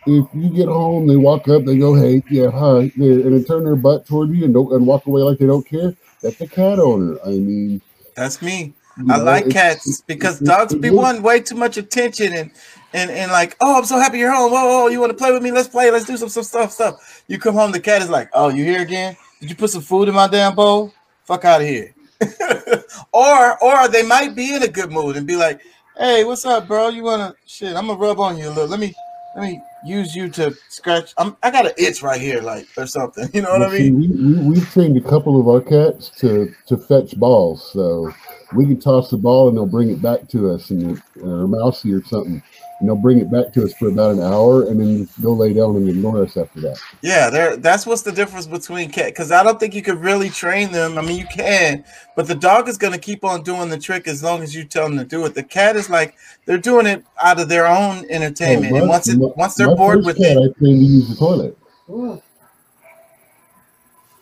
If 0.07 0.27
you 0.35 0.51
get 0.51 0.69
home, 0.69 1.07
they 1.07 1.17
walk 1.17 1.49
up, 1.49 1.65
they 1.65 1.77
go, 1.77 1.95
"Hey, 1.95 2.23
yeah, 2.31 2.51
hi," 2.51 2.91
and 2.97 3.35
they 3.35 3.43
turn 3.45 3.65
their 3.65 3.77
butt 3.77 4.07
toward 4.07 4.31
you 4.31 4.45
and 4.45 4.55
don't 4.55 4.73
and 4.73 4.87
walk 4.87 5.07
away 5.07 5.23
like 5.23 5.39
they 5.39 5.47
don't 5.47 5.67
care. 5.67 5.95
That's 6.23 6.41
a 6.41 6.47
cat 6.47 6.79
owner. 6.79 7.19
I 7.25 7.31
mean, 7.31 7.83
That's 8.15 8.41
me. 8.43 8.75
I 8.99 9.03
know, 9.03 9.25
like 9.25 9.49
cats 9.51 10.03
because 10.07 10.41
dogs 10.41 10.75
be 10.75 10.91
wanting 10.91 11.23
way 11.23 11.41
too 11.41 11.55
much 11.55 11.77
attention 11.77 12.33
and 12.35 12.51
and 12.93 13.11
and 13.11 13.31
like, 13.31 13.57
oh, 13.61 13.79
I'm 13.79 13.85
so 13.85 13.99
happy 13.99 14.19
you're 14.19 14.33
home. 14.33 14.51
Whoa, 14.51 14.67
whoa, 14.67 14.89
you 14.89 15.01
want 15.01 15.11
to 15.11 15.17
play 15.17 15.33
with 15.33 15.43
me? 15.43 15.53
Let's 15.53 15.69
play. 15.69 15.91
Let's 15.91 16.05
do 16.05 16.17
some 16.17 16.29
some 16.29 16.43
stuff. 16.43 16.73
Stuff. 16.73 17.23
You 17.29 17.39
come 17.39 17.55
home, 17.55 17.73
the 17.73 17.81
cat 17.81 18.03
is 18.03 18.11
like, 18.11 18.29
oh, 18.33 18.49
you 18.49 18.65
here 18.65 18.83
again? 18.83 19.17
Did 19.41 19.51
you 19.51 19.57
put 19.57 19.71
some 19.71 19.83
food 19.83 20.09
in 20.09 20.15
my 20.15 20.27
damn 20.27 20.55
bowl? 20.55 20.93
Fuck 21.25 21.45
out 21.45 21.61
of 21.61 21.67
here. 21.67 21.95
or 23.13 23.63
or 23.63 23.89
they 23.89 24.03
might 24.03 24.35
be 24.35 24.55
in 24.55 24.63
a 24.63 24.69
good 24.69 24.91
mood 24.91 25.17
and 25.17 25.27
be 25.27 25.37
like, 25.37 25.61
hey, 25.97 26.25
what's 26.25 26.45
up, 26.45 26.67
bro? 26.67 26.89
You 26.89 27.05
wanna 27.05 27.35
shit? 27.47 27.77
I'm 27.77 27.87
gonna 27.87 27.99
rub 27.99 28.21
on 28.21 28.37
you 28.37 28.49
a 28.49 28.51
little. 28.51 28.67
Let 28.67 28.81
me 28.81 28.95
let 29.35 29.43
me 29.43 29.63
use 29.85 30.15
you 30.15 30.29
to 30.31 30.55
scratch. 30.69 31.15
I'm 31.17 31.37
I 31.43 31.51
got 31.51 31.67
an 31.67 31.73
itch 31.79 32.03
right 32.03 32.21
here, 32.21 32.41
like 32.41 32.67
or 32.77 32.87
something. 32.87 33.29
You 33.35 33.43
know 33.43 33.53
what 33.53 33.63
I 33.63 33.77
see, 33.77 33.91
mean? 33.91 34.01
we, 34.01 34.35
we, 34.35 34.49
we've 34.49 34.71
trained 34.71 34.97
a 34.97 35.01
couple 35.01 35.41
of 35.41 35.49
our 35.49 35.61
cats 35.61 36.11
to, 36.21 36.53
to 36.67 36.77
fetch 36.77 37.19
balls. 37.19 37.71
So 37.73 38.13
we 38.55 38.67
can 38.67 38.81
toss 38.81 39.11
the 39.11 39.17
ball 39.17 39.49
and 39.49 39.57
they'll 39.57 39.67
bring 39.67 39.91
it 39.91 40.03
back 40.03 40.29
to 40.29 40.51
us, 40.51 40.71
and 40.71 41.01
or 41.23 41.47
mousy 41.47 41.93
or 41.93 42.03
something. 42.05 42.43
And 42.81 42.89
they'll 42.89 42.97
bring 42.97 43.19
it 43.19 43.31
back 43.31 43.53
to 43.53 43.63
us 43.65 43.75
for 43.75 43.89
about 43.89 44.13
an 44.13 44.21
hour 44.21 44.63
and 44.67 44.81
then 44.81 45.07
go 45.23 45.35
lay 45.35 45.53
down 45.53 45.77
and 45.77 45.87
ignore 45.87 46.23
us 46.23 46.39
after 46.39 46.63
that. 46.63 46.79
Yeah, 47.03 47.29
there. 47.29 47.57
That's 47.59 47.85
what's 47.87 48.01
the 48.01 48.11
difference 48.11 48.47
between 48.47 48.91
cat. 48.91 49.09
Because 49.09 49.31
I 49.31 49.43
don't 49.43 49.61
think 49.61 49.75
you 49.75 49.83
could 49.83 49.99
really 50.01 50.31
train 50.31 50.73
them. 50.73 50.97
I 50.97 51.03
mean, 51.03 51.19
you 51.19 51.27
can, 51.27 51.85
but 52.17 52.27
the 52.27 52.35
dog 52.35 52.71
is 52.71 52.79
going 52.79 52.95
to 52.95 52.99
keep 52.99 53.23
on 53.23 53.43
doing 53.43 53.69
the 53.69 53.77
trick 53.79 54.09
as 54.09 54.23
long 54.23 54.43
as 54.43 54.55
you 54.55 54.65
tell 54.65 54.89
them 54.89 54.97
to 54.97 55.05
do 55.05 55.27
it. 55.27 55.35
The 55.35 55.43
cat 55.43 55.77
is 55.77 55.91
like 55.91 56.15
they're 56.47 56.57
doing 56.57 56.87
it 56.87 57.05
out 57.23 57.39
of 57.39 57.51
their 57.51 57.67
own 57.67 58.07
entertainment, 58.09 58.73
Oh, 58.73 58.77
and 58.77 58.89
once 58.89 59.09
it 59.09 59.19
my- 59.19 59.29
once 59.37 59.57
they're 59.57 59.69
my 59.69 59.75
bored 59.75 59.99
first 59.99 60.07
with 60.07 60.17
cat, 60.17 60.37
it, 60.39 60.39
I 60.39 60.59
trained 60.59 60.81
to 60.81 60.87
use 60.87 61.09
the 61.11 61.17
toilet. 61.17 61.59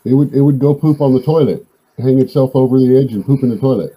It 0.04 0.14
would 0.14 0.32
it 0.34 0.40
would 0.40 0.58
go 0.58 0.74
poop 0.74 1.00
on 1.00 1.14
the 1.14 1.22
toilet, 1.22 1.64
hang 1.96 2.18
itself 2.18 2.52
over 2.54 2.80
the 2.80 2.96
edge 2.98 3.12
and 3.12 3.24
poop 3.24 3.44
in 3.44 3.50
the 3.50 3.56
toilet. 3.58 3.94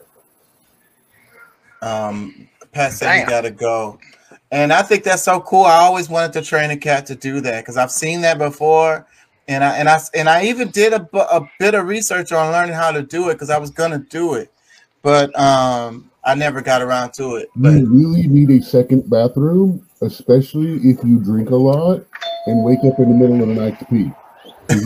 um, 1.81 2.47
Pat 2.73 2.93
said 2.93 3.21
you 3.21 3.25
got 3.27 3.41
to 3.41 3.49
go. 3.51 3.97
And 4.51 4.73
I 4.73 4.81
think 4.81 5.03
that's 5.03 5.23
so 5.23 5.39
cool. 5.39 5.63
I 5.63 5.77
always 5.77 6.09
wanted 6.09 6.33
to 6.33 6.41
train 6.41 6.71
a 6.71 6.77
cat 6.77 7.05
to 7.07 7.15
do 7.15 7.39
that 7.41 7.61
because 7.61 7.77
I've 7.77 7.91
seen 7.91 8.21
that 8.21 8.37
before, 8.37 9.07
and 9.47 9.63
I 9.63 9.77
and 9.77 9.87
I 9.87 9.99
and 10.13 10.29
I 10.29 10.43
even 10.43 10.69
did 10.71 10.91
a, 10.93 11.07
a 11.17 11.49
bit 11.57 11.73
of 11.73 11.87
research 11.87 12.31
on 12.33 12.51
learning 12.51 12.73
how 12.75 12.91
to 12.91 13.01
do 13.01 13.29
it 13.29 13.33
because 13.35 13.49
I 13.49 13.57
was 13.57 13.69
gonna 13.69 13.99
do 13.99 14.33
it, 14.33 14.51
but 15.03 15.37
um, 15.39 16.11
I 16.25 16.35
never 16.35 16.61
got 16.61 16.81
around 16.81 17.13
to 17.13 17.35
it. 17.35 17.47
You 17.55 17.85
really 17.87 18.27
need 18.27 18.49
a 18.51 18.61
second 18.61 19.09
bathroom, 19.09 19.87
especially 20.01 20.73
if 20.77 21.01
you 21.03 21.19
drink 21.19 21.49
a 21.51 21.55
lot 21.55 22.05
and 22.45 22.63
wake 22.65 22.79
up 22.79 22.99
in 22.99 23.07
the 23.09 23.15
middle 23.15 23.41
of 23.41 23.47
the 23.47 23.53
night 23.55 23.79
to 23.79 23.85
pee. 23.85 24.11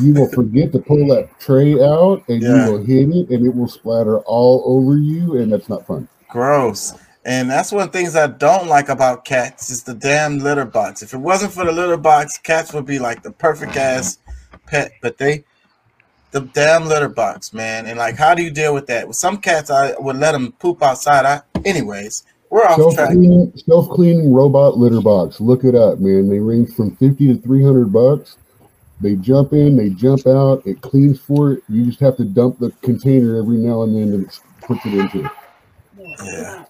You 0.03 0.13
will 0.13 0.29
forget 0.29 0.71
to 0.73 0.79
pull 0.79 1.07
that 1.07 1.29
tray 1.39 1.73
out 1.81 2.23
and 2.27 2.41
Yeah. 2.41 2.65
you 2.67 2.71
will 2.71 2.83
hit 2.83 3.09
it 3.09 3.29
and 3.29 3.45
it 3.45 3.55
will 3.55 3.67
splatter 3.67 4.19
all 4.19 4.61
over 4.65 4.95
you, 4.97 5.37
and 5.37 5.51
that's 5.51 5.69
not 5.69 5.87
fun. 5.87 6.07
Gross. 6.29 6.93
And 7.25 7.49
that's 7.49 7.71
one 7.71 7.81
of 7.87 7.91
the 7.91 7.97
things 7.97 8.15
I 8.15 8.27
don't 8.27 8.67
like 8.67 8.89
about 8.89 9.25
cats 9.25 9.71
is 9.71 9.81
the 9.81 9.95
damn 9.95 10.37
litter 10.37 10.63
box. 10.65 11.01
If 11.01 11.13
it 11.13 11.17
wasn't 11.17 11.53
for 11.53 11.65
the 11.65 11.71
litter 11.71 11.97
box, 11.97 12.37
cats 12.37 12.71
would 12.73 12.85
be 12.85 12.99
like 12.99 13.23
the 13.23 13.31
perfect 13.31 13.75
ass 13.75 14.19
pet. 14.67 14.91
But 15.01 15.17
they, 15.17 15.43
the 16.31 16.41
damn 16.41 16.85
litter 16.85 17.09
box, 17.09 17.51
man. 17.51 17.87
And 17.87 17.97
like, 17.97 18.15
how 18.15 18.35
do 18.35 18.43
you 18.43 18.51
deal 18.51 18.75
with 18.75 18.85
that? 18.87 19.07
With 19.07 19.15
some 19.17 19.37
cats, 19.37 19.71
I 19.71 19.93
would 19.97 20.17
let 20.17 20.33
them 20.33 20.51
poop 20.59 20.83
outside. 20.83 21.25
I, 21.25 21.41
anyways, 21.65 22.25
we're 22.51 22.63
off 22.63 22.77
Self 22.77 22.93
track. 22.93 23.09
self 23.65 23.89
cleaning 23.89 24.31
robot 24.31 24.77
litter 24.77 25.01
box. 25.01 25.41
Look 25.41 25.63
it 25.63 25.73
up, 25.73 25.99
man. 25.99 26.29
They 26.29 26.39
range 26.39 26.73
from 26.75 26.95
fifty 26.97 27.27
to 27.33 27.41
three 27.41 27.63
hundred 27.63 27.91
bucks. 27.91 28.37
They 29.01 29.15
jump 29.15 29.51
in, 29.53 29.75
they 29.75 29.89
jump 29.89 30.25
out. 30.27 30.65
It 30.65 30.79
cleans 30.81 31.19
for 31.19 31.53
it. 31.53 31.63
You 31.67 31.85
just 31.85 31.99
have 31.99 32.17
to 32.17 32.23
dump 32.23 32.59
the 32.59 32.71
container 32.81 33.35
every 33.37 33.57
now 33.57 33.81
and 33.81 33.95
then 33.95 34.13
and 34.13 34.25
it 34.25 34.39
puts 34.61 34.85
it 34.85 34.93
into. 34.93 35.25
it. 35.25 35.31
Yeah, 36.23 36.65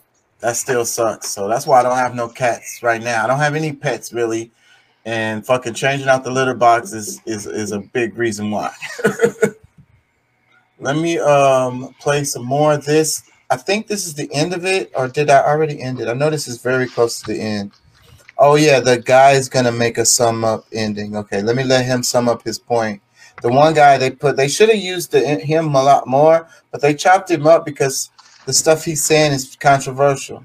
that 0.45 0.55
still 0.55 0.85
sucks. 0.85 1.27
So 1.29 1.47
that's 1.47 1.65
why 1.65 1.79
I 1.79 1.83
don't 1.83 1.97
have 1.97 2.13
no 2.13 2.27
cats 2.27 2.83
right 2.83 3.01
now. 3.01 3.23
I 3.23 3.27
don't 3.27 3.39
have 3.39 3.55
any 3.55 3.73
pets 3.73 4.13
really, 4.13 4.51
and 5.03 5.43
fucking 5.43 5.73
changing 5.73 6.07
out 6.07 6.23
the 6.23 6.29
litter 6.29 6.53
box 6.53 6.93
is 6.93 7.19
is, 7.25 7.47
is 7.47 7.71
a 7.71 7.79
big 7.79 8.15
reason 8.15 8.51
why. 8.51 8.71
Let 10.79 10.97
me 10.97 11.17
um 11.17 11.95
play 11.99 12.25
some 12.25 12.45
more 12.45 12.73
of 12.73 12.85
this. 12.85 13.23
I 13.49 13.57
think 13.57 13.87
this 13.87 14.05
is 14.05 14.13
the 14.13 14.31
end 14.31 14.53
of 14.53 14.65
it, 14.65 14.91
or 14.93 15.07
did 15.07 15.31
I 15.31 15.41
already 15.43 15.81
end 15.81 15.99
it? 15.99 16.07
I 16.07 16.13
know 16.13 16.29
this 16.29 16.47
is 16.47 16.61
very 16.61 16.87
close 16.87 17.21
to 17.21 17.33
the 17.33 17.41
end. 17.41 17.71
Oh 18.37 18.53
yeah, 18.53 18.79
the 18.79 18.99
guy 18.99 19.31
is 19.31 19.49
gonna 19.49 19.71
make 19.71 19.97
a 19.97 20.05
sum 20.05 20.45
up 20.45 20.65
ending. 20.71 21.15
Okay, 21.15 21.41
let 21.41 21.55
me 21.55 21.63
let 21.63 21.87
him 21.87 22.03
sum 22.03 22.29
up 22.29 22.43
his 22.43 22.59
point. 22.59 23.01
The 23.41 23.49
one 23.49 23.73
guy 23.73 23.97
they 23.97 24.11
put, 24.11 24.37
they 24.37 24.47
should 24.47 24.69
have 24.69 24.77
used 24.77 25.11
the, 25.11 25.21
him 25.21 25.73
a 25.73 25.83
lot 25.83 26.07
more, 26.07 26.47
but 26.71 26.81
they 26.81 26.93
chopped 26.93 27.31
him 27.31 27.47
up 27.47 27.65
because 27.65 28.11
the 28.45 28.53
stuff 28.53 28.85
he's 28.85 29.03
saying 29.03 29.33
is 29.33 29.55
controversial. 29.59 30.43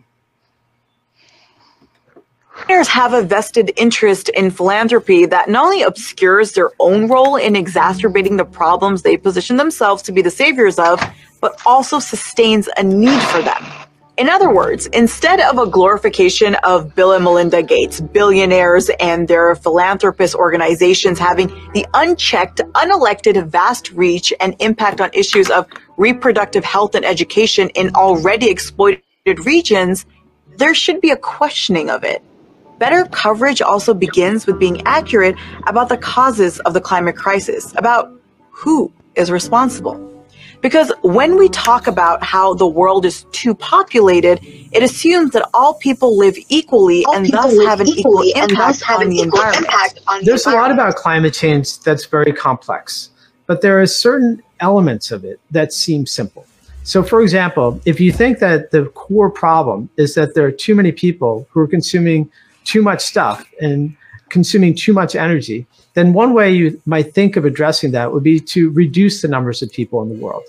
Billionaires 2.66 2.88
have 2.88 3.14
a 3.14 3.22
vested 3.22 3.72
interest 3.76 4.28
in 4.30 4.50
philanthropy 4.50 5.24
that 5.26 5.48
not 5.48 5.64
only 5.64 5.82
obscures 5.82 6.52
their 6.52 6.70
own 6.78 7.08
role 7.08 7.36
in 7.36 7.56
exacerbating 7.56 8.36
the 8.36 8.44
problems 8.44 9.02
they 9.02 9.16
position 9.16 9.56
themselves 9.56 10.02
to 10.02 10.12
be 10.12 10.20
the 10.20 10.30
saviors 10.30 10.78
of, 10.78 11.00
but 11.40 11.60
also 11.64 11.98
sustains 11.98 12.68
a 12.76 12.82
need 12.82 13.20
for 13.22 13.40
them. 13.40 13.64
In 14.18 14.28
other 14.28 14.52
words, 14.52 14.86
instead 14.88 15.40
of 15.40 15.56
a 15.56 15.66
glorification 15.66 16.54
of 16.56 16.94
Bill 16.94 17.12
and 17.12 17.24
Melinda 17.24 17.62
Gates, 17.62 18.02
billionaires 18.02 18.90
and 19.00 19.26
their 19.26 19.54
philanthropist 19.54 20.34
organizations 20.34 21.18
having 21.18 21.46
the 21.72 21.86
unchecked, 21.94 22.58
unelected, 22.74 23.42
vast 23.46 23.90
reach 23.92 24.30
and 24.38 24.54
impact 24.58 25.00
on 25.00 25.08
issues 25.14 25.48
of 25.48 25.66
reproductive 26.00 26.64
health 26.64 26.94
and 26.94 27.04
education 27.04 27.68
in 27.70 27.94
already 27.94 28.48
exploited 28.48 29.02
regions, 29.44 30.06
there 30.56 30.74
should 30.74 31.00
be 31.00 31.10
a 31.10 31.16
questioning 31.16 31.90
of 31.90 32.02
it. 32.02 32.22
Better 32.78 33.04
coverage 33.04 33.60
also 33.60 33.92
begins 33.92 34.46
with 34.46 34.58
being 34.58 34.80
accurate 34.86 35.36
about 35.66 35.90
the 35.90 35.98
causes 35.98 36.58
of 36.60 36.72
the 36.72 36.80
climate 36.80 37.16
crisis, 37.16 37.74
about 37.76 38.10
who 38.50 38.90
is 39.14 39.30
responsible. 39.30 40.06
Because 40.62 40.90
when 41.02 41.36
we 41.36 41.48
talk 41.50 41.86
about 41.86 42.22
how 42.22 42.54
the 42.54 42.66
world 42.66 43.04
is 43.04 43.24
too 43.32 43.54
populated, 43.54 44.40
it 44.72 44.82
assumes 44.82 45.32
that 45.32 45.48
all 45.52 45.74
people 45.74 46.16
live 46.16 46.36
equally 46.48 47.04
and 47.12 47.26
thus 47.30 47.58
have 47.66 47.80
an 47.80 47.88
equal 47.88 48.22
impact 48.34 48.82
on 48.88 49.08
the 49.10 49.20
environment. 49.20 49.66
There's 50.22 50.46
a 50.46 50.52
lot 50.52 50.70
about 50.70 50.96
climate 50.96 51.34
change 51.34 51.80
that's 51.80 52.06
very 52.06 52.32
complex, 52.32 53.10
but 53.50 53.62
there 53.62 53.80
are 53.82 53.86
certain 53.88 54.40
elements 54.60 55.10
of 55.10 55.24
it 55.24 55.40
that 55.50 55.72
seem 55.72 56.06
simple. 56.06 56.46
So, 56.84 57.02
for 57.02 57.20
example, 57.20 57.80
if 57.84 57.98
you 57.98 58.12
think 58.12 58.38
that 58.38 58.70
the 58.70 58.84
core 58.90 59.28
problem 59.28 59.90
is 59.96 60.14
that 60.14 60.36
there 60.36 60.46
are 60.46 60.52
too 60.52 60.76
many 60.76 60.92
people 60.92 61.48
who 61.50 61.58
are 61.58 61.66
consuming 61.66 62.30
too 62.62 62.80
much 62.80 63.00
stuff 63.00 63.44
and 63.60 63.96
consuming 64.28 64.72
too 64.72 64.92
much 64.92 65.16
energy, 65.16 65.66
then 65.94 66.12
one 66.12 66.32
way 66.32 66.52
you 66.52 66.80
might 66.86 67.12
think 67.12 67.34
of 67.34 67.44
addressing 67.44 67.90
that 67.90 68.12
would 68.12 68.22
be 68.22 68.38
to 68.38 68.70
reduce 68.70 69.20
the 69.20 69.26
numbers 69.26 69.62
of 69.62 69.72
people 69.72 70.00
in 70.00 70.10
the 70.10 70.24
world. 70.24 70.44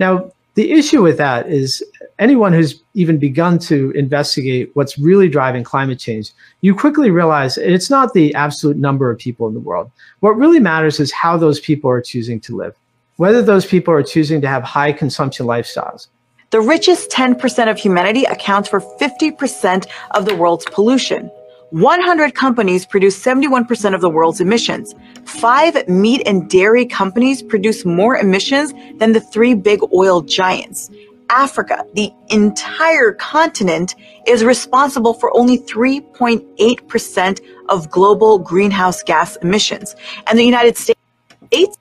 Now, 0.00 0.32
the 0.56 0.72
issue 0.72 1.02
with 1.04 1.18
that 1.18 1.48
is 1.48 1.80
anyone 2.18 2.52
who's 2.52 2.82
even 2.94 3.18
begun 3.18 3.58
to 3.58 3.90
investigate 3.92 4.70
what's 4.74 4.98
really 4.98 5.28
driving 5.28 5.64
climate 5.64 5.98
change, 5.98 6.32
you 6.60 6.74
quickly 6.74 7.10
realize 7.10 7.58
it's 7.58 7.90
not 7.90 8.14
the 8.14 8.34
absolute 8.34 8.76
number 8.76 9.10
of 9.10 9.18
people 9.18 9.46
in 9.46 9.54
the 9.54 9.60
world. 9.60 9.90
What 10.20 10.36
really 10.36 10.60
matters 10.60 11.00
is 11.00 11.12
how 11.12 11.36
those 11.36 11.60
people 11.60 11.90
are 11.90 12.00
choosing 12.00 12.40
to 12.40 12.56
live, 12.56 12.74
whether 13.16 13.42
those 13.42 13.66
people 13.66 13.92
are 13.92 14.02
choosing 14.02 14.40
to 14.40 14.48
have 14.48 14.62
high 14.62 14.92
consumption 14.92 15.46
lifestyles. 15.46 16.08
The 16.50 16.60
richest 16.60 17.10
10% 17.10 17.70
of 17.70 17.76
humanity 17.76 18.24
accounts 18.24 18.68
for 18.68 18.80
50% 18.80 19.86
of 20.12 20.26
the 20.26 20.36
world's 20.36 20.64
pollution. 20.66 21.30
100 21.70 22.34
companies 22.36 22.86
produce 22.86 23.20
71% 23.20 23.94
of 23.94 24.00
the 24.00 24.08
world's 24.08 24.40
emissions. 24.40 24.94
Five 25.24 25.88
meat 25.88 26.22
and 26.24 26.48
dairy 26.48 26.86
companies 26.86 27.42
produce 27.42 27.84
more 27.84 28.16
emissions 28.16 28.72
than 28.98 29.12
the 29.12 29.20
three 29.20 29.54
big 29.54 29.80
oil 29.92 30.20
giants. 30.22 30.88
Africa, 31.30 31.84
the 31.94 32.12
entire 32.30 33.12
continent, 33.12 33.94
is 34.26 34.44
responsible 34.44 35.14
for 35.14 35.36
only 35.36 35.58
3.8% 35.58 37.40
of 37.68 37.90
global 37.90 38.38
greenhouse 38.38 39.02
gas 39.02 39.36
emissions. 39.36 39.96
And 40.26 40.38
the 40.38 40.44
United 40.44 40.76
States, 40.76 41.78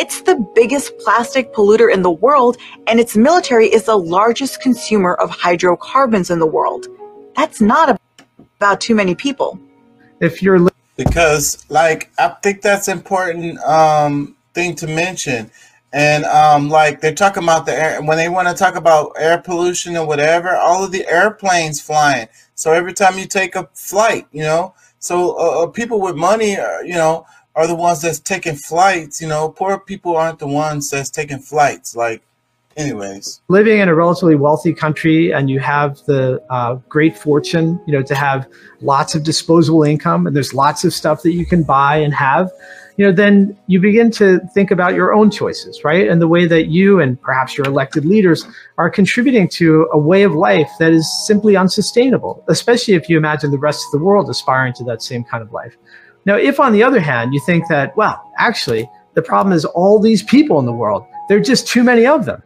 it's 0.00 0.22
the 0.22 0.36
biggest 0.54 0.96
plastic 0.98 1.52
polluter 1.52 1.92
in 1.92 2.02
the 2.02 2.10
world, 2.10 2.56
and 2.86 3.00
its 3.00 3.16
military 3.16 3.66
is 3.66 3.84
the 3.84 3.98
largest 3.98 4.60
consumer 4.60 5.14
of 5.14 5.30
hydrocarbons 5.30 6.30
in 6.30 6.38
the 6.38 6.46
world. 6.46 6.86
That's 7.34 7.60
not 7.60 8.00
about 8.58 8.80
too 8.80 8.94
many 8.94 9.14
people. 9.14 9.58
If 10.20 10.42
you're 10.42 10.68
because 10.96 11.64
like 11.68 12.10
I 12.18 12.28
think 12.42 12.62
that's 12.62 12.88
important 12.88 13.58
um 13.60 14.36
thing 14.54 14.74
to 14.76 14.86
mention. 14.86 15.50
And 15.92 16.24
um 16.24 16.68
like 16.68 17.00
they're 17.00 17.14
talking 17.14 17.42
about 17.42 17.66
the 17.66 17.72
air 17.72 18.02
when 18.02 18.18
they 18.18 18.28
want 18.28 18.48
to 18.48 18.54
talk 18.54 18.74
about 18.74 19.12
air 19.18 19.38
pollution 19.38 19.96
or 19.96 20.06
whatever, 20.06 20.54
all 20.54 20.84
of 20.84 20.92
the 20.92 21.06
airplanes 21.08 21.80
flying. 21.80 22.28
So 22.54 22.72
every 22.72 22.92
time 22.92 23.18
you 23.18 23.26
take 23.26 23.56
a 23.56 23.68
flight, 23.72 24.26
you 24.32 24.42
know, 24.42 24.74
so 24.98 25.38
uh, 25.38 25.64
uh 25.64 25.66
people 25.68 26.00
with 26.00 26.16
money, 26.16 26.58
are, 26.58 26.84
you 26.84 26.94
know, 26.94 27.26
are 27.54 27.66
the 27.66 27.74
ones 27.74 28.02
that's 28.02 28.20
taking 28.20 28.54
flights. 28.54 29.20
You 29.20 29.28
know, 29.28 29.48
poor 29.48 29.78
people 29.78 30.16
aren't 30.16 30.38
the 30.38 30.46
ones 30.46 30.90
that's 30.90 31.10
taking 31.10 31.38
flights. 31.38 31.96
Like 31.96 32.22
anyways 32.78 33.40
living 33.48 33.80
in 33.80 33.88
a 33.88 33.94
relatively 33.94 34.36
wealthy 34.36 34.72
country 34.72 35.32
and 35.32 35.50
you 35.50 35.58
have 35.58 35.98
the 36.06 36.40
uh, 36.48 36.76
great 36.88 37.18
fortune 37.18 37.80
you 37.86 37.92
know 37.92 38.02
to 38.02 38.14
have 38.14 38.46
lots 38.80 39.14
of 39.14 39.24
disposable 39.24 39.82
income 39.82 40.26
and 40.26 40.34
there's 40.34 40.54
lots 40.54 40.84
of 40.84 40.94
stuff 40.94 41.22
that 41.22 41.32
you 41.32 41.44
can 41.44 41.62
buy 41.64 41.96
and 41.96 42.14
have 42.14 42.50
you 42.98 43.06
know 43.06 43.12
then 43.12 43.56
you 43.68 43.80
begin 43.80 44.10
to 44.10 44.40
think 44.52 44.70
about 44.70 44.94
your 44.94 45.14
own 45.14 45.30
choices 45.30 45.82
right? 45.84 46.08
And 46.08 46.20
the 46.20 46.28
way 46.28 46.46
that 46.46 46.66
you 46.66 47.00
and 47.00 47.20
perhaps 47.22 47.56
your 47.56 47.66
elected 47.66 48.04
leaders 48.04 48.46
are 48.76 48.90
contributing 48.90 49.48
to 49.50 49.88
a 49.92 49.98
way 49.98 50.24
of 50.24 50.34
life 50.34 50.70
that 50.78 50.92
is 50.92 51.06
simply 51.26 51.56
unsustainable 51.56 52.44
especially 52.48 52.94
if 52.94 53.08
you 53.08 53.16
imagine 53.16 53.50
the 53.50 53.58
rest 53.58 53.86
of 53.86 53.92
the 53.98 54.04
world 54.04 54.28
aspiring 54.28 54.74
to 54.74 54.84
that 54.84 55.00
same 55.02 55.24
kind 55.24 55.42
of 55.42 55.52
life. 55.52 55.76
Now 56.26 56.36
if 56.36 56.60
on 56.60 56.72
the 56.72 56.82
other 56.82 57.00
hand 57.00 57.32
you 57.32 57.40
think 57.46 57.68
that 57.68 57.96
well 57.96 58.30
actually 58.36 58.90
the 59.14 59.22
problem 59.22 59.54
is 59.54 59.64
all 59.64 59.98
these 59.98 60.22
people 60.22 60.58
in 60.58 60.66
the 60.66 60.72
world 60.72 61.06
there 61.28 61.38
are 61.38 61.48
just 61.52 61.66
too 61.66 61.84
many 61.84 62.06
of 62.06 62.26
them 62.26 62.42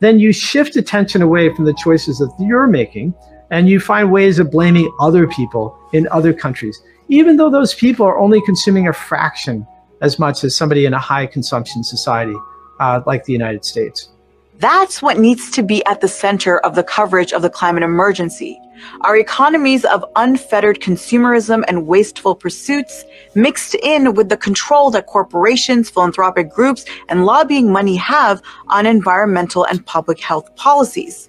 then 0.00 0.18
you 0.18 0.32
shift 0.32 0.76
attention 0.76 1.20
away 1.20 1.54
from 1.54 1.64
the 1.64 1.74
choices 1.74 2.18
that 2.18 2.32
you're 2.38 2.66
making 2.66 3.14
and 3.50 3.68
you 3.68 3.80
find 3.80 4.10
ways 4.10 4.38
of 4.38 4.50
blaming 4.50 4.92
other 5.00 5.26
people 5.26 5.78
in 5.92 6.08
other 6.08 6.32
countries, 6.32 6.80
even 7.08 7.36
though 7.36 7.50
those 7.50 7.74
people 7.74 8.04
are 8.04 8.18
only 8.18 8.40
consuming 8.42 8.88
a 8.88 8.92
fraction 8.92 9.66
as 10.00 10.18
much 10.18 10.44
as 10.44 10.54
somebody 10.54 10.86
in 10.86 10.94
a 10.94 10.98
high 10.98 11.26
consumption 11.26 11.82
society 11.82 12.36
uh, 12.80 13.00
like 13.06 13.24
the 13.24 13.32
United 13.32 13.64
States. 13.64 14.10
That's 14.58 15.02
what 15.02 15.18
needs 15.18 15.50
to 15.50 15.62
be 15.62 15.84
at 15.84 16.00
the 16.00 16.08
center 16.08 16.58
of 16.58 16.74
the 16.74 16.82
coverage 16.82 17.32
of 17.32 17.42
the 17.42 17.50
climate 17.50 17.82
emergency. 17.82 18.58
Our 19.02 19.16
economies 19.16 19.84
of 19.84 20.04
unfettered 20.16 20.80
consumerism 20.80 21.62
and 21.68 21.86
wasteful 21.86 22.34
pursuits 22.34 23.04
mixed 23.34 23.74
in 23.74 24.14
with 24.14 24.28
the 24.28 24.36
control 24.36 24.90
that 24.90 25.06
corporations, 25.06 25.90
philanthropic 25.90 26.50
groups, 26.50 26.84
and 27.08 27.26
lobbying 27.26 27.70
money 27.70 27.96
have 27.96 28.40
on 28.68 28.86
environmental 28.86 29.64
and 29.64 29.84
public 29.84 30.20
health 30.20 30.54
policies. 30.56 31.28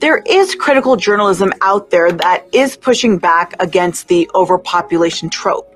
There 0.00 0.18
is 0.26 0.54
critical 0.54 0.96
journalism 0.96 1.52
out 1.60 1.90
there 1.90 2.10
that 2.10 2.46
is 2.52 2.76
pushing 2.76 3.18
back 3.18 3.54
against 3.60 4.08
the 4.08 4.28
overpopulation 4.34 5.30
trope. 5.30 5.73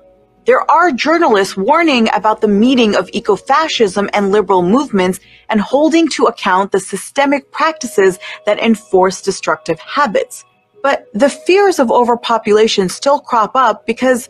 There 0.49 0.71
are 0.71 0.91
journalists 0.91 1.55
warning 1.55 2.09
about 2.11 2.41
the 2.41 2.47
meeting 2.47 2.95
of 2.95 3.05
ecofascism 3.11 4.09
and 4.15 4.31
liberal 4.31 4.63
movements 4.63 5.19
and 5.47 5.61
holding 5.61 6.09
to 6.09 6.25
account 6.25 6.71
the 6.71 6.79
systemic 6.79 7.51
practices 7.51 8.17
that 8.47 8.57
enforce 8.57 9.21
destructive 9.21 9.79
habits. 9.79 10.45
But 10.81 11.07
the 11.13 11.29
fears 11.29 11.77
of 11.77 11.91
overpopulation 11.91 12.89
still 12.89 13.19
crop 13.19 13.55
up 13.55 13.85
because 13.85 14.27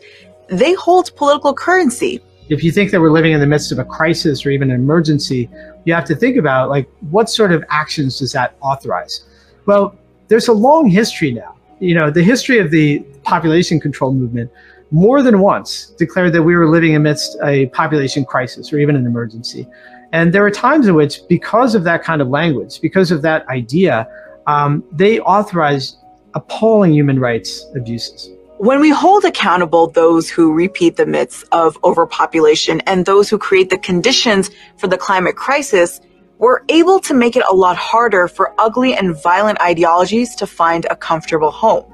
they 0.48 0.74
hold 0.74 1.16
political 1.16 1.54
currency. 1.54 2.20
If 2.50 2.62
you 2.62 2.70
think 2.70 2.90
that 2.90 3.00
we're 3.00 3.12
living 3.12 3.32
in 3.32 3.40
the 3.40 3.46
midst 3.46 3.72
of 3.72 3.78
a 3.78 3.84
crisis 3.86 4.44
or 4.44 4.50
even 4.50 4.70
an 4.70 4.76
emergency, 4.78 5.48
you 5.86 5.94
have 5.94 6.04
to 6.04 6.14
think 6.14 6.36
about 6.36 6.68
like 6.68 6.86
what 7.08 7.30
sort 7.30 7.50
of 7.50 7.64
actions 7.70 8.18
does 8.18 8.32
that 8.32 8.56
authorize? 8.60 9.24
Well, 9.64 9.96
there's 10.28 10.48
a 10.48 10.52
long 10.52 10.86
history 10.86 11.32
now. 11.32 11.56
You 11.78 11.94
know, 11.94 12.10
the 12.10 12.22
history 12.22 12.58
of 12.58 12.70
the 12.70 12.98
population 13.22 13.80
control 13.80 14.12
movement 14.12 14.50
more 14.90 15.22
than 15.22 15.40
once 15.40 15.86
declared 15.98 16.32
that 16.32 16.42
we 16.42 16.56
were 16.56 16.68
living 16.68 16.96
amidst 16.96 17.36
a 17.44 17.66
population 17.66 18.24
crisis 18.24 18.72
or 18.72 18.78
even 18.78 18.96
an 18.96 19.06
emergency. 19.06 19.66
And 20.12 20.32
there 20.32 20.44
are 20.44 20.50
times 20.50 20.88
in 20.88 20.94
which, 20.94 21.20
because 21.28 21.74
of 21.74 21.84
that 21.84 22.02
kind 22.02 22.20
of 22.20 22.28
language, 22.28 22.80
because 22.80 23.10
of 23.10 23.22
that 23.22 23.48
idea, 23.48 24.08
um, 24.46 24.82
they 24.90 25.20
authorized 25.20 25.96
appalling 26.34 26.92
human 26.92 27.20
rights 27.20 27.64
abuses. 27.74 28.30
When 28.58 28.80
we 28.80 28.90
hold 28.90 29.24
accountable 29.24 29.86
those 29.86 30.28
who 30.28 30.52
repeat 30.52 30.96
the 30.96 31.06
myths 31.06 31.44
of 31.52 31.78
overpopulation 31.82 32.80
and 32.82 33.06
those 33.06 33.30
who 33.30 33.38
create 33.38 33.70
the 33.70 33.78
conditions 33.78 34.50
for 34.76 34.86
the 34.86 34.98
climate 34.98 35.36
crisis, 35.36 36.00
we're 36.38 36.60
able 36.68 37.00
to 37.00 37.14
make 37.14 37.36
it 37.36 37.44
a 37.48 37.54
lot 37.54 37.76
harder 37.76 38.28
for 38.28 38.54
ugly 38.58 38.94
and 38.94 39.14
violent 39.22 39.60
ideologies 39.60 40.34
to 40.36 40.46
find 40.46 40.86
a 40.90 40.96
comfortable 40.96 41.50
home. 41.50 41.90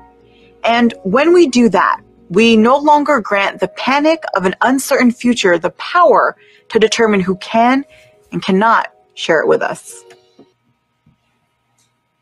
And 0.65 0.95
when 1.05 1.33
we 1.33 1.47
do 1.47 1.69
that, 1.69 2.01
we 2.29 2.57
no 2.57 2.77
longer 2.77 3.21
grant 3.21 3.61
the 3.61 3.69
panic 3.69 4.25
of 4.35 4.45
an 4.45 4.55
uncertain 4.63 5.13
future 5.13 5.59
the 5.59 5.71
power 5.71 6.37
to 6.69 6.79
determine 6.79 7.21
who 7.21 7.37
can 7.37 7.85
and 8.33 8.43
cannot 8.45 8.93
share 9.15 9.41
it 9.41 9.47
with 9.47 9.63
us. 9.63 10.05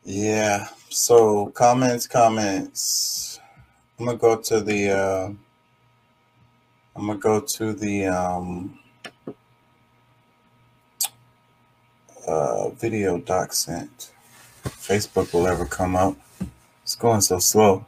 Yeah. 0.05 0.69
So 0.91 1.47
comments, 1.47 2.07
comments. 2.07 3.41
I'm 3.99 4.07
gonna 4.07 4.19
go 4.19 4.37
to 4.37 4.61
the. 4.61 4.91
Uh, 4.91 5.27
I'm 6.97 7.07
gonna 7.07 7.19
go 7.19 7.41
to 7.41 7.73
the 7.73 8.07
um, 8.07 8.79
uh, 12.27 12.69
video 12.71 13.19
doc 13.19 13.53
sent. 13.53 14.13
Facebook 14.65 15.33
will 15.33 15.47
ever 15.47 15.65
come 15.65 15.97
up. 15.97 16.17
It's 16.83 16.95
going 16.95 17.21
so 17.21 17.39
slow. 17.39 17.87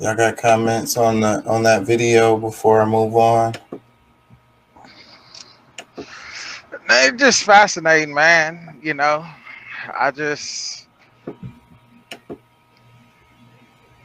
Y'all 0.00 0.14
got 0.14 0.36
comments 0.36 0.96
on 0.96 1.18
the 1.18 1.44
on 1.44 1.64
that 1.64 1.82
video 1.82 2.36
before 2.36 2.80
I 2.80 2.84
move 2.84 3.16
on? 3.16 3.54
They're 6.88 7.10
just 7.10 7.42
fascinating, 7.42 8.14
man. 8.14 8.78
You 8.80 8.94
know, 8.94 9.26
I 9.98 10.12
just 10.12 10.86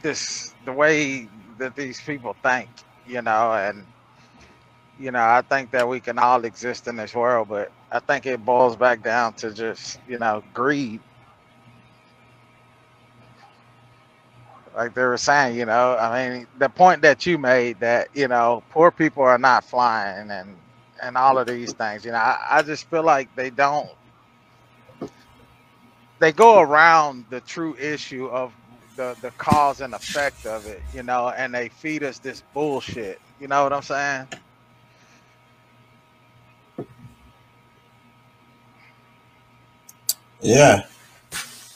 this 0.02 0.52
the 0.64 0.72
way 0.72 1.28
that 1.58 1.76
these 1.76 2.00
people 2.00 2.34
think, 2.42 2.68
you 3.06 3.22
know, 3.22 3.52
and 3.52 3.86
you 4.98 5.12
know, 5.12 5.22
I 5.22 5.42
think 5.48 5.70
that 5.70 5.88
we 5.88 6.00
can 6.00 6.18
all 6.18 6.44
exist 6.44 6.88
in 6.88 6.96
this 6.96 7.14
world, 7.14 7.48
but 7.48 7.70
I 7.92 8.00
think 8.00 8.26
it 8.26 8.44
boils 8.44 8.74
back 8.74 9.04
down 9.04 9.34
to 9.34 9.52
just, 9.52 10.00
you 10.08 10.18
know, 10.18 10.42
greed 10.52 11.00
like 14.76 14.94
they 14.94 15.04
were 15.04 15.18
saying, 15.18 15.56
you 15.58 15.66
know, 15.66 15.96
I 15.96 16.30
mean, 16.30 16.48
the 16.58 16.68
point 16.70 17.02
that 17.02 17.26
you 17.26 17.38
made 17.38 17.80
that 17.80 18.08
you 18.14 18.28
know 18.28 18.64
poor 18.70 18.90
people 18.92 19.24
are 19.24 19.38
not 19.38 19.64
flying 19.64 20.30
and 20.30 20.58
and 21.02 21.16
all 21.16 21.38
of 21.38 21.46
these 21.48 21.72
things, 21.74 22.04
you 22.04 22.12
know, 22.12 22.18
I, 22.18 22.38
I 22.50 22.62
just 22.62 22.88
feel 22.90 23.04
like 23.04 23.34
they 23.36 23.50
don't. 23.50 23.90
They 26.20 26.32
go 26.32 26.60
around 26.60 27.26
the 27.30 27.40
true 27.40 27.76
issue 27.76 28.26
of 28.28 28.54
the 28.96 29.16
the 29.20 29.32
cause 29.32 29.80
and 29.80 29.94
effect 29.94 30.46
of 30.46 30.66
it, 30.66 30.84
you 30.92 31.02
know, 31.02 31.30
and 31.30 31.54
they 31.54 31.68
feed 31.68 32.04
us 32.04 32.18
this 32.20 32.42
bullshit. 32.54 33.20
You 33.38 33.48
know 33.48 33.64
what 33.64 33.72
I'm 33.72 33.82
saying? 33.82 34.28
Yeah. 40.40 40.82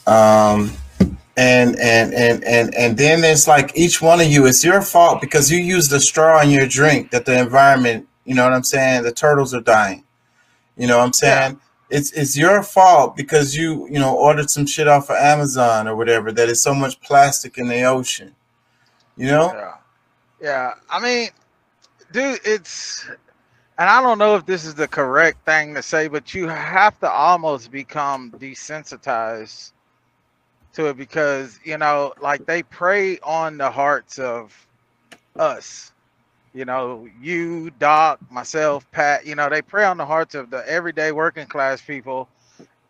Um 0.07 0.71
and 1.39 1.79
and 1.79 2.13
and 2.13 2.43
and 2.43 2.75
and 2.75 2.97
then 2.97 3.23
it's 3.23 3.47
like 3.47 3.71
each 3.73 4.01
one 4.01 4.19
of 4.19 4.27
you 4.27 4.45
it's 4.45 4.61
your 4.61 4.81
fault 4.81 5.21
because 5.21 5.49
you 5.49 5.57
used 5.57 5.89
the 5.89 5.99
straw 6.01 6.41
in 6.41 6.49
your 6.49 6.67
drink 6.67 7.11
that 7.11 7.25
the 7.25 7.39
environment 7.39 8.05
you 8.25 8.35
know 8.35 8.43
what 8.43 8.51
i'm 8.51 8.63
saying? 8.63 9.03
The 9.03 9.13
turtles 9.13 9.53
are 9.53 9.61
dying. 9.61 10.03
You 10.75 10.87
know 10.87 10.97
what 10.97 11.05
i'm 11.05 11.13
saying? 11.13 11.61
It's 11.89 12.11
it's 12.11 12.37
your 12.37 12.61
fault 12.61 13.15
because 13.15 13.55
you 13.55 13.87
you 13.87 13.99
know 13.99 14.17
ordered 14.17 14.49
some 14.49 14.65
shit 14.65 14.89
off 14.89 15.09
of 15.09 15.15
amazon 15.15 15.87
or 15.87 15.95
whatever 15.95 16.33
that 16.33 16.49
is 16.49 16.61
so 16.61 16.73
much 16.73 16.99
plastic 16.99 17.57
in 17.57 17.69
the 17.69 17.83
ocean. 17.83 18.35
You 19.15 19.27
know? 19.27 19.53
Yeah. 19.53 19.73
Yeah. 20.41 20.73
I 20.89 20.99
mean, 21.01 21.29
dude, 22.11 22.41
it's 22.43 23.07
and 23.77 23.89
I 23.89 24.01
don't 24.01 24.17
know 24.17 24.35
if 24.35 24.45
this 24.45 24.65
is 24.65 24.75
the 24.75 24.89
correct 24.89 25.45
thing 25.45 25.73
to 25.75 25.81
say, 25.81 26.09
but 26.09 26.33
you 26.33 26.49
have 26.49 26.99
to 26.99 27.09
almost 27.09 27.71
become 27.71 28.29
desensitized 28.31 29.71
to 30.73 30.87
it 30.87 30.97
because, 30.97 31.59
you 31.63 31.77
know, 31.77 32.13
like 32.21 32.45
they 32.45 32.63
prey 32.63 33.19
on 33.19 33.57
the 33.57 33.69
hearts 33.69 34.19
of 34.19 34.67
us. 35.37 35.91
You 36.53 36.65
know, 36.65 37.07
you, 37.21 37.69
Doc, 37.79 38.19
myself, 38.31 38.89
Pat, 38.91 39.25
you 39.25 39.35
know, 39.35 39.49
they 39.49 39.61
prey 39.61 39.85
on 39.85 39.97
the 39.97 40.05
hearts 40.05 40.35
of 40.35 40.49
the 40.49 40.67
everyday 40.69 41.11
working 41.11 41.47
class 41.47 41.81
people. 41.81 42.27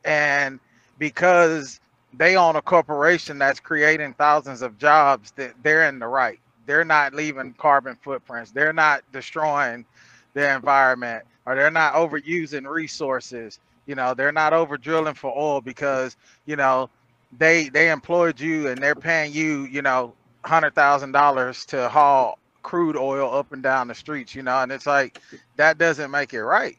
And 0.05 0.59
because 0.97 1.79
they 2.13 2.37
own 2.37 2.55
a 2.55 2.61
corporation 2.61 3.37
that's 3.37 3.59
creating 3.59 4.13
thousands 4.13 4.61
of 4.61 4.77
jobs, 4.77 5.31
that 5.31 5.53
they're 5.61 5.87
in 5.89 5.99
the 5.99 6.07
right. 6.07 6.39
They're 6.65 6.85
not 6.85 7.13
leaving 7.13 7.53
carbon 7.53 7.95
footprints. 8.01 8.51
They're 8.51 8.73
not 8.73 9.03
destroying 9.11 9.85
the 10.33 10.53
environment 10.55 11.25
or 11.45 11.55
they're 11.55 11.71
not 11.71 11.93
overusing 11.95 12.69
resources. 12.69 13.59
You 13.87 13.95
know, 13.95 14.13
they're 14.13 14.31
not 14.31 14.53
over 14.53 14.77
drilling 14.77 15.15
for 15.15 15.33
oil 15.35 15.61
because, 15.61 16.15
you 16.45 16.55
know, 16.55 16.89
they 17.31 17.69
they 17.69 17.89
employed 17.91 18.39
you 18.39 18.67
and 18.67 18.81
they're 18.81 18.95
paying 18.95 19.33
you, 19.33 19.63
you 19.65 19.81
know, 19.81 20.15
hundred 20.45 20.75
thousand 20.75 21.11
dollars 21.11 21.65
to 21.67 21.89
haul 21.89 22.39
crude 22.63 22.95
oil 22.97 23.33
up 23.35 23.51
and 23.51 23.63
down 23.63 23.87
the 23.87 23.95
streets, 23.95 24.35
you 24.35 24.43
know, 24.43 24.59
and 24.61 24.71
it's 24.71 24.85
like 24.87 25.19
that 25.57 25.77
doesn't 25.77 26.11
make 26.11 26.33
it 26.33 26.43
right. 26.43 26.77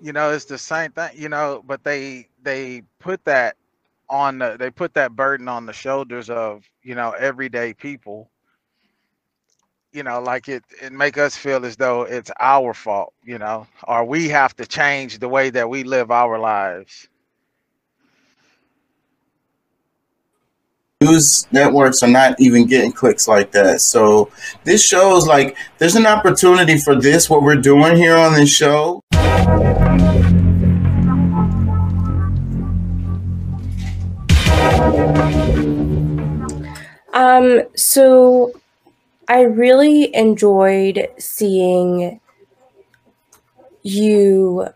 You 0.00 0.12
know, 0.12 0.30
it's 0.32 0.44
the 0.46 0.58
same 0.58 0.92
thing, 0.92 1.10
you 1.14 1.28
know, 1.28 1.62
but 1.66 1.84
they 1.84 2.28
they 2.42 2.82
put 2.98 3.24
that 3.24 3.56
on 4.08 4.38
the 4.38 4.56
they 4.58 4.70
put 4.70 4.94
that 4.94 5.14
burden 5.16 5.48
on 5.48 5.66
the 5.66 5.72
shoulders 5.72 6.30
of, 6.30 6.68
you 6.82 6.94
know, 6.94 7.12
everyday 7.12 7.74
people 7.74 8.30
you 9.92 10.02
know 10.02 10.20
like 10.20 10.48
it 10.48 10.64
it 10.82 10.92
make 10.92 11.18
us 11.18 11.36
feel 11.36 11.64
as 11.64 11.76
though 11.76 12.02
it's 12.02 12.30
our 12.40 12.74
fault 12.74 13.12
you 13.24 13.38
know 13.38 13.66
or 13.86 14.04
we 14.04 14.28
have 14.28 14.54
to 14.56 14.66
change 14.66 15.18
the 15.18 15.28
way 15.28 15.50
that 15.50 15.68
we 15.68 15.84
live 15.84 16.10
our 16.10 16.38
lives 16.38 17.08
news 21.02 21.46
networks 21.50 22.02
are 22.02 22.10
not 22.10 22.38
even 22.38 22.66
getting 22.66 22.92
clicks 22.92 23.26
like 23.26 23.50
that 23.52 23.80
so 23.80 24.30
this 24.64 24.84
shows 24.84 25.26
like 25.26 25.56
there's 25.78 25.96
an 25.96 26.06
opportunity 26.06 26.76
for 26.76 26.94
this 26.94 27.30
what 27.30 27.42
we're 27.42 27.56
doing 27.56 27.96
here 27.96 28.16
on 28.16 28.34
this 28.34 28.54
show 28.54 29.00
Um, 37.12 37.62
so 37.74 38.52
I 39.28 39.40
really 39.40 40.14
enjoyed 40.14 41.08
seeing 41.18 42.20
you 43.82 44.68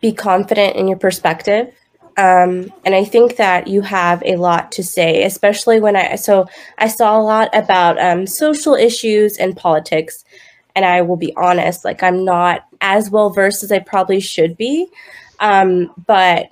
be 0.00 0.12
confident 0.12 0.76
in 0.76 0.88
your 0.88 0.98
perspective. 0.98 1.72
Um, 2.18 2.72
and 2.84 2.94
I 2.94 3.04
think 3.04 3.36
that 3.36 3.66
you 3.66 3.82
have 3.82 4.22
a 4.24 4.36
lot 4.36 4.72
to 4.72 4.82
say, 4.82 5.24
especially 5.24 5.80
when 5.80 5.96
I 5.96 6.16
so 6.16 6.46
I 6.78 6.88
saw 6.88 7.18
a 7.18 7.22
lot 7.22 7.50
about 7.52 8.00
um, 8.00 8.26
social 8.26 8.74
issues 8.74 9.36
and 9.36 9.56
politics, 9.56 10.24
and 10.74 10.84
I 10.84 11.02
will 11.02 11.16
be 11.16 11.34
honest, 11.36 11.84
like 11.84 12.02
I'm 12.02 12.24
not 12.24 12.66
as 12.80 13.10
well 13.10 13.30
versed 13.30 13.62
as 13.62 13.70
I 13.70 13.80
probably 13.80 14.20
should 14.20 14.56
be, 14.56 14.86
um, 15.40 15.92
but 16.06 16.50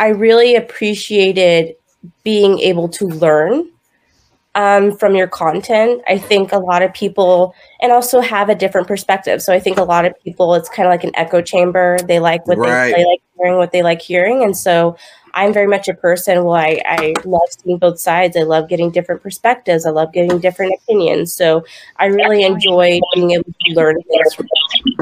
I 0.00 0.08
really 0.08 0.56
appreciated 0.56 1.76
being 2.22 2.58
able 2.60 2.88
to 2.88 3.06
learn 3.06 3.70
um, 4.54 4.96
from 4.96 5.14
your 5.14 5.26
content. 5.28 6.02
I 6.06 6.18
think 6.18 6.52
a 6.52 6.58
lot 6.58 6.82
of 6.82 6.92
people, 6.94 7.54
and 7.80 7.92
also 7.92 8.20
have 8.20 8.48
a 8.48 8.54
different 8.54 8.86
perspective. 8.86 9.42
So 9.42 9.52
I 9.52 9.60
think 9.60 9.78
a 9.78 9.84
lot 9.84 10.04
of 10.04 10.14
people, 10.22 10.54
it's 10.54 10.68
kind 10.68 10.86
of 10.86 10.90
like 10.90 11.04
an 11.04 11.12
echo 11.14 11.42
chamber. 11.42 11.98
They 12.06 12.20
like 12.20 12.46
what 12.46 12.58
Right. 12.58 12.94
they, 12.94 13.02
they 13.02 13.04
like 13.06 13.20
hearing, 13.36 13.56
what 13.56 13.72
they 13.72 13.82
like 13.82 14.02
hearing, 14.02 14.42
and 14.42 14.56
so 14.56 14.96
I'm 15.34 15.52
very 15.52 15.66
much 15.66 15.88
a 15.88 15.94
person. 15.94 16.44
Well, 16.44 16.54
I, 16.54 16.80
I 16.86 17.14
love 17.24 17.42
seeing 17.48 17.78
both 17.78 17.98
sides. 17.98 18.36
I 18.36 18.42
love 18.42 18.68
getting 18.68 18.90
different 18.92 19.20
perspectives. 19.20 19.84
I 19.84 19.90
love 19.90 20.12
getting 20.12 20.38
different 20.38 20.74
opinions. 20.82 21.32
So 21.32 21.64
I 21.96 22.06
really 22.06 22.44
enjoy 22.44 23.00
being 23.14 23.32
able 23.32 23.44
to 23.44 23.74
learn 23.74 24.00
things 24.02 24.34
from 24.34 24.46
you. 24.84 24.96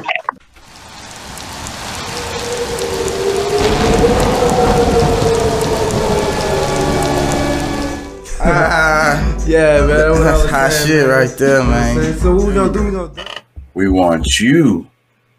Ah, 8.44 9.31
yeah, 9.46 9.80
man. 9.80 9.88
That's, 9.88 10.44
That's 10.44 10.50
hot 10.50 10.86
shit 10.86 11.06
right 11.06 11.30
there, 11.38 11.62
man. 11.62 12.18
So 12.18 12.34
what 12.34 12.46
we 12.46 12.54
gonna 12.54 12.72
do? 12.72 12.84
We 12.84 12.90
gonna 12.90 13.24
We 13.74 13.88
want 13.88 14.40
you 14.40 14.88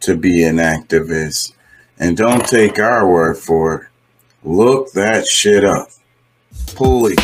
to 0.01 0.18
be 0.18 0.43
an 0.43 0.58
activist 0.58 1.54
and 1.99 2.18
don't 2.18 2.45
take 2.47 2.80
our 2.80 3.10
word 3.10 3.38
for 3.38 3.76
it. 3.76 3.88
Look 4.43 4.91
that 4.93 5.26
shit 5.28 5.64
up. 5.64 5.89
Pulley. 6.76 7.16